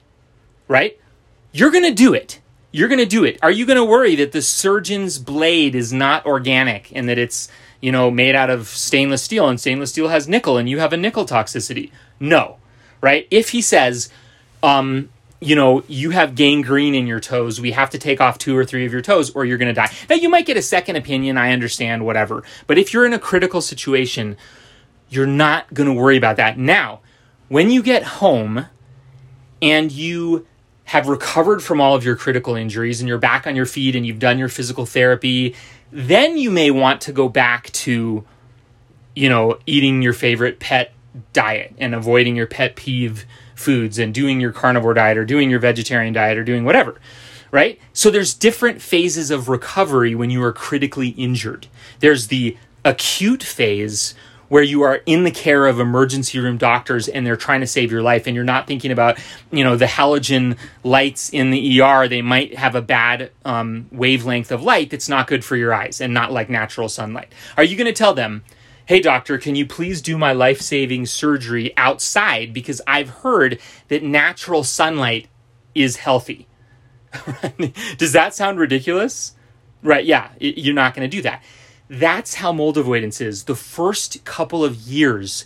Right? 0.68 1.00
You're 1.52 1.72
going 1.72 1.84
to 1.84 1.94
do 1.94 2.14
it 2.14 2.40
you're 2.74 2.90
going 2.90 3.00
to 3.00 3.06
do 3.06 3.24
it. 3.24 3.38
Are 3.44 3.52
you 3.52 3.68
going 3.68 3.78
to 3.78 3.86
worry 3.86 4.16
that 4.16 4.32
the 4.32 4.42
surgeon's 4.42 5.20
blade 5.20 5.76
is 5.76 5.94
not 5.94 6.26
organic 6.26 6.92
and 6.94 7.08
that 7.08 7.20
it's, 7.20 7.48
you 7.80 7.92
know, 7.92 8.10
made 8.10 8.36
out 8.36 8.50
of 8.50 8.68
stainless 8.68 9.22
steel 9.22 9.48
and 9.48 9.60
stainless 9.60 9.92
steel 9.92 10.08
has 10.08 10.28
nickel 10.28 10.58
and 10.58 10.68
you 10.68 10.80
have 10.80 10.92
a 10.92 10.98
nickel 10.98 11.26
toxicity? 11.26 11.92
No, 12.20 12.58
right? 13.00 13.28
If 13.30 13.50
he 13.50 13.62
says, 13.62 14.10
um, 14.64 15.10
you 15.40 15.56
know, 15.56 15.84
you 15.88 16.10
have 16.10 16.34
gangrene 16.34 16.96
in 16.96 17.06
your 17.06 17.20
toes, 17.20 17.62
we 17.62 17.74
have 17.74 17.92
to 17.92 18.00
take 18.00 18.20
off 18.20 18.40
two 18.40 18.58
or 18.58 18.66
three 18.66 18.88
of 18.88 18.92
your 18.92 19.04
toes 19.04 19.30
or 19.36 19.46
you're 19.46 19.60
going 19.60 19.68
to 19.68 19.74
die. 19.74 19.92
Now, 20.10 20.16
you 20.16 20.28
might 20.30 20.48
get 20.48 20.58
a 20.58 20.62
second 20.62 20.96
opinion, 20.96 21.38
I 21.38 21.52
understand, 21.52 22.04
whatever. 22.04 22.44
But 22.66 22.80
if 22.80 22.92
you're 22.92 23.06
in 23.06 23.14
a 23.14 23.20
critical 23.20 23.62
situation, 23.62 24.36
you're 25.10 25.28
not 25.28 25.72
going 25.76 25.88
to 25.88 25.94
worry 25.94 26.18
about 26.18 26.38
that. 26.38 26.58
Now, 26.58 27.02
when 27.50 27.70
you 27.70 27.84
get 27.84 28.04
home 28.04 28.66
and 29.62 29.92
you 29.92 30.48
have 30.94 31.08
recovered 31.08 31.64
from 31.64 31.82
all 31.82 31.96
of 31.96 32.06
your 32.06 32.16
critical 32.16 32.56
injuries 32.56 33.02
and 33.02 33.08
you're 33.08 33.18
back 33.18 33.48
on 33.48 33.56
your 33.56 33.66
feet 33.66 33.96
and 33.96 34.06
you've 34.06 34.20
done 34.20 34.38
your 34.38 34.48
physical 34.48 34.86
therapy, 34.86 35.56
then 35.92 36.38
you 36.38 36.52
may 36.52 36.70
want 36.70 37.02
to 37.02 37.12
go 37.12 37.28
back 37.28 37.72
to, 37.72 38.24
you 39.16 39.28
know, 39.28 39.58
eating 39.66 40.04
your 40.04 40.14
favorite 40.14 40.60
pet 40.60 40.94
diet 41.34 41.74
and 41.80 41.96
avoiding 41.96 42.36
your 42.36 42.46
pet 42.46 42.76
peeve 42.76 43.26
foods 43.56 43.98
and 43.98 44.14
doing 44.14 44.40
your 44.40 44.52
carnivore 44.52 44.94
diet 44.94 45.18
or 45.18 45.26
doing 45.26 45.50
your 45.50 45.60
vegetarian 45.60 46.14
diet 46.14 46.38
or 46.38 46.44
doing 46.44 46.64
whatever. 46.64 47.02
Right? 47.50 47.82
So 47.92 48.12
there's 48.12 48.36
different 48.36 48.80
phases 48.80 49.32
of 49.32 49.50
recovery 49.50 50.14
when 50.14 50.30
you 50.30 50.44
are 50.44 50.54
critically 50.54 51.10
injured. 51.10 51.66
There's 52.02 52.28
the 52.28 52.56
acute 52.86 53.42
phase 53.42 54.14
where 54.50 54.64
you 54.64 54.82
are 54.84 55.02
in 55.06 55.24
the 55.24 55.32
care 55.32 55.66
of 55.68 55.80
emergency 55.80 56.40
room 56.40 56.58
doctors 56.58 57.08
and 57.08 57.26
they're 57.26 57.36
trying 57.36 57.62
to 57.62 57.68
save 57.68 57.92
your 57.92 58.02
life 58.02 58.28
and 58.28 58.36
you're 58.36 58.44
not 58.44 58.68
thinking 58.68 58.92
about 58.92 59.18
you 59.52 59.64
know 59.64 59.76
the 59.76 59.86
halogen 59.86 60.58
lights 60.84 61.30
in 61.30 61.52
the 61.52 61.82
er 61.82 62.08
they 62.08 62.22
might 62.22 62.56
have 62.56 62.76
a 62.76 62.82
bad 62.82 63.32
um, 63.46 63.88
wavelength 63.92 64.52
of 64.52 64.64
light 64.64 64.90
that's 64.90 65.10
not 65.10 65.28
good 65.28 65.44
for 65.44 65.56
your 65.56 65.74
eyes 65.74 66.02
and 66.02 66.14
not 66.14 66.32
like 66.32 66.50
natural 66.50 66.90
sunlight. 66.90 67.32
Are 67.58 67.64
you 67.64 67.76
going 67.76 67.88
to 67.88 67.94
tell 67.94 68.14
them 68.14 68.44
hey 68.86 69.00
doctor 69.00 69.38
can 69.38 69.56
you 69.56 69.66
please 69.66 70.02
do 70.02 70.18
my 70.18 70.34
life-saving 70.34 71.06
surgery 71.06 71.76
outside? 71.78 72.54
Because 72.54 72.82
i've 72.88 73.10
heard 73.10 73.60
that 73.88 74.04
natural 74.04 74.64
sunlight 74.64 75.28
is 75.74 75.98
healthy. 75.98 76.48
Does 77.98 78.12
that 78.14 78.34
sound 78.34 78.60
ridiculous? 78.60 79.36
Right 79.82 80.06
yeah 80.06 80.30
you're 80.40 80.76
not 80.76 80.94
going 80.94 81.10
to 81.10 81.18
do 81.18 81.22
that 81.24 81.44
that's 81.88 82.36
how 82.36 82.52
mold 82.52 82.78
avoidance 82.78 83.22
is. 83.22 83.44
The 83.44 83.56
first 83.56 84.24
couple 84.26 84.64
of 84.64 84.76
years 84.76 85.46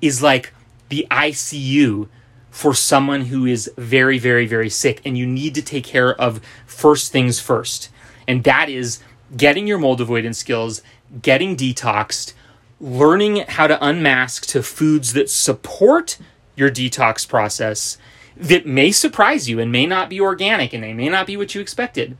is 0.00 0.22
like 0.22 0.52
the 0.88 1.06
ICU 1.10 2.08
for 2.50 2.74
someone 2.74 3.22
who 3.26 3.46
is 3.46 3.70
very, 3.76 4.18
very, 4.18 4.46
very 4.46 4.70
sick, 4.70 5.00
and 5.04 5.16
you 5.16 5.26
need 5.26 5.54
to 5.54 5.62
take 5.62 5.84
care 5.84 6.14
of 6.14 6.40
first 6.66 7.12
things 7.12 7.40
first. 7.40 7.88
And 8.26 8.44
that 8.44 8.68
is 8.68 9.00
getting 9.36 9.66
your 9.66 9.78
mold 9.78 10.00
avoidance 10.00 10.38
skills, 10.38 10.82
getting 11.22 11.56
detoxed, 11.56 12.32
learning 12.80 13.44
how 13.48 13.66
to 13.66 13.84
unmask 13.84 14.46
to 14.46 14.62
foods 14.62 15.12
that 15.12 15.30
support 15.30 16.18
your 16.56 16.70
detox 16.70 17.28
process 17.28 17.98
that 18.36 18.66
may 18.66 18.92
surprise 18.92 19.48
you 19.48 19.58
and 19.58 19.72
may 19.72 19.86
not 19.86 20.08
be 20.08 20.20
organic 20.20 20.72
and 20.72 20.82
they 20.82 20.92
may 20.92 21.08
not 21.08 21.26
be 21.26 21.36
what 21.36 21.54
you 21.54 21.60
expected. 21.60 22.16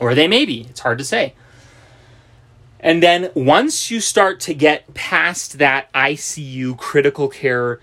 Or 0.00 0.14
they 0.14 0.28
may 0.28 0.44
be. 0.44 0.66
It's 0.70 0.80
hard 0.80 0.98
to 0.98 1.04
say. 1.04 1.34
And 2.84 3.02
then 3.02 3.30
once 3.34 3.90
you 3.90 3.98
start 3.98 4.40
to 4.40 4.54
get 4.54 4.92
past 4.92 5.58
that 5.58 5.90
ICU 5.94 6.76
critical 6.76 7.28
care 7.28 7.80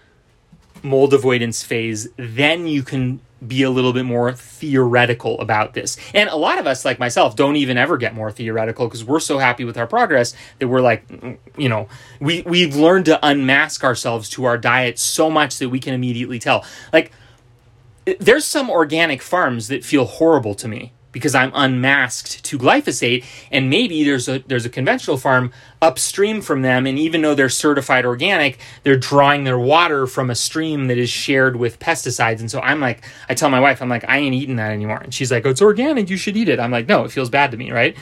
mold 0.84 1.14
avoidance 1.14 1.64
phase, 1.64 2.08
then 2.18 2.68
you 2.68 2.84
can 2.84 3.20
be 3.46 3.64
a 3.64 3.72
little 3.72 3.94
bit 3.94 4.06
more 4.06 4.32
theoretical 4.32 5.40
about 5.42 5.74
this. 5.74 5.98
And 6.14 6.30
a 6.30 6.36
lot 6.36 6.60
of 6.60 6.68
us, 6.68 6.86
like 6.86 7.00
myself, 7.00 7.36
don't 7.36 7.56
even 7.56 7.78
ever 7.78 7.98
get 7.98 8.14
more 8.14 8.32
theoretical 8.32 8.88
because 8.88 9.04
we're 9.04 9.20
so 9.20 9.40
happy 9.40 9.66
with 9.66 9.76
our 9.76 9.88
progress 9.88 10.36
that 10.60 10.68
we're 10.68 10.82
like, 10.82 11.04
you 11.58 11.68
know, 11.68 11.88
we, 12.20 12.44
we've 12.44 12.76
learned 12.76 13.06
to 13.06 13.20
unmask 13.26 13.84
ourselves 13.84 14.30
to 14.30 14.46
our 14.46 14.60
diet 14.60 15.00
so 15.00 15.32
much 15.32 15.58
that 15.58 15.70
we 15.70 15.80
can 15.80 15.96
immediately 15.96 16.38
tell. 16.38 16.64
Like, 16.94 17.12
there's 18.20 18.46
some 18.46 18.70
organic 18.70 19.24
farms 19.24 19.68
that 19.70 19.84
feel 19.84 20.06
horrible 20.06 20.54
to 20.56 20.68
me 20.68 20.94
because 21.12 21.36
I'm 21.36 21.52
unmasked 21.54 22.44
to 22.46 22.58
glyphosate 22.58 23.26
and 23.52 23.70
maybe 23.70 24.04
there's 24.04 24.28
a 24.28 24.40
there's 24.40 24.66
a 24.66 24.70
conventional 24.70 25.18
farm 25.18 25.52
upstream 25.82 26.42
from 26.42 26.62
them 26.62 26.86
and 26.86 26.98
even 26.98 27.22
though 27.22 27.36
they're 27.36 27.50
certified 27.50 28.06
organic 28.06 28.60
they're 28.84 28.98
drawing 28.98 29.44
their 29.44 29.60
water 29.60 30.08
from 30.08 30.30
a 30.30 30.36
stream 30.36 30.88
that 30.88 30.98
is 30.98 31.10
shared 31.10 31.56
with 31.56 31.80
pesticides. 31.80 32.40
And 32.40 32.50
so 32.50 32.60
I'm 32.62 32.80
like 32.80 33.04
I 33.30 33.34
tell 33.34 33.50
my 33.50 33.60
wife 33.60 33.82
I'm 33.82 33.90
like 33.90 34.06
I 34.08 34.18
ain't 34.18 34.36
eating 34.36 34.56
that 34.58 34.72
anymore. 34.72 35.00
And 35.00 35.14
she's 35.14 35.32
like 35.32 35.46
oh, 35.46 35.50
it's 35.50 35.62
organic. 35.62 36.10
You 36.10 36.18
should 36.18 36.38
eat 36.38 36.50
it. 36.50 36.60
I'm 36.60 36.72
like 36.72 36.88
no 36.88 37.04
it 37.04 37.12
feels 37.12 37.30
bad 37.30 37.52
to 37.52 37.58
me 37.58 37.72
right? 37.72 37.96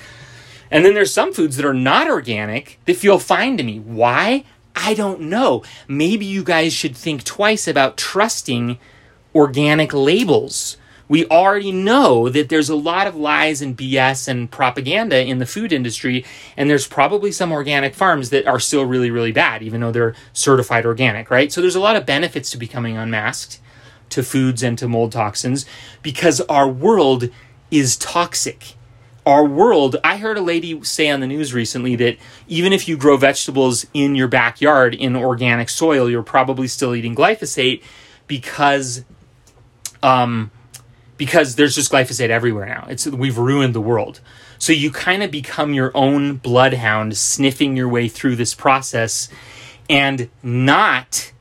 And 0.71 0.85
then 0.85 0.93
there's 0.93 1.13
some 1.13 1.33
foods 1.33 1.57
that 1.57 1.65
are 1.65 1.73
not 1.73 2.07
organic 2.07 2.79
that 2.85 2.95
feel 2.95 3.17
fine 3.17 3.57
to 3.57 3.63
me. 3.63 3.79
Why? 3.79 4.43
I 4.75 4.93
don't 4.93 5.21
know. 5.21 5.63
Maybe 5.87 6.25
you 6.25 6.43
guys 6.43 6.73
should 6.73 6.95
think 6.95 7.23
twice 7.23 7.67
about 7.67 7.97
trusting 7.97 8.77
organic 9.33 9.93
labels 9.93 10.77
we 11.09 11.25
already 11.25 11.71
know 11.71 12.29
that 12.29 12.49
there's 12.49 12.69
a 12.69 12.75
lot 12.75 13.07
of 13.07 13.15
lies 13.15 13.61
and 13.61 13.75
BS 13.75 14.27
and 14.27 14.49
propaganda 14.49 15.19
in 15.19 15.39
the 15.39 15.45
food 15.45 15.73
industry, 15.73 16.23
and 16.55 16.69
there's 16.69 16.87
probably 16.87 17.31
some 17.31 17.51
organic 17.51 17.95
farms 17.95 18.29
that 18.29 18.47
are 18.47 18.59
still 18.59 18.85
really, 18.85 19.09
really 19.09 19.31
bad, 19.31 19.63
even 19.63 19.81
though 19.81 19.91
they're 19.91 20.15
certified 20.33 20.85
organic, 20.85 21.31
right? 21.31 21.51
So 21.51 21.61
there's 21.61 21.75
a 21.75 21.81
lot 21.81 21.95
of 21.95 22.05
benefits 22.05 22.51
to 22.51 22.57
becoming 22.57 22.95
unmasked 22.95 23.59
to 24.09 24.23
foods 24.23 24.61
and 24.61 24.77
to 24.77 24.87
mold 24.87 25.11
toxins 25.11 25.65
because 26.03 26.41
our 26.41 26.67
world 26.67 27.29
is 27.71 27.97
toxic. 27.97 28.75
Our 29.25 29.43
world, 29.43 29.95
I 30.03 30.17
heard 30.17 30.37
a 30.37 30.41
lady 30.41 30.83
say 30.83 31.09
on 31.09 31.19
the 31.19 31.27
news 31.27 31.53
recently 31.53 31.95
that 31.97 32.17
even 32.47 32.71
if 32.71 32.87
you 32.87 32.97
grow 32.97 33.17
vegetables 33.17 33.85
in 33.93 34.15
your 34.15 34.27
backyard 34.27 34.93
in 34.93 35.15
organic 35.15 35.69
soil, 35.69 36.09
you're 36.09 36.23
probably 36.23 36.67
still 36.67 36.95
eating 36.95 37.15
glyphosate 37.15 37.83
because 38.27 39.03
um, 40.01 40.51
because 41.19 41.55
there's 41.55 41.75
just 41.75 41.91
glyphosate 41.91 42.29
everywhere 42.29 42.65
now. 42.65 42.87
It's 42.89 43.05
we've 43.05 43.37
ruined 43.37 43.75
the 43.75 43.81
world. 43.81 44.21
So 44.57 44.71
you 44.71 44.89
kind 44.89 45.21
of 45.21 45.29
become 45.29 45.73
your 45.73 45.91
own 45.93 46.37
bloodhound 46.37 47.17
sniffing 47.17 47.75
your 47.75 47.89
way 47.89 48.07
through 48.07 48.37
this 48.37 48.55
process 48.55 49.27
and 49.89 50.29
not 50.41 51.33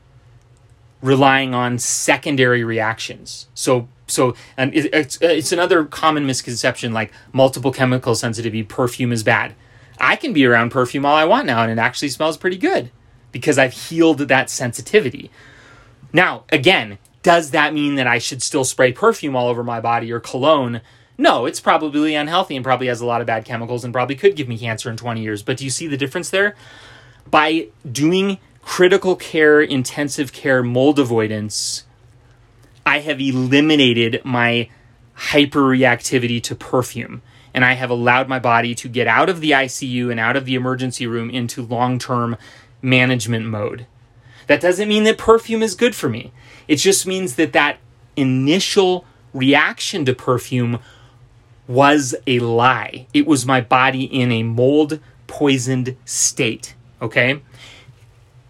relying 1.01 1.55
on 1.55 1.79
secondary 1.79 2.63
reactions. 2.63 3.47
So 3.53 3.87
so 4.05 4.35
and 4.57 4.75
it's 4.75 5.17
it's 5.21 5.53
another 5.53 5.85
common 5.85 6.25
misconception 6.25 6.91
like 6.91 7.13
multiple 7.31 7.71
chemical 7.71 8.15
sensitivity 8.15 8.63
perfume 8.63 9.13
is 9.13 9.23
bad. 9.23 9.55
I 9.97 10.17
can 10.17 10.33
be 10.33 10.45
around 10.45 10.71
perfume 10.71 11.05
all 11.05 11.15
I 11.15 11.23
want 11.23 11.47
now 11.47 11.63
and 11.63 11.71
it 11.71 11.79
actually 11.79 12.09
smells 12.09 12.35
pretty 12.35 12.57
good 12.57 12.91
because 13.31 13.57
I've 13.57 13.73
healed 13.73 14.19
that 14.19 14.49
sensitivity. 14.49 15.31
Now, 16.11 16.43
again, 16.51 16.97
does 17.23 17.51
that 17.51 17.73
mean 17.73 17.95
that 17.95 18.07
I 18.07 18.17
should 18.17 18.41
still 18.41 18.63
spray 18.63 18.93
perfume 18.93 19.35
all 19.35 19.47
over 19.47 19.63
my 19.63 19.81
body 19.81 20.11
or 20.11 20.19
cologne? 20.19 20.81
No, 21.17 21.45
it's 21.45 21.59
probably 21.59 22.15
unhealthy 22.15 22.55
and 22.55 22.63
probably 22.63 22.87
has 22.87 23.01
a 23.01 23.05
lot 23.05 23.19
of 23.19 23.27
bad 23.27 23.43
chemicals 23.43 23.83
and 23.83 23.93
probably 23.93 24.15
could 24.15 24.35
give 24.35 24.47
me 24.47 24.57
cancer 24.57 24.89
in 24.89 24.95
20 24.95 25.21
years. 25.21 25.43
But 25.43 25.57
do 25.57 25.65
you 25.65 25.69
see 25.69 25.87
the 25.87 25.97
difference 25.97 26.29
there? 26.29 26.55
By 27.29 27.67
doing 27.89 28.37
critical 28.61 29.15
care, 29.15 29.61
intensive 29.61 30.31
care 30.31 30.63
mold 30.63 30.97
avoidance, 30.97 31.83
I 32.85 32.99
have 32.99 33.19
eliminated 33.19 34.21
my 34.23 34.69
hyperreactivity 35.17 36.41
to 36.43 36.55
perfume. 36.55 37.21
And 37.53 37.65
I 37.65 37.73
have 37.73 37.89
allowed 37.89 38.29
my 38.29 38.39
body 38.39 38.73
to 38.75 38.87
get 38.87 39.07
out 39.07 39.27
of 39.27 39.41
the 39.41 39.51
ICU 39.51 40.11
and 40.11 40.19
out 40.19 40.37
of 40.37 40.45
the 40.45 40.55
emergency 40.55 41.05
room 41.07 41.29
into 41.29 41.61
long 41.61 41.99
term 41.99 42.37
management 42.81 43.45
mode. 43.45 43.87
That 44.47 44.61
doesn't 44.61 44.87
mean 44.87 45.03
that 45.03 45.17
perfume 45.17 45.61
is 45.61 45.75
good 45.75 45.95
for 45.95 46.09
me. 46.09 46.31
It 46.69 46.75
just 46.75 47.07
means 47.07 47.35
that 47.35 47.51
that 47.53 47.79
initial 48.15 49.03
reaction 49.33 50.05
to 50.05 50.13
perfume 50.13 50.79
was 51.67 52.15
a 52.27 52.37
lie. 52.39 53.07
It 53.11 53.25
was 53.25 53.43
my 53.43 53.59
body 53.59 54.03
in 54.03 54.31
a 54.31 54.43
mold 54.43 54.99
poisoned 55.25 55.97
state. 56.05 56.75
Okay? 57.01 57.41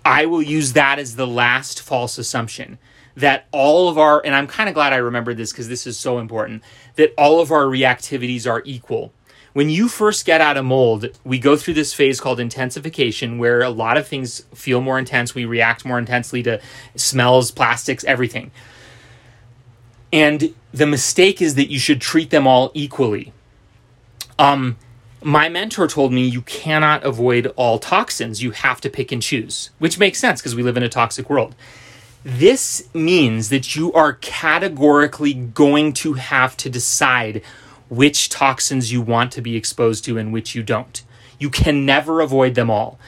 I 0.03 0.25
will 0.25 0.41
use 0.41 0.73
that 0.73 0.99
as 0.99 1.15
the 1.15 1.25
last 1.25 1.81
false 1.81 2.17
assumption 2.17 2.77
that 3.15 3.47
all 3.51 3.87
of 3.87 3.97
our, 3.97 4.21
and 4.25 4.35
I'm 4.35 4.47
kind 4.47 4.67
of 4.67 4.75
glad 4.75 4.91
I 4.91 4.97
remembered 4.97 5.37
this 5.37 5.51
because 5.51 5.69
this 5.69 5.87
is 5.87 5.97
so 5.97 6.19
important, 6.19 6.61
that 6.95 7.13
all 7.17 7.39
of 7.39 7.51
our 7.51 7.63
reactivities 7.63 8.49
are 8.49 8.61
equal 8.65 9.13
when 9.59 9.69
you 9.69 9.89
first 9.89 10.25
get 10.25 10.39
out 10.39 10.55
of 10.55 10.63
mold, 10.63 11.09
we 11.25 11.37
go 11.37 11.57
through 11.57 11.73
this 11.73 11.93
phase 11.93 12.21
called 12.21 12.39
intensification 12.39 13.37
where 13.37 13.59
a 13.59 13.69
lot 13.69 13.97
of 13.97 14.07
things 14.07 14.45
feel 14.55 14.79
more 14.79 14.97
intense. 14.97 15.35
We 15.35 15.43
react 15.43 15.83
more 15.83 15.99
intensely 15.99 16.41
to 16.43 16.61
smells, 16.95 17.51
plastics, 17.51 18.05
everything. 18.05 18.51
And 20.13 20.55
the 20.73 20.85
mistake 20.85 21.41
is 21.41 21.55
that 21.55 21.69
you 21.69 21.77
should 21.77 21.99
treat 21.99 22.29
them 22.29 22.47
all 22.47 22.71
equally. 22.73 23.33
Um, 24.37 24.77
my 25.21 25.49
mentor 25.49 25.89
told 25.89 26.13
me 26.13 26.25
you 26.25 26.43
cannot 26.43 27.03
avoid 27.03 27.47
all 27.57 27.79
toxins. 27.79 28.41
You 28.41 28.51
have 28.51 28.79
to 28.79 28.89
pick 28.89 29.11
and 29.11 29.21
choose, 29.21 29.71
which 29.77 29.99
makes 29.99 30.19
sense 30.19 30.39
because 30.39 30.55
we 30.55 30.63
live 30.63 30.77
in 30.77 30.83
a 30.83 30.87
toxic 30.87 31.29
world. 31.29 31.53
This 32.23 32.87
means 32.93 33.49
that 33.49 33.75
you 33.75 33.91
are 33.91 34.13
categorically 34.13 35.33
going 35.33 35.91
to 35.95 36.13
have 36.13 36.55
to 36.55 36.69
decide 36.69 37.41
which 37.89 38.29
toxins 38.29 38.91
you 38.91 39.01
want 39.01 39.31
to 39.33 39.41
be 39.41 39.55
exposed 39.55 40.05
to 40.05 40.17
and 40.17 40.31
which 40.31 40.55
you 40.55 40.63
don't. 40.63 41.03
You 41.37 41.49
can 41.49 41.85
never 41.85 42.21
avoid 42.21 42.55
them 42.55 42.69
all. 42.69 42.99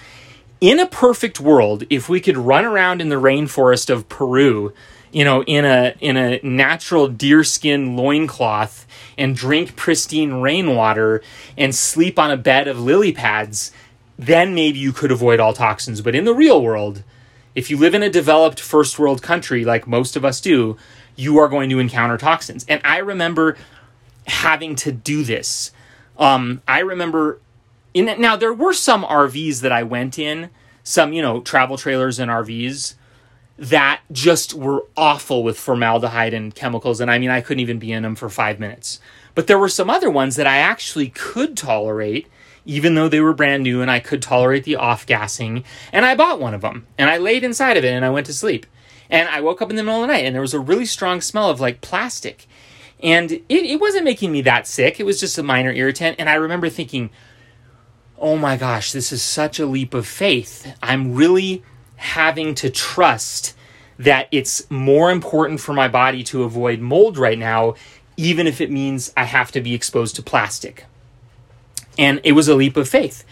In 0.59 0.79
a 0.79 0.86
perfect 0.86 1.39
world, 1.39 1.84
if 1.89 2.07
we 2.07 2.19
could 2.19 2.38
run 2.38 2.65
around 2.65 3.01
in 3.01 3.09
the 3.09 3.15
rainforest 3.15 3.89
of 3.89 4.09
Peru, 4.09 4.73
you 5.11 5.25
know, 5.25 5.43
in 5.43 5.65
a 5.65 5.95
in 5.99 6.17
a 6.17 6.39
natural 6.43 7.07
deerskin 7.07 7.97
loincloth 7.97 8.86
and 9.17 9.36
drink 9.36 9.75
pristine 9.75 10.36
rainwater 10.36 11.21
and 11.57 11.75
sleep 11.75 12.17
on 12.17 12.32
a 12.32 12.38
bed 12.38 12.67
of 12.67 12.79
lily 12.79 13.11
pads, 13.11 13.71
then 14.17 14.55
maybe 14.55 14.79
you 14.79 14.93
could 14.93 15.11
avoid 15.11 15.39
all 15.39 15.53
toxins. 15.53 16.01
But 16.01 16.15
in 16.15 16.25
the 16.25 16.34
real 16.34 16.61
world, 16.61 17.03
if 17.55 17.69
you 17.69 17.77
live 17.77 17.93
in 17.93 18.03
a 18.03 18.09
developed 18.09 18.59
first 18.59 18.97
world 18.97 19.21
country 19.21 19.65
like 19.65 19.88
most 19.88 20.15
of 20.15 20.23
us 20.23 20.39
do, 20.39 20.77
you 21.15 21.38
are 21.39 21.49
going 21.49 21.69
to 21.71 21.79
encounter 21.79 22.17
toxins. 22.17 22.65
And 22.69 22.82
I 22.86 22.97
remember 22.97 23.57
having 24.32 24.75
to 24.77 24.91
do 24.91 25.23
this. 25.23 25.71
Um, 26.17 26.61
I 26.67 26.79
remember 26.79 27.39
in 27.93 28.05
now 28.19 28.36
there 28.36 28.53
were 28.53 28.73
some 28.73 29.03
RVs 29.03 29.61
that 29.61 29.71
I 29.71 29.84
went 29.84 30.17
in, 30.17 30.49
some 30.84 31.13
you 31.13 31.21
know 31.21 31.41
travel 31.41 31.77
trailers 31.77 32.19
and 32.19 32.32
RVs 32.32 32.95
that 33.57 34.01
just 34.11 34.53
were 34.53 34.86
awful 34.97 35.43
with 35.43 35.59
formaldehyde 35.59 36.34
and 36.34 36.55
chemicals, 36.55 36.99
and 36.99 37.11
I 37.11 37.19
mean 37.19 37.29
I 37.29 37.41
couldn't 37.41 37.61
even 37.61 37.79
be 37.79 37.91
in 37.91 38.03
them 38.03 38.15
for 38.15 38.29
five 38.29 38.59
minutes. 38.59 38.99
But 39.36 39.47
there 39.47 39.59
were 39.59 39.69
some 39.69 39.89
other 39.89 40.09
ones 40.09 40.36
that 40.36 40.47
I 40.47 40.57
actually 40.57 41.09
could 41.09 41.55
tolerate, 41.55 42.27
even 42.65 42.95
though 42.95 43.07
they 43.07 43.21
were 43.21 43.34
brand 43.34 43.63
new, 43.63 43.82
and 43.82 43.89
I 43.89 43.99
could 43.99 44.21
tolerate 44.21 44.63
the 44.63 44.75
off 44.75 45.05
gassing. 45.05 45.63
And 45.93 46.05
I 46.05 46.15
bought 46.15 46.41
one 46.41 46.53
of 46.53 46.61
them, 46.61 46.88
and 46.97 47.09
I 47.09 47.17
laid 47.17 47.43
inside 47.43 47.77
of 47.77 47.86
it, 47.86 47.93
and 47.93 48.03
I 48.03 48.09
went 48.09 48.25
to 48.27 48.34
sleep. 48.34 48.65
And 49.09 49.27
I 49.29 49.41
woke 49.41 49.61
up 49.61 49.69
in 49.69 49.75
the 49.75 49.84
middle 49.84 50.01
of 50.01 50.07
the 50.07 50.13
night, 50.13 50.25
and 50.25 50.34
there 50.34 50.41
was 50.41 50.53
a 50.53 50.59
really 50.59 50.86
strong 50.86 51.21
smell 51.21 51.49
of 51.49 51.59
like 51.59 51.82
plastic. 51.82 52.47
And 53.04 53.32
it, 53.32 53.43
it 53.49 53.80
wasn't 53.80 54.06
making 54.06 54.32
me 54.32 54.41
that 54.41 54.68
sick. 54.68 54.99
It 54.99 55.06
was 55.06 55.20
just 55.20 55.38
a 55.38 55.43
minor 55.43 55.72
irritant. 55.72 56.18
And 56.20 56.30
I 56.30 56.36
remember 56.36 56.70
thinking, 56.70 57.10
oh 58.18 58.38
my 58.38 58.58
gosh, 58.58 58.91
this 58.91 59.12
is 59.12 59.24
such 59.24 59.60
a 59.60 59.66
leap 59.66 59.93
of 59.93 60.06
faith. 60.06 60.76
I'm 60.84 61.16
really 61.16 61.64
having 61.95 62.54
to 62.56 62.70
trust 62.70 63.56
that 63.97 64.28
it's 64.32 64.70
more 64.70 65.12
important 65.12 65.60
for 65.60 65.74
my 65.74 65.88
body 65.88 66.24
to 66.24 66.43
avoid 66.43 66.80
mold 66.80 67.18
right 67.18 67.38
now, 67.38 67.76
even 68.18 68.47
if 68.47 68.62
it 68.62 68.72
means 68.72 69.12
I 69.16 69.26
have 69.26 69.52
to 69.54 69.62
be 69.62 69.74
exposed 69.74 70.16
to 70.16 70.24
plastic. 70.24 70.86
And 71.97 72.22
it 72.24 72.32
was 72.32 72.47
a 72.47 72.56
leap 72.56 72.78
of 72.78 72.88
faith 72.88 73.24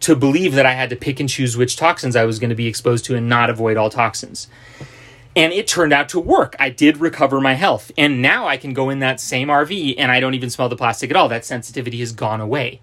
to 0.00 0.14
believe 0.14 0.54
that 0.54 0.66
I 0.66 0.72
had 0.72 0.90
to 0.90 0.96
pick 0.96 1.20
and 1.20 1.28
choose 1.28 1.56
which 1.56 1.76
toxins 1.76 2.16
I 2.16 2.24
was 2.24 2.38
going 2.38 2.50
to 2.50 2.56
be 2.56 2.66
exposed 2.66 3.04
to 3.06 3.16
and 3.16 3.28
not 3.28 3.50
avoid 3.50 3.76
all 3.76 3.90
toxins. 3.90 4.48
And 5.38 5.52
it 5.52 5.68
turned 5.68 5.92
out 5.92 6.08
to 6.08 6.18
work. 6.18 6.56
I 6.58 6.68
did 6.68 6.96
recover 6.96 7.40
my 7.40 7.54
health. 7.54 7.92
And 7.96 8.20
now 8.20 8.48
I 8.48 8.56
can 8.56 8.74
go 8.74 8.90
in 8.90 8.98
that 8.98 9.20
same 9.20 9.46
RV 9.46 9.94
and 9.96 10.10
I 10.10 10.18
don't 10.18 10.34
even 10.34 10.50
smell 10.50 10.68
the 10.68 10.74
plastic 10.74 11.10
at 11.10 11.16
all. 11.16 11.28
That 11.28 11.44
sensitivity 11.44 12.00
has 12.00 12.10
gone 12.10 12.40
away. 12.40 12.80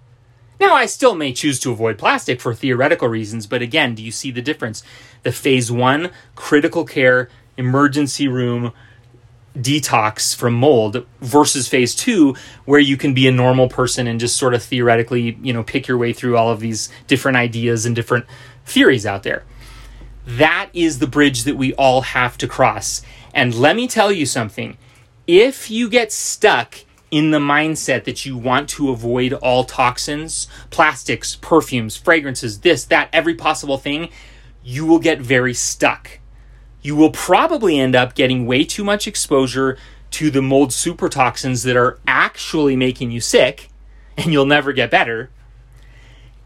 Now, 0.58 0.72
I 0.72 0.86
still 0.86 1.14
may 1.14 1.34
choose 1.34 1.60
to 1.60 1.70
avoid 1.70 1.98
plastic 1.98 2.40
for 2.40 2.54
theoretical 2.54 3.08
reasons, 3.08 3.46
but 3.46 3.60
again, 3.60 3.94
do 3.94 4.02
you 4.02 4.10
see 4.10 4.30
the 4.30 4.40
difference? 4.40 4.82
The 5.22 5.32
phase 5.32 5.70
one, 5.70 6.10
critical 6.34 6.86
care, 6.86 7.28
emergency 7.58 8.26
room, 8.26 8.72
detox 9.54 10.34
from 10.34 10.54
mold 10.54 11.06
versus 11.20 11.68
phase 11.68 11.94
two 11.94 12.34
where 12.64 12.80
you 12.80 12.96
can 12.96 13.12
be 13.12 13.28
a 13.28 13.32
normal 13.32 13.68
person 13.68 14.06
and 14.06 14.18
just 14.18 14.36
sort 14.38 14.54
of 14.54 14.62
theoretically 14.62 15.38
you 15.42 15.50
know 15.50 15.62
pick 15.62 15.88
your 15.88 15.96
way 15.96 16.12
through 16.12 16.36
all 16.36 16.50
of 16.50 16.60
these 16.60 16.90
different 17.06 17.38
ideas 17.38 17.86
and 17.86 17.96
different 17.96 18.26
theories 18.66 19.06
out 19.06 19.22
there 19.22 19.44
that 20.26 20.70
is 20.74 20.98
the 20.98 21.06
bridge 21.06 21.44
that 21.44 21.56
we 21.56 21.72
all 21.74 22.02
have 22.02 22.36
to 22.38 22.48
cross. 22.48 23.02
And 23.32 23.54
let 23.54 23.76
me 23.76 23.88
tell 23.88 24.12
you 24.12 24.26
something. 24.26 24.76
If 25.26 25.70
you 25.70 25.88
get 25.88 26.12
stuck 26.12 26.84
in 27.10 27.30
the 27.30 27.38
mindset 27.38 28.04
that 28.04 28.26
you 28.26 28.36
want 28.36 28.68
to 28.68 28.90
avoid 28.90 29.32
all 29.32 29.62
toxins 29.62 30.48
plastics 30.70 31.36
perfumes 31.36 31.96
fragrances 31.96 32.60
this 32.60 32.84
that 32.84 33.08
every 33.12 33.32
possible 33.32 33.78
thing 33.78 34.08
you 34.66 34.84
will 34.84 34.98
get 34.98 35.20
very 35.20 35.54
stuck. 35.54 36.18
You 36.82 36.96
will 36.96 37.12
probably 37.12 37.78
end 37.78 37.94
up 37.94 38.16
getting 38.16 38.46
way 38.46 38.64
too 38.64 38.82
much 38.82 39.06
exposure 39.06 39.78
to 40.10 40.30
the 40.30 40.42
mold 40.42 40.72
super 40.72 41.08
toxins 41.08 41.62
that 41.62 41.76
are 41.76 42.00
actually 42.06 42.74
making 42.74 43.12
you 43.12 43.20
sick, 43.20 43.70
and 44.16 44.32
you'll 44.32 44.46
never 44.46 44.72
get 44.72 44.90
better. 44.90 45.30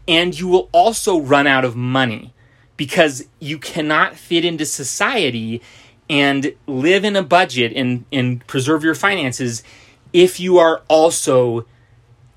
And 0.07 0.39
you 0.39 0.47
will 0.47 0.69
also 0.71 1.19
run 1.19 1.47
out 1.47 1.65
of 1.65 1.75
money 1.75 2.33
because 2.81 3.27
you 3.39 3.59
cannot 3.59 4.15
fit 4.15 4.43
into 4.43 4.65
society 4.65 5.61
and 6.09 6.55
live 6.65 7.05
in 7.05 7.15
a 7.15 7.21
budget 7.21 7.71
and, 7.75 8.05
and 8.11 8.47
preserve 8.47 8.83
your 8.83 8.95
finances 8.95 9.61
if 10.13 10.39
you 10.39 10.57
are 10.57 10.81
also 10.87 11.63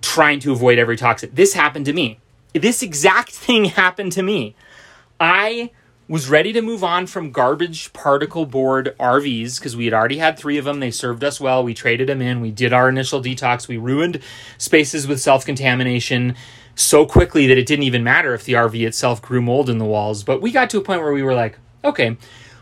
trying 0.03 0.39
to 0.39 0.53
avoid 0.53 0.79
every 0.79 0.99
toxin. 0.99 1.31
This 1.33 1.55
happened 1.55 1.87
to 1.87 1.95
me. 1.95 2.19
This 2.53 2.83
exact 2.83 3.31
thing 3.47 3.65
happened 3.65 4.13
to 4.13 4.23
me. 4.23 4.55
I 5.19 5.71
was 6.09 6.29
ready 6.29 6.53
to 6.53 6.61
move 6.61 6.85
on 6.85 7.07
from 7.07 7.31
garbage 7.31 7.95
particle 7.95 8.45
board 8.45 8.95
RVs 9.01 9.59
because 9.59 9.75
we 9.75 9.87
had 9.87 9.95
already 9.95 10.19
had 10.19 10.39
three 10.39 10.59
of 10.59 10.67
them. 10.67 10.81
They 10.81 10.91
served 10.91 11.25
us 11.25 11.41
well. 11.41 11.65
We 11.65 11.73
traded 11.73 12.11
them 12.11 12.21
in. 12.21 12.43
We 12.43 12.51
did 12.51 12.75
our 12.75 12.91
initial 12.91 13.23
detox. 13.23 13.67
We 13.67 13.79
ruined 13.79 14.21
spaces 14.59 15.07
with 15.07 15.23
self 15.23 15.47
contamination 15.47 16.37
so 16.75 17.07
quickly 17.07 17.47
that 17.47 17.59
it 17.59 17.67
didn't 17.67 17.85
even 17.85 18.03
matter 18.03 18.35
if 18.35 18.45
the 18.45 18.55
RV 18.55 18.87
itself 18.87 19.23
grew 19.23 19.41
mold 19.41 19.71
in 19.71 19.79
the 19.79 19.85
walls. 19.85 20.23
But 20.23 20.43
we 20.43 20.51
got 20.51 20.71
to 20.71 20.79
a 20.79 20.81
point 20.81 21.01
where 21.01 21.13
we 21.13 21.23
were 21.23 21.35
like, 21.35 21.59
okay, 21.85 22.17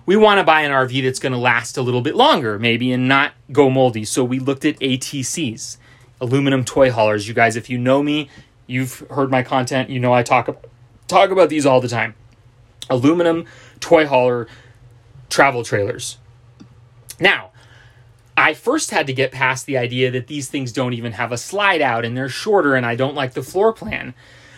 we 0.04 0.16
want 0.16 0.38
to 0.38 0.44
buy 0.44 0.62
an 0.62 0.72
RV 0.72 1.02
that's 1.02 1.18
going 1.18 1.32
to 1.32 1.38
last 1.38 1.76
a 1.76 1.82
little 1.82 2.02
bit 2.02 2.14
longer, 2.14 2.58
maybe, 2.58 2.92
and 2.92 3.08
not 3.08 3.32
go 3.52 3.70
moldy. 3.70 4.04
So 4.04 4.24
we 4.24 4.38
looked 4.38 4.64
at 4.64 4.78
ATCs, 4.80 5.76
aluminum 6.20 6.64
toy 6.64 6.90
haulers. 6.90 7.28
You 7.28 7.34
guys, 7.34 7.56
if 7.56 7.70
you 7.70 7.78
know 7.78 8.02
me, 8.02 8.28
you've 8.66 9.00
heard 9.10 9.30
my 9.30 9.42
content. 9.42 9.90
You 9.90 10.00
know 10.00 10.12
I 10.12 10.22
talk 10.22 10.66
talk 11.08 11.30
about 11.30 11.48
these 11.48 11.66
all 11.66 11.80
the 11.80 11.88
time 11.88 12.14
aluminum 12.90 13.46
toy 13.80 14.06
hauler 14.06 14.46
travel 15.28 15.64
trailers. 15.64 16.18
Now, 17.18 17.51
I 18.42 18.54
first 18.54 18.90
had 18.90 19.06
to 19.06 19.12
get 19.12 19.30
past 19.30 19.66
the 19.66 19.78
idea 19.78 20.10
that 20.10 20.26
these 20.26 20.48
things 20.48 20.72
don't 20.72 20.94
even 20.94 21.12
have 21.12 21.30
a 21.30 21.38
slide 21.38 21.80
out 21.80 22.04
and 22.04 22.16
they're 22.16 22.28
shorter 22.28 22.74
and 22.74 22.84
I 22.84 22.96
don't 22.96 23.14
like 23.14 23.34
the 23.34 23.42
floor 23.42 23.72
plan. 23.72 24.14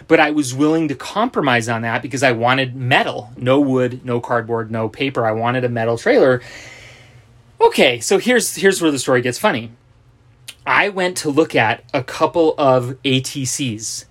But 0.09 0.21
I 0.21 0.31
was 0.31 0.55
willing 0.55 0.89
to 0.89 0.95
compromise 0.95 1.69
on 1.69 1.83
that 1.83 2.01
because 2.01 2.23
I 2.23 2.33
wanted 2.33 2.75
metal. 2.75 3.31
No 3.37 3.61
wood, 3.61 4.03
no 4.03 4.21
cardboard, 4.21 4.71
no 4.71 4.89
paper. 4.89 5.27
I 5.27 5.33
wanted 5.33 5.65
a 5.65 5.69
metal 5.69 5.99
trailer. 5.99 6.41
Okay, 7.61 8.01
so 8.01 8.17
here's 8.17 8.57
here's 8.57 8.81
where 8.81 8.91
the 8.91 8.99
story 8.99 9.21
gets 9.21 9.39
funny. 9.39 9.71
I 10.67 10.89
went 10.89 11.19
to 11.19 11.29
look 11.29 11.55
at 11.55 11.85
a 11.93 12.03
couple 12.03 12.55
of 12.57 12.97
ATCs 13.05 14.07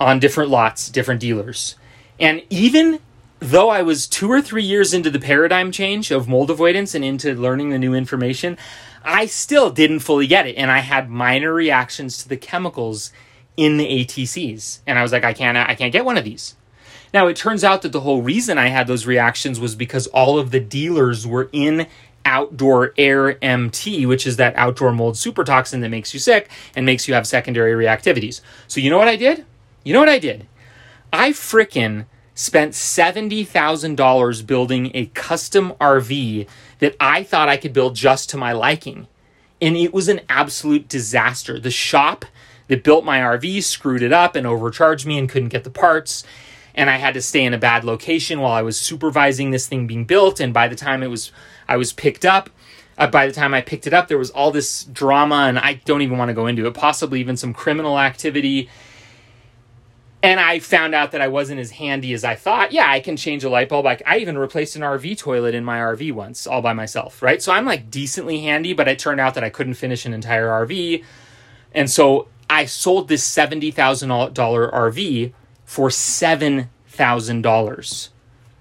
on 0.00 0.18
different 0.18 0.50
lots, 0.50 0.88
different 0.88 1.20
dealers. 1.20 1.76
And 2.18 2.42
even 2.50 2.98
though 3.40 3.70
I 3.70 3.82
was 3.82 4.06
two 4.06 4.30
or 4.30 4.40
three 4.40 4.62
years 4.62 4.94
into 4.94 5.10
the 5.10 5.18
paradigm 5.18 5.72
change 5.72 6.10
of 6.10 6.28
mold 6.28 6.50
avoidance 6.50 6.94
and 6.94 7.04
into 7.04 7.34
learning 7.34 7.70
the 7.70 7.78
new 7.78 7.94
information, 7.94 8.56
I 9.02 9.26
still 9.26 9.70
didn't 9.70 10.00
fully 10.00 10.26
get 10.26 10.46
it. 10.46 10.56
And 10.56 10.70
I 10.70 10.80
had 10.80 11.10
minor 11.10 11.52
reactions 11.52 12.18
to 12.18 12.28
the 12.28 12.36
chemicals 12.36 13.12
in 13.56 13.78
the 13.78 14.04
ATCs. 14.04 14.80
And 14.86 14.98
I 14.98 15.02
was 15.02 15.12
like, 15.12 15.24
I 15.24 15.32
can't, 15.32 15.56
I 15.56 15.74
can't 15.74 15.92
get 15.92 16.04
one 16.04 16.18
of 16.18 16.24
these. 16.24 16.54
Now, 17.12 17.26
it 17.26 17.36
turns 17.36 17.64
out 17.64 17.82
that 17.82 17.92
the 17.92 18.00
whole 18.00 18.22
reason 18.22 18.56
I 18.56 18.68
had 18.68 18.86
those 18.86 19.06
reactions 19.06 19.58
was 19.58 19.74
because 19.74 20.06
all 20.08 20.38
of 20.38 20.52
the 20.52 20.60
dealers 20.60 21.26
were 21.26 21.48
in 21.52 21.88
outdoor 22.24 22.92
air 22.96 23.42
MT, 23.42 24.06
which 24.06 24.26
is 24.26 24.36
that 24.36 24.54
outdoor 24.54 24.92
mold 24.92 25.16
super 25.16 25.42
toxin 25.42 25.80
that 25.80 25.88
makes 25.88 26.14
you 26.14 26.20
sick 26.20 26.48
and 26.76 26.86
makes 26.86 27.08
you 27.08 27.14
have 27.14 27.26
secondary 27.26 27.72
reactivities. 27.72 28.42
So, 28.68 28.80
you 28.80 28.90
know 28.90 28.98
what 28.98 29.08
I 29.08 29.16
did? 29.16 29.44
You 29.82 29.94
know 29.94 30.00
what 30.00 30.08
I 30.08 30.18
did? 30.18 30.46
I 31.12 31.30
frickin' 31.30 32.04
spent 32.40 32.72
$70,000 32.72 34.46
building 34.46 34.90
a 34.94 35.04
custom 35.06 35.72
RV 35.72 36.48
that 36.78 36.96
I 36.98 37.22
thought 37.22 37.50
I 37.50 37.58
could 37.58 37.74
build 37.74 37.94
just 37.94 38.30
to 38.30 38.38
my 38.38 38.52
liking. 38.52 39.08
And 39.60 39.76
it 39.76 39.92
was 39.92 40.08
an 40.08 40.22
absolute 40.26 40.88
disaster. 40.88 41.60
The 41.60 41.70
shop 41.70 42.24
that 42.68 42.82
built 42.82 43.04
my 43.04 43.18
RV 43.18 43.62
screwed 43.64 44.00
it 44.00 44.14
up 44.14 44.36
and 44.36 44.46
overcharged 44.46 45.06
me 45.06 45.18
and 45.18 45.28
couldn't 45.28 45.50
get 45.50 45.64
the 45.64 45.70
parts. 45.70 46.24
And 46.74 46.88
I 46.88 46.96
had 46.96 47.12
to 47.12 47.20
stay 47.20 47.44
in 47.44 47.52
a 47.52 47.58
bad 47.58 47.84
location 47.84 48.40
while 48.40 48.52
I 48.52 48.62
was 48.62 48.80
supervising 48.80 49.50
this 49.50 49.68
thing 49.68 49.86
being 49.86 50.06
built. 50.06 50.40
And 50.40 50.54
by 50.54 50.66
the 50.66 50.76
time 50.76 51.02
it 51.02 51.08
was, 51.08 51.32
I 51.68 51.76
was 51.76 51.92
picked 51.92 52.24
up, 52.24 52.48
uh, 52.96 53.06
by 53.06 53.26
the 53.26 53.34
time 53.34 53.52
I 53.52 53.60
picked 53.60 53.86
it 53.86 53.92
up, 53.92 54.08
there 54.08 54.16
was 54.16 54.30
all 54.30 54.50
this 54.50 54.84
drama, 54.84 55.44
and 55.46 55.58
I 55.58 55.74
don't 55.84 56.00
even 56.00 56.16
want 56.16 56.30
to 56.30 56.34
go 56.34 56.46
into 56.46 56.66
it. 56.66 56.72
Possibly 56.72 57.20
even 57.20 57.36
some 57.36 57.52
criminal 57.52 57.98
activity 57.98 58.70
and 60.22 60.38
I 60.38 60.58
found 60.58 60.94
out 60.94 61.12
that 61.12 61.20
I 61.20 61.28
wasn't 61.28 61.60
as 61.60 61.70
handy 61.72 62.12
as 62.12 62.24
I 62.24 62.34
thought. 62.34 62.72
Yeah, 62.72 62.90
I 62.90 63.00
can 63.00 63.16
change 63.16 63.42
a 63.44 63.48
light 63.48 63.70
bulb. 63.70 63.86
Like 63.86 64.02
I 64.06 64.18
even 64.18 64.36
replaced 64.36 64.76
an 64.76 64.82
RV 64.82 65.16
toilet 65.18 65.54
in 65.54 65.64
my 65.64 65.78
RV 65.78 66.12
once, 66.12 66.46
all 66.46 66.60
by 66.60 66.74
myself, 66.74 67.22
right? 67.22 67.42
So 67.42 67.52
I'm 67.52 67.64
like 67.64 67.90
decently 67.90 68.40
handy, 68.40 68.74
but 68.74 68.88
it 68.88 68.98
turned 68.98 69.20
out 69.20 69.34
that 69.34 69.44
I 69.44 69.50
couldn't 69.50 69.74
finish 69.74 70.04
an 70.04 70.12
entire 70.12 70.48
RV. 70.48 71.04
And 71.72 71.88
so 71.90 72.28
I 72.50 72.66
sold 72.66 73.08
this 73.08 73.26
$70,000 73.34 74.34
RV 74.34 75.32
for 75.64 75.88
$7,000. 75.88 78.08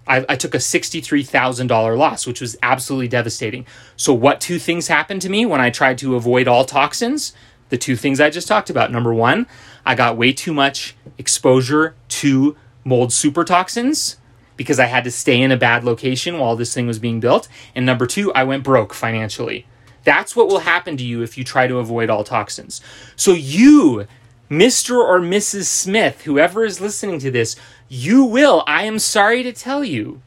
I, 0.07 0.25
I 0.27 0.35
took 0.35 0.55
a 0.55 0.59
$63,000 0.59 1.97
loss, 1.97 2.25
which 2.25 2.41
was 2.41 2.57
absolutely 2.63 3.07
devastating. 3.07 3.67
So, 3.95 4.11
what 4.13 4.41
two 4.41 4.59
things 4.59 4.87
happened 4.87 5.21
to 5.21 5.29
me 5.29 5.45
when 5.45 5.61
I 5.61 5.69
tried 5.69 5.99
to 5.99 6.15
avoid 6.15 6.47
all 6.47 6.65
toxins? 6.65 7.33
The 7.69 7.77
two 7.77 7.95
things 7.95 8.19
I 8.19 8.29
just 8.29 8.47
talked 8.47 8.69
about. 8.69 8.91
Number 8.91 9.13
one, 9.13 9.47
I 9.85 9.95
got 9.95 10.17
way 10.17 10.33
too 10.33 10.53
much 10.53 10.95
exposure 11.17 11.95
to 12.09 12.55
mold 12.83 13.13
super 13.13 13.43
toxins 13.43 14.17
because 14.57 14.79
I 14.79 14.85
had 14.85 15.03
to 15.05 15.11
stay 15.11 15.41
in 15.41 15.51
a 15.51 15.57
bad 15.57 15.83
location 15.83 16.37
while 16.37 16.55
this 16.55 16.73
thing 16.73 16.87
was 16.87 16.99
being 16.99 17.19
built. 17.19 17.47
And 17.75 17.85
number 17.85 18.05
two, 18.05 18.33
I 18.33 18.43
went 18.43 18.63
broke 18.63 18.93
financially. 18.93 19.65
That's 20.03 20.35
what 20.35 20.47
will 20.47 20.59
happen 20.59 20.97
to 20.97 21.03
you 21.03 21.21
if 21.21 21.37
you 21.37 21.43
try 21.43 21.67
to 21.67 21.77
avoid 21.77 22.09
all 22.09 22.23
toxins. 22.23 22.81
So, 23.15 23.31
you, 23.31 24.07
Mr. 24.49 24.95
or 24.95 25.19
Mrs. 25.19 25.65
Smith, 25.65 26.23
whoever 26.23 26.65
is 26.65 26.81
listening 26.81 27.19
to 27.19 27.31
this, 27.31 27.55
you 27.87 28.23
will, 28.23 28.63
I 28.65 28.83
am 28.83 28.99
sorry 28.99 29.43
to 29.43 29.53
tell 29.53 29.83
you. 29.83 30.21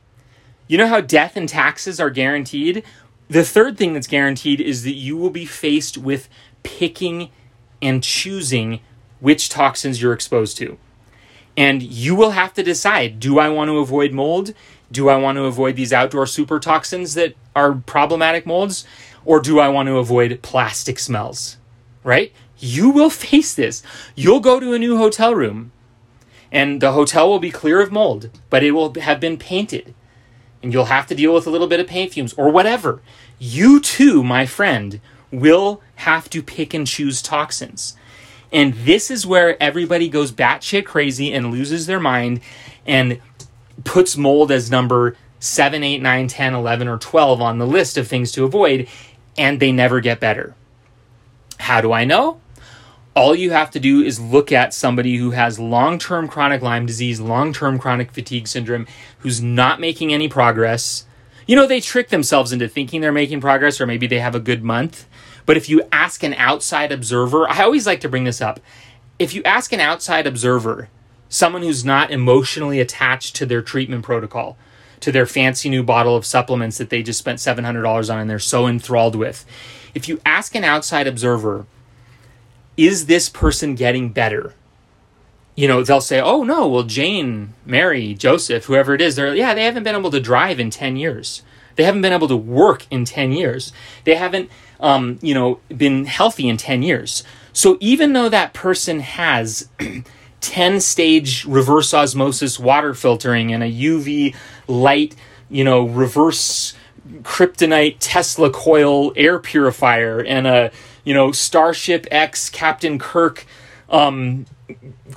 You 0.69 0.79
know 0.79 0.87
how 0.87 1.01
death 1.01 1.37
and 1.37 1.49
taxes 1.49 2.01
are 2.01 2.11
guaranteed? 2.11 2.85
The 3.29 3.45
third 3.45 3.77
thing 3.77 3.93
that's 3.93 4.07
guaranteed 4.07 4.61
is 4.61 4.85
that 4.85 4.95
you 4.95 5.17
will 5.17 5.31
be 5.31 5.45
faced 5.45 5.99
with 5.99 6.29
picking 6.63 7.31
and 7.81 8.03
choosing 8.03 8.81
which 9.21 9.49
toxins 9.49 10.01
you're 10.01 10.13
exposed 10.13 10.57
to. 10.59 10.79
And 11.57 11.83
you 11.83 12.15
will 12.15 12.31
have 12.31 12.55
to 12.55 12.63
decide 12.63 13.21
do 13.21 13.39
I 13.39 13.49
want 13.49 13.69
to 13.69 13.79
avoid 13.79 14.13
mold? 14.13 14.55
Do 14.91 15.09
I 15.09 15.17
want 15.17 15.37
to 15.37 15.45
avoid 15.45 15.77
these 15.77 15.93
outdoor 15.93 16.27
super 16.27 16.61
toxins 16.61 17.15
that 17.15 17.35
are 17.55 17.75
problematic 17.75 18.47
molds? 18.47 18.87
Or 19.25 19.41
do 19.41 19.59
I 19.59 19.69
want 19.69 19.87
to 19.89 19.99
avoid 19.99 20.41
plastic 20.43 20.99
smells? 20.99 21.57
Right? 22.05 22.33
You 22.59 22.91
will 22.91 23.11
face 23.29 23.55
this. 23.55 23.83
You'll 24.15 24.41
go 24.41 24.61
to 24.61 24.73
a 24.73 24.79
new 24.79 24.97
hotel 24.97 25.35
room 25.35 25.73
and 26.53 26.83
the 26.83 26.93
hotel 26.93 27.29
will 27.29 27.39
be 27.39 27.51
clear 27.51 27.81
of 27.81 27.91
mold, 27.91 28.29
but 28.51 28.63
it 28.63 28.73
will 28.73 28.93
have 29.01 29.19
been 29.19 29.39
painted. 29.39 29.95
And 30.63 30.73
you'll 30.73 30.85
have 30.85 31.07
to 31.07 31.15
deal 31.15 31.35
with 31.35 31.47
a 31.47 31.51
little 31.51 31.67
bit 31.67 31.81
of 31.81 31.87
paint 31.87 32.13
fumes 32.13 32.35
or 32.35 32.51
whatever. 32.51 33.01
You 33.39 33.81
too, 33.81 34.23
my 34.23 34.45
friend, 34.47 35.01
will 35.33 35.83
have 35.97 36.31
to 36.31 36.43
pick 36.43 36.75
and 36.75 36.87
choose 36.87 37.23
toxins. 37.23 37.97
And 38.53 38.75
this 38.75 39.11
is 39.11 39.27
where 39.27 39.61
everybody 39.61 40.09
goes 40.09 40.31
batshit 40.31 40.85
crazy 40.85 41.33
and 41.33 41.51
loses 41.51 41.87
their 41.87 42.01
mind 42.01 42.41
and 42.87 43.19
puts 43.85 44.17
mold 44.17 44.53
as 44.53 44.71
number 44.71 45.17
7, 45.41 45.83
8, 45.83 46.03
9, 46.03 46.29
10, 46.29 46.55
11, 46.55 46.87
or 46.87 46.99
12 46.99 47.41
on 47.41 47.59
the 47.59 47.67
list 47.67 47.97
of 47.97 48.07
things 48.07 48.31
to 48.33 48.45
avoid, 48.45 48.87
and 49.39 49.59
they 49.59 49.73
never 49.73 50.01
get 50.01 50.21
better. 50.21 50.55
How 51.59 51.81
do 51.81 51.93
I 51.93 52.05
know? 52.05 52.41
All 53.15 53.35
you 53.35 53.51
have 53.51 53.71
to 53.73 53.81
do 53.81 54.03
is 54.03 54.21
look 54.21 54.53
at 54.53 54.75
somebody 54.75 55.17
who 55.17 55.33
has 55.33 55.59
long 55.59 55.99
term 55.99 56.29
chronic 56.29 56.63
Lyme 56.63 56.87
disease, 56.87 57.21
long 57.21 57.53
term 57.53 57.79
chronic 57.79 58.13
fatigue 58.13 58.49
syndrome, 58.49 58.87
who's 59.19 59.41
not 59.41 59.81
making 59.81 60.13
any 60.13 60.29
progress. 60.29 61.07
You 61.47 61.57
know, 61.57 61.67
they 61.67 61.81
trick 61.81 62.09
themselves 62.09 62.53
into 62.53 62.69
thinking 62.69 63.01
they're 63.01 63.13
making 63.13 63.41
progress, 63.41 63.81
or 63.81 63.87
maybe 63.87 64.07
they 64.07 64.21
have 64.21 64.35
a 64.35 64.41
good 64.41 64.63
month 64.63 65.07
but 65.47 65.57
if 65.57 65.69
you 65.69 65.83
ask 65.91 66.23
an 66.23 66.35
outside 66.35 66.93
observer, 66.93 67.49
I 67.49 67.63
always 67.63 67.87
like 67.87 68.01
to 68.01 68.09
bring 68.09 68.25
this 68.25 68.41
up. 68.41 68.61
If 69.19 69.35
you 69.35 69.43
ask 69.45 69.73
an 69.73 69.81
outside 69.81 70.27
observer, 70.27 70.89
someone 71.29 71.63
who's 71.63 71.85
not 71.85 72.11
emotionally 72.11 72.81
attached 72.81 73.35
to 73.37 73.47
their 73.47 73.63
treatment 73.63 74.05
protocol, 74.05 74.57
to 75.01 75.11
their 75.11 75.27
fancy 75.27 75.69
new 75.69 75.83
bottle 75.83 76.17
of 76.17 76.25
supplements 76.25 76.79
that 76.79 76.91
they 76.91 77.03
just 77.03 77.19
spent 77.19 77.39
$700 77.39 78.13
on 78.13 78.21
and 78.21 78.31
they're 78.31 78.39
so 78.39 78.67
enthralled 78.67 79.17
with. 79.17 79.45
If 79.95 80.09
you 80.09 80.21
ask 80.25 80.55
an 80.55 80.65
outside 80.65 81.07
observer, 81.07 81.67
is 82.77 83.07
this 83.07 83.29
person 83.29 83.75
getting 83.75 84.11
better? 84.11 84.55
You 85.57 85.69
know, 85.69 85.83
they'll 85.83 86.01
say, 86.01 86.21
oh 86.21 86.45
no, 86.45 86.69
well, 86.69 86.85
Jane, 86.85 87.53
Mary, 87.67 88.15
Joseph, 88.15 88.65
whoever 88.67 88.95
it 88.95 89.01
is, 89.01 89.17
they're, 89.17 89.35
yeah, 89.35 89.55
they 89.55 89.65
haven't 89.65 89.83
been 89.83 89.97
able 89.97 90.11
to 90.11 90.21
drive 90.21 90.61
in 90.61 90.71
10 90.71 90.97
years. 90.97 91.43
They 91.77 91.85
haven't 91.85 92.03
been 92.03 92.13
able 92.13 92.29
to 92.29 92.37
work 92.37 92.87
in 92.91 93.05
10 93.05 93.33
years. 93.33 93.73
They 94.05 94.15
haven't, 94.15 94.51
um, 94.83 95.19
you 95.23 95.33
know, 95.33 95.61
been 95.75 96.05
healthy 96.05 96.49
in 96.49 96.59
10 96.59 96.83
years. 96.83 97.23
So 97.53 97.79
even 97.81 98.13
though 98.13 98.29
that 98.29 98.53
person 98.53 99.01
has 99.01 99.69
10 100.41 100.81
stage 100.81 101.45
reverse 101.47 101.95
osmosis 101.95 102.59
water 102.59 102.93
filtering 102.93 103.53
and 103.53 103.63
a 103.63 103.71
UV 103.71 104.35
light, 104.67 105.15
you 105.49 105.65
know, 105.65 105.87
reverse 105.87 106.75
kryptonite 107.23 107.97
Tesla 108.01 108.51
coil 108.51 109.13
air 109.17 109.39
purifier 109.39 110.21
and 110.21 110.47
a, 110.47 110.73
you 111.05 111.15
know, 111.15 111.31
Starship 111.31 112.07
X 112.11 112.51
Captain 112.51 112.99
Kirk 112.99 113.47
um, 113.89 114.47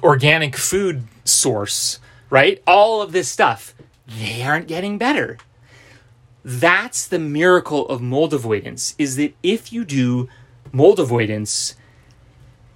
organic 0.04 0.56
food 0.56 1.04
source, 1.24 2.00
right? 2.30 2.62
All 2.68 3.02
of 3.02 3.14
this 3.14 3.30
stuff, 3.30 3.74
they 4.08 4.44
aren't 4.44 4.68
getting 4.68 4.98
better. 4.98 5.38
That's 6.48 7.08
the 7.08 7.18
miracle 7.18 7.88
of 7.88 8.04
mold 8.04 8.32
avoidance 8.32 8.94
is 9.00 9.16
that 9.16 9.34
if 9.42 9.74
you 9.74 9.84
do 9.84 10.30
mold 10.72 11.00
avoidance, 11.00 11.76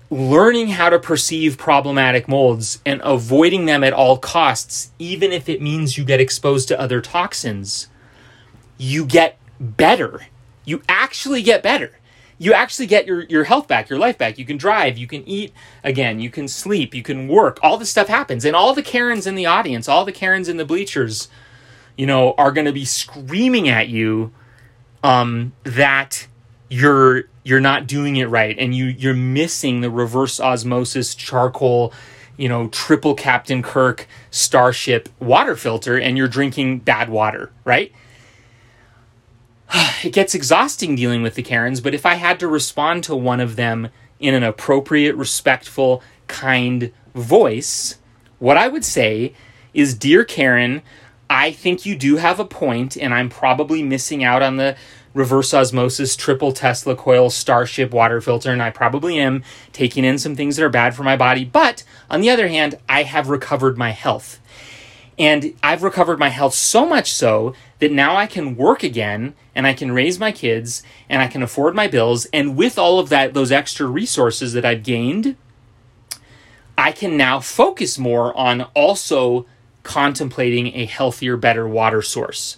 learning 0.09 0.69
how 0.69 0.89
to 0.89 0.97
perceive 0.97 1.55
problematic 1.55 2.27
molds 2.27 2.81
and 2.83 2.99
avoiding 3.03 3.67
them 3.67 3.83
at 3.83 3.93
all 3.93 4.17
costs, 4.17 4.89
even 4.97 5.31
if 5.31 5.47
it 5.47 5.61
means 5.61 5.99
you 5.99 6.03
get 6.03 6.19
exposed 6.19 6.67
to 6.69 6.79
other 6.79 6.99
toxins, 6.99 7.89
you 8.79 9.05
get 9.05 9.37
better. 9.59 10.25
You 10.65 10.81
actually 10.89 11.43
get 11.43 11.61
better. 11.61 11.91
You 12.39 12.53
actually 12.53 12.87
get 12.87 13.05
your, 13.05 13.21
your 13.25 13.43
health 13.43 13.67
back, 13.67 13.87
your 13.87 13.99
life 13.99 14.17
back. 14.17 14.39
You 14.39 14.45
can 14.45 14.57
drive, 14.57 14.97
you 14.97 15.05
can 15.05 15.27
eat 15.27 15.53
again, 15.83 16.19
you 16.19 16.31
can 16.31 16.47
sleep, 16.47 16.95
you 16.95 17.03
can 17.03 17.27
work. 17.27 17.59
All 17.61 17.77
this 17.77 17.91
stuff 17.91 18.07
happens. 18.07 18.45
And 18.45 18.55
all 18.55 18.73
the 18.73 18.81
Karens 18.81 19.27
in 19.27 19.35
the 19.35 19.45
audience, 19.45 19.87
all 19.87 20.05
the 20.05 20.11
Karens 20.11 20.49
in 20.49 20.57
the 20.57 20.65
bleachers, 20.65 21.27
you 21.99 22.05
know, 22.05 22.33
are 22.37 22.53
going 22.53 22.65
to 22.65 22.71
be 22.71 22.85
screaming 22.85 23.67
at 23.67 23.89
you 23.89 24.31
um, 25.03 25.51
that 25.63 26.27
you're 26.69 27.25
you're 27.43 27.59
not 27.59 27.87
doing 27.87 28.15
it 28.15 28.27
right 28.27 28.57
and 28.57 28.73
you 28.73 28.85
you're 28.85 29.13
missing 29.13 29.81
the 29.81 29.89
reverse 29.89 30.39
osmosis 30.39 31.15
charcoal 31.15 31.91
you 32.37 32.47
know 32.47 32.67
triple 32.67 33.15
captain 33.15 33.63
kirk 33.63 34.07
starship 34.29 35.09
water 35.19 35.55
filter 35.55 35.99
and 35.99 36.15
you're 36.15 36.27
drinking 36.27 36.77
bad 36.77 37.09
water 37.09 37.51
right? 37.65 37.91
It 40.03 40.13
gets 40.13 40.35
exhausting 40.35 40.95
dealing 40.95 41.23
with 41.23 41.35
the 41.35 41.43
karens 41.43 41.81
but 41.81 41.95
if 41.95 42.05
i 42.05 42.15
had 42.15 42.39
to 42.39 42.47
respond 42.47 43.03
to 43.05 43.15
one 43.15 43.39
of 43.39 43.55
them 43.55 43.89
in 44.19 44.35
an 44.35 44.43
appropriate 44.43 45.15
respectful 45.15 46.03
kind 46.27 46.93
voice 47.15 47.97
what 48.37 48.57
i 48.57 48.67
would 48.67 48.85
say 48.85 49.33
is 49.73 49.95
dear 49.95 50.23
karen 50.23 50.83
i 51.29 51.51
think 51.51 51.85
you 51.85 51.95
do 51.95 52.17
have 52.17 52.39
a 52.39 52.45
point 52.45 52.97
and 52.97 53.13
i'm 53.13 53.29
probably 53.29 53.83
missing 53.83 54.23
out 54.23 54.41
on 54.41 54.57
the 54.57 54.75
reverse 55.13 55.53
osmosis 55.53 56.15
triple 56.15 56.51
Tesla 56.51 56.95
coil 56.95 57.29
Starship 57.29 57.91
water 57.91 58.21
filter, 58.21 58.51
and 58.51 58.61
I 58.61 58.69
probably 58.69 59.19
am 59.19 59.43
taking 59.73 60.05
in 60.05 60.17
some 60.17 60.35
things 60.35 60.55
that 60.55 60.65
are 60.65 60.69
bad 60.69 60.95
for 60.95 61.03
my 61.03 61.17
body. 61.17 61.45
But 61.45 61.83
on 62.09 62.21
the 62.21 62.29
other 62.29 62.47
hand, 62.47 62.75
I 62.87 63.03
have 63.03 63.29
recovered 63.29 63.77
my 63.77 63.91
health. 63.91 64.39
And 65.17 65.53
I've 65.61 65.83
recovered 65.83 66.17
my 66.17 66.29
health 66.29 66.53
so 66.53 66.85
much 66.85 67.11
so 67.11 67.53
that 67.79 67.91
now 67.91 68.15
I 68.15 68.25
can 68.25 68.55
work 68.55 68.83
again 68.83 69.35
and 69.53 69.67
I 69.67 69.73
can 69.73 69.91
raise 69.91 70.17
my 70.17 70.31
kids 70.31 70.81
and 71.09 71.21
I 71.21 71.27
can 71.27 71.43
afford 71.43 71.75
my 71.75 71.87
bills. 71.87 72.25
And 72.31 72.55
with 72.55 72.79
all 72.79 72.99
of 72.99 73.09
that, 73.09 73.33
those 73.33 73.51
extra 73.51 73.85
resources 73.85 74.53
that 74.53 74.63
I've 74.63 74.83
gained, 74.83 75.35
I 76.77 76.93
can 76.93 77.17
now 77.17 77.41
focus 77.41 77.99
more 77.99 78.35
on 78.37 78.61
also 78.73 79.45
contemplating 79.89 80.67
a 80.75 80.85
healthier, 80.85 81.35
better 81.35 81.67
water 81.67 81.99
source. 81.99 82.57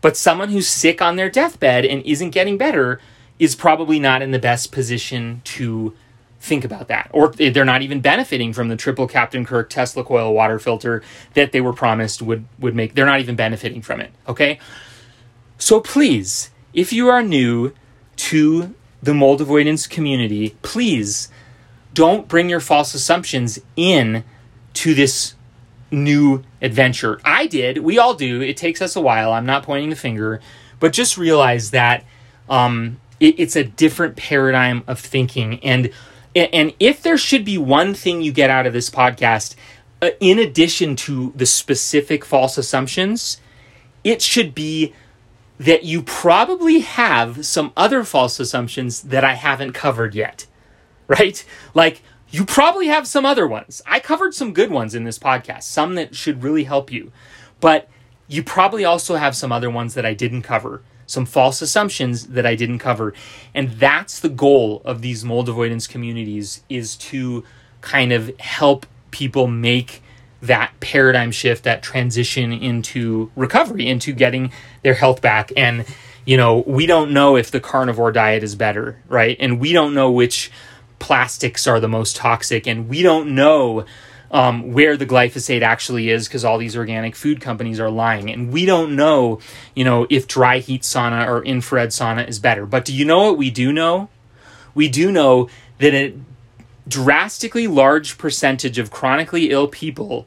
But 0.00 0.16
someone 0.16 0.50
who's 0.50 0.68
sick 0.68 1.02
on 1.02 1.16
their 1.16 1.28
deathbed 1.28 1.84
and 1.84 2.00
isn't 2.06 2.30
getting 2.30 2.56
better 2.56 3.00
is 3.40 3.56
probably 3.56 3.98
not 3.98 4.22
in 4.22 4.30
the 4.30 4.38
best 4.38 4.70
position 4.70 5.42
to 5.42 5.96
think 6.38 6.64
about 6.64 6.86
that. 6.86 7.10
Or 7.12 7.32
they're 7.32 7.64
not 7.64 7.82
even 7.82 8.00
benefiting 8.00 8.52
from 8.52 8.68
the 8.68 8.76
triple 8.76 9.08
Captain 9.08 9.44
Kirk 9.44 9.68
Tesla 9.68 10.04
coil 10.04 10.32
water 10.32 10.60
filter 10.60 11.02
that 11.32 11.50
they 11.50 11.60
were 11.60 11.72
promised 11.72 12.22
would, 12.22 12.44
would 12.60 12.76
make. 12.76 12.94
They're 12.94 13.04
not 13.04 13.18
even 13.18 13.34
benefiting 13.34 13.82
from 13.82 14.00
it. 14.00 14.12
Okay? 14.28 14.60
So 15.58 15.80
please, 15.80 16.52
if 16.72 16.92
you 16.92 17.08
are 17.08 17.22
new 17.22 17.72
to 18.16 18.76
the 19.02 19.12
mold 19.12 19.40
avoidance 19.40 19.88
community, 19.88 20.54
please 20.62 21.30
don't 21.94 22.28
bring 22.28 22.48
your 22.48 22.60
false 22.60 22.94
assumptions 22.94 23.58
in 23.74 24.22
to 24.74 24.94
this 24.94 25.34
new 25.94 26.42
adventure. 26.60 27.20
I 27.24 27.46
did. 27.46 27.78
We 27.78 27.98
all 27.98 28.14
do. 28.14 28.40
It 28.42 28.56
takes 28.56 28.82
us 28.82 28.96
a 28.96 29.00
while. 29.00 29.32
I'm 29.32 29.46
not 29.46 29.62
pointing 29.62 29.90
the 29.90 29.96
finger, 29.96 30.40
but 30.80 30.92
just 30.92 31.16
realize 31.16 31.70
that 31.70 32.04
um, 32.48 33.00
it, 33.20 33.38
it's 33.38 33.56
a 33.56 33.64
different 33.64 34.16
paradigm 34.16 34.84
of 34.86 35.00
thinking. 35.00 35.60
And 35.62 35.90
and 36.34 36.74
if 36.80 37.02
there 37.02 37.16
should 37.16 37.44
be 37.44 37.58
one 37.58 37.94
thing 37.94 38.20
you 38.20 38.32
get 38.32 38.50
out 38.50 38.66
of 38.66 38.72
this 38.72 38.90
podcast, 38.90 39.54
uh, 40.02 40.10
in 40.18 40.38
addition 40.38 40.96
to 40.96 41.32
the 41.36 41.46
specific 41.46 42.24
false 42.24 42.58
assumptions, 42.58 43.40
it 44.02 44.20
should 44.20 44.54
be 44.54 44.92
that 45.58 45.84
you 45.84 46.02
probably 46.02 46.80
have 46.80 47.46
some 47.46 47.72
other 47.76 48.02
false 48.02 48.40
assumptions 48.40 49.02
that 49.02 49.22
I 49.22 49.34
haven't 49.34 49.72
covered 49.72 50.14
yet. 50.14 50.46
Right? 51.06 51.44
Like 51.74 52.02
you 52.34 52.44
probably 52.44 52.88
have 52.88 53.06
some 53.06 53.24
other 53.24 53.46
ones. 53.46 53.80
I 53.86 54.00
covered 54.00 54.34
some 54.34 54.52
good 54.52 54.68
ones 54.68 54.96
in 54.96 55.04
this 55.04 55.20
podcast, 55.20 55.62
some 55.62 55.94
that 55.94 56.16
should 56.16 56.42
really 56.42 56.64
help 56.64 56.90
you. 56.90 57.12
But 57.60 57.88
you 58.26 58.42
probably 58.42 58.84
also 58.84 59.14
have 59.14 59.36
some 59.36 59.52
other 59.52 59.70
ones 59.70 59.94
that 59.94 60.04
I 60.04 60.14
didn't 60.14 60.42
cover, 60.42 60.82
some 61.06 61.26
false 61.26 61.62
assumptions 61.62 62.26
that 62.26 62.44
I 62.44 62.56
didn't 62.56 62.80
cover. 62.80 63.14
And 63.54 63.70
that's 63.70 64.18
the 64.18 64.28
goal 64.28 64.82
of 64.84 65.00
these 65.00 65.24
mold 65.24 65.48
avoidance 65.48 65.86
communities 65.86 66.64
is 66.68 66.96
to 66.96 67.44
kind 67.82 68.12
of 68.12 68.36
help 68.40 68.84
people 69.12 69.46
make 69.46 70.02
that 70.42 70.72
paradigm 70.80 71.30
shift, 71.30 71.62
that 71.62 71.84
transition 71.84 72.52
into 72.52 73.30
recovery, 73.36 73.86
into 73.86 74.12
getting 74.12 74.50
their 74.82 74.94
health 74.94 75.22
back. 75.22 75.52
And, 75.56 75.84
you 76.24 76.36
know, 76.36 76.64
we 76.66 76.86
don't 76.86 77.12
know 77.12 77.36
if 77.36 77.52
the 77.52 77.60
carnivore 77.60 78.10
diet 78.10 78.42
is 78.42 78.56
better, 78.56 79.00
right? 79.06 79.36
And 79.38 79.60
we 79.60 79.72
don't 79.72 79.94
know 79.94 80.10
which 80.10 80.50
plastics 81.04 81.66
are 81.66 81.80
the 81.80 81.88
most 81.88 82.16
toxic, 82.16 82.66
and 82.66 82.88
we 82.88 83.02
don't 83.02 83.34
know 83.34 83.84
um, 84.30 84.72
where 84.72 84.96
the 84.96 85.04
glyphosate 85.04 85.60
actually 85.60 86.08
is 86.08 86.26
because 86.26 86.46
all 86.46 86.56
these 86.56 86.78
organic 86.78 87.14
food 87.14 87.42
companies 87.42 87.78
are 87.78 87.90
lying, 87.90 88.30
and 88.30 88.50
we 88.50 88.64
don't 88.64 88.96
know, 88.96 89.38
you 89.74 89.84
know, 89.84 90.06
if 90.08 90.26
dry 90.26 90.60
heat 90.60 90.80
sauna 90.80 91.28
or 91.28 91.44
infrared 91.44 91.90
sauna 91.90 92.26
is 92.26 92.38
better. 92.38 92.64
But 92.64 92.86
do 92.86 92.94
you 92.94 93.04
know 93.04 93.24
what 93.24 93.36
we 93.36 93.50
do 93.50 93.70
know? 93.70 94.08
We 94.74 94.88
do 94.88 95.12
know 95.12 95.50
that 95.76 95.92
a 95.92 96.14
drastically 96.88 97.66
large 97.66 98.16
percentage 98.16 98.78
of 98.78 98.90
chronically 98.90 99.50
ill 99.50 99.68
people 99.68 100.26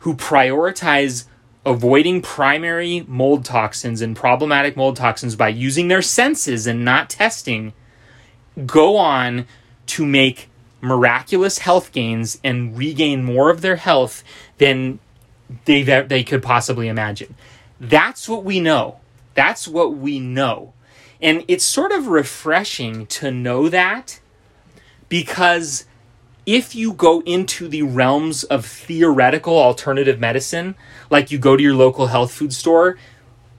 who 0.00 0.16
prioritize 0.16 1.26
avoiding 1.64 2.20
primary 2.20 3.04
mold 3.06 3.44
toxins 3.44 4.02
and 4.02 4.16
problematic 4.16 4.76
mold 4.76 4.96
toxins 4.96 5.36
by 5.36 5.50
using 5.50 5.86
their 5.86 6.02
senses 6.02 6.66
and 6.66 6.84
not 6.84 7.08
testing 7.08 7.72
go 8.66 8.96
on 8.96 9.46
to 9.86 10.06
make 10.06 10.48
miraculous 10.80 11.58
health 11.58 11.92
gains 11.92 12.38
and 12.44 12.76
regain 12.76 13.24
more 13.24 13.50
of 13.50 13.60
their 13.60 13.76
health 13.76 14.22
than 14.58 14.98
they 15.64 15.82
they 15.82 16.24
could 16.24 16.42
possibly 16.42 16.88
imagine. 16.88 17.34
That's 17.80 18.28
what 18.28 18.44
we 18.44 18.60
know. 18.60 19.00
That's 19.34 19.68
what 19.68 19.96
we 19.96 20.18
know. 20.18 20.72
And 21.20 21.44
it's 21.48 21.64
sort 21.64 21.92
of 21.92 22.08
refreshing 22.08 23.06
to 23.06 23.30
know 23.30 23.68
that 23.68 24.20
because 25.08 25.86
if 26.44 26.74
you 26.74 26.92
go 26.92 27.22
into 27.22 27.68
the 27.68 27.82
realms 27.82 28.44
of 28.44 28.64
theoretical 28.64 29.58
alternative 29.58 30.20
medicine, 30.20 30.76
like 31.10 31.30
you 31.30 31.38
go 31.38 31.56
to 31.56 31.62
your 31.62 31.74
local 31.74 32.08
health 32.08 32.32
food 32.32 32.52
store, 32.52 32.96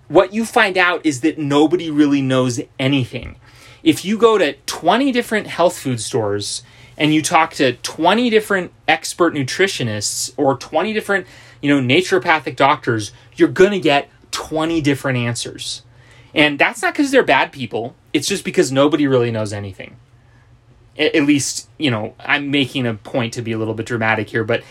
what 0.08 0.34
you 0.34 0.46
find 0.46 0.78
out 0.78 1.06
is 1.06 1.22
that 1.22 1.38
nobody 1.38 1.92
really 1.92 2.22
knows 2.22 2.62
anything 2.80 3.36
if 3.84 4.04
you 4.04 4.18
go 4.18 4.38
to 4.38 4.54
20 4.54 5.12
different 5.12 5.48
health 5.48 5.78
food 5.78 6.00
stores 6.00 6.64
and 6.98 7.14
you 7.14 7.22
talk 7.22 7.54
to 7.54 7.74
20 7.74 8.30
different 8.30 8.72
expert 8.88 9.34
nutritionists 9.34 10.34
or 10.38 10.58
20 10.58 10.94
different, 10.94 11.28
you 11.62 11.74
know, 11.74 11.82
naturopathic 11.82 12.56
doctors, 12.56 13.12
you're 13.36 13.48
going 13.48 13.72
to 13.72 13.80
get 13.80 14.10
20 14.32 14.82
different 14.82 15.18
answers. 15.18 15.84
And 16.34 16.60
that's 16.60 16.82
not 16.82 16.94
because 16.94 17.12
they're 17.12 17.24
bad 17.24 17.52
people. 17.52 17.96
It's 18.14 18.28
just 18.28 18.44
because 18.44 18.72
nobody 18.72 19.08
really 19.08 19.32
knows 19.32 19.54
anything. 19.54 19.96
At 20.98 21.24
least, 21.24 21.70
you 21.78 21.92
know, 21.92 22.16
I'm 22.20 22.50
making 22.50 22.88
a 22.88 22.96
point 22.96 23.34
to 23.34 23.42
be 23.44 23.52
a 23.52 23.58
little 23.58 23.76
bit 23.76 23.86
dramatic 23.86 24.30
here, 24.30 24.44
but 24.44 24.64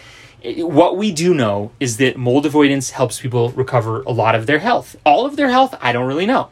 eh, 0.42 0.62
what 0.62 0.96
we 0.96 1.12
do 1.12 1.32
know 1.32 1.70
is 1.78 1.98
that 1.98 2.16
mold 2.16 2.46
avoidance 2.46 2.90
helps 2.90 3.20
people 3.20 3.50
recover 3.50 4.02
a 4.02 4.10
lot 4.10 4.34
of 4.34 4.46
their 4.46 4.58
health. 4.58 4.96
All 5.06 5.24
of 5.24 5.36
their 5.36 5.50
health, 5.50 5.76
I 5.80 5.92
don't 5.92 6.06
really 6.06 6.26
know. 6.26 6.50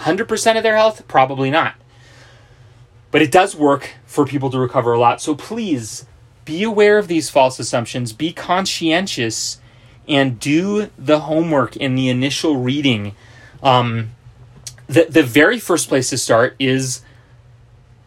100% 0.00 0.56
of 0.56 0.62
their 0.62 0.76
health, 0.76 1.08
probably 1.08 1.50
not. 1.50 1.74
But 3.16 3.22
it 3.22 3.32
does 3.32 3.56
work 3.56 3.94
for 4.04 4.26
people 4.26 4.50
to 4.50 4.58
recover 4.58 4.92
a 4.92 4.98
lot. 4.98 5.22
So 5.22 5.34
please 5.34 6.04
be 6.44 6.62
aware 6.62 6.98
of 6.98 7.08
these 7.08 7.30
false 7.30 7.58
assumptions, 7.58 8.12
be 8.12 8.30
conscientious, 8.30 9.58
and 10.06 10.38
do 10.38 10.90
the 10.98 11.20
homework 11.20 11.78
in 11.78 11.94
the 11.94 12.10
initial 12.10 12.58
reading. 12.58 13.14
Um, 13.62 14.10
the, 14.86 15.06
the 15.08 15.22
very 15.22 15.58
first 15.58 15.88
place 15.88 16.10
to 16.10 16.18
start 16.18 16.56
is 16.58 17.00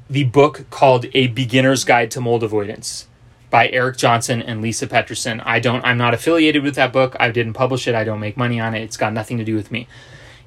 the 0.07 0.26
book 0.26 0.70
called 0.70 1.07
A 1.16 1.26
Beginner's 1.26 1.84
Guide 1.84 2.12
to 2.12 2.22
Mold 2.22 2.43
Avoidance 2.43 3.07
by 3.49 3.68
Erik 3.70 3.97
Johnson 3.97 4.43
and 4.43 4.62
Lisa 4.62 4.86
Petrison. 4.86 5.39
I 5.39 5.60
don't 5.60 5.84
I'm 5.84 5.97
not 5.97 6.14
affiliated 6.14 6.62
with 6.62 6.76
that 6.76 6.93
book. 6.93 7.16
I 7.20 7.32
didn't 7.32 7.53
publish 7.53 7.88
it. 7.88 7.95
I 7.95 8.03
don't 8.03 8.20
make 8.20 8.38
money 8.38 8.60
on 8.60 8.76
it. 8.76 8.84
It's 8.84 8.95
got 8.95 9.14
nothing 9.14 9.39
to 9.39 9.43
do 9.43 9.55
with 9.55 9.72
me. 9.72 9.88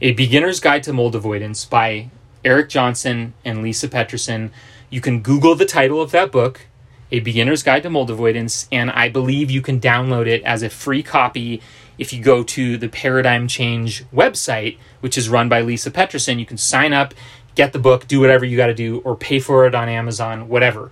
A 0.01 0.13
Beginner's 0.13 0.61
Guide 0.61 0.85
to 0.85 0.93
Mold 0.93 1.17
Avoidance 1.17 1.65
by 1.65 2.11
Erik 2.45 2.69
Johnson 2.69 3.35
and 3.45 3.63
Lisa 3.63 3.89
Petrison. 3.89 4.51
You 4.91 5.01
can 5.01 5.21
Google 5.21 5.55
the 5.55 5.65
title 5.65 6.01
of 6.01 6.11
that 6.11 6.33
book, 6.33 6.67
A 7.11 7.21
Beginner's 7.21 7.63
Guide 7.63 7.83
to 7.85 7.91
Mold 7.91 8.11
Avoidance, 8.11 8.69
and 8.71 8.91
I 8.91 9.09
believe 9.09 9.51
you 9.51 9.63
can 9.63 9.81
download 9.81 10.27
it 10.27 10.43
as 10.43 10.63
a 10.63 10.71
free 10.71 11.03
copy 11.03 11.63
if 11.99 12.13
you 12.13 12.23
go 12.23 12.43
to 12.43 12.77
the 12.77 12.89
Paradigm 12.89 13.49
Change 13.49 14.05
website, 14.11 14.79
which 15.01 15.17
is 15.17 15.29
run 15.29 15.49
by 15.49 15.61
Lisa 15.61 15.91
Petrison. 15.91 16.39
You 16.39 16.47
can 16.47 16.59
sign 16.59 16.93
up, 16.93 17.15
get 17.55 17.73
the 17.73 17.79
book, 17.79 18.07
do 18.09 18.21
whatever 18.21 18.45
you 18.45 18.57
got 18.57 18.67
to 18.67 18.75
do, 18.75 18.99
or 19.01 19.17
pay 19.17 19.39
for 19.39 19.67
it 19.67 19.75
on 19.75 19.89
Amazon, 19.89 20.49
whatever 20.49 20.91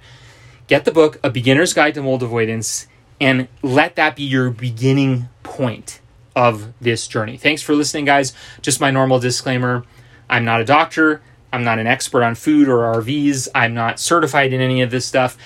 get 0.70 0.84
the 0.84 0.92
book, 0.92 1.18
A 1.24 1.30
Beginner's 1.30 1.74
Guide 1.74 1.94
to 1.94 2.02
Mold 2.02 2.22
Avoidance, 2.22 2.86
and 3.20 3.48
let 3.60 3.96
that 3.96 4.14
be 4.14 4.22
your 4.22 4.50
beginning 4.50 5.28
point 5.42 6.00
of 6.36 6.72
this 6.80 7.08
journey. 7.08 7.36
Thanks 7.36 7.60
for 7.60 7.74
listening, 7.74 8.04
guys. 8.04 8.32
Just 8.62 8.80
my 8.80 8.92
normal 8.92 9.18
disclaimer 9.18 9.84
I'm 10.30 10.44
not 10.44 10.60
a 10.60 10.64
doctor, 10.64 11.22
I'm 11.52 11.64
not 11.64 11.78
an 11.78 11.86
expert 11.86 12.22
on 12.22 12.34
food 12.34 12.68
or 12.68 12.78
RVs, 13.00 13.48
I'm 13.54 13.74
not 13.74 13.98
certified 13.98 14.52
in 14.52 14.60
any 14.60 14.82
of 14.82 14.90
this 14.90 15.06
stuff. 15.06 15.36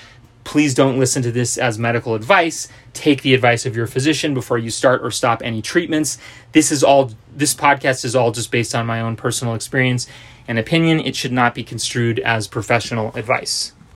Please 0.43 0.75
don't 0.75 0.99
listen 0.99 1.23
to 1.23 1.31
this 1.31 1.57
as 1.57 1.79
medical 1.79 2.13
advice. 2.13 2.67
Take 2.93 3.23
the 3.23 3.33
advice 3.33 3.65
of 3.65 3.75
your 3.75 3.87
physician 3.87 4.35
before 4.35 4.59
you 4.59 4.69
start 4.69 5.03
or 5.03 5.09
stop 5.09 5.41
any 5.43 5.61
treatments. 5.61 6.19
This 6.51 6.71
is 6.71 6.83
all 6.83 7.11
this 7.35 7.55
podcast 7.55 8.05
is 8.05 8.15
all 8.15 8.31
just 8.31 8.51
based 8.51 8.75
on 8.75 8.85
my 8.85 9.01
own 9.01 9.15
personal 9.15 9.55
experience 9.55 10.05
and 10.47 10.59
opinion. 10.59 10.99
It 10.99 11.15
should 11.15 11.31
not 11.31 11.55
be 11.55 11.63
construed 11.63 12.19
as 12.19 12.47
professional 12.47 13.13
advice. 13.15 13.74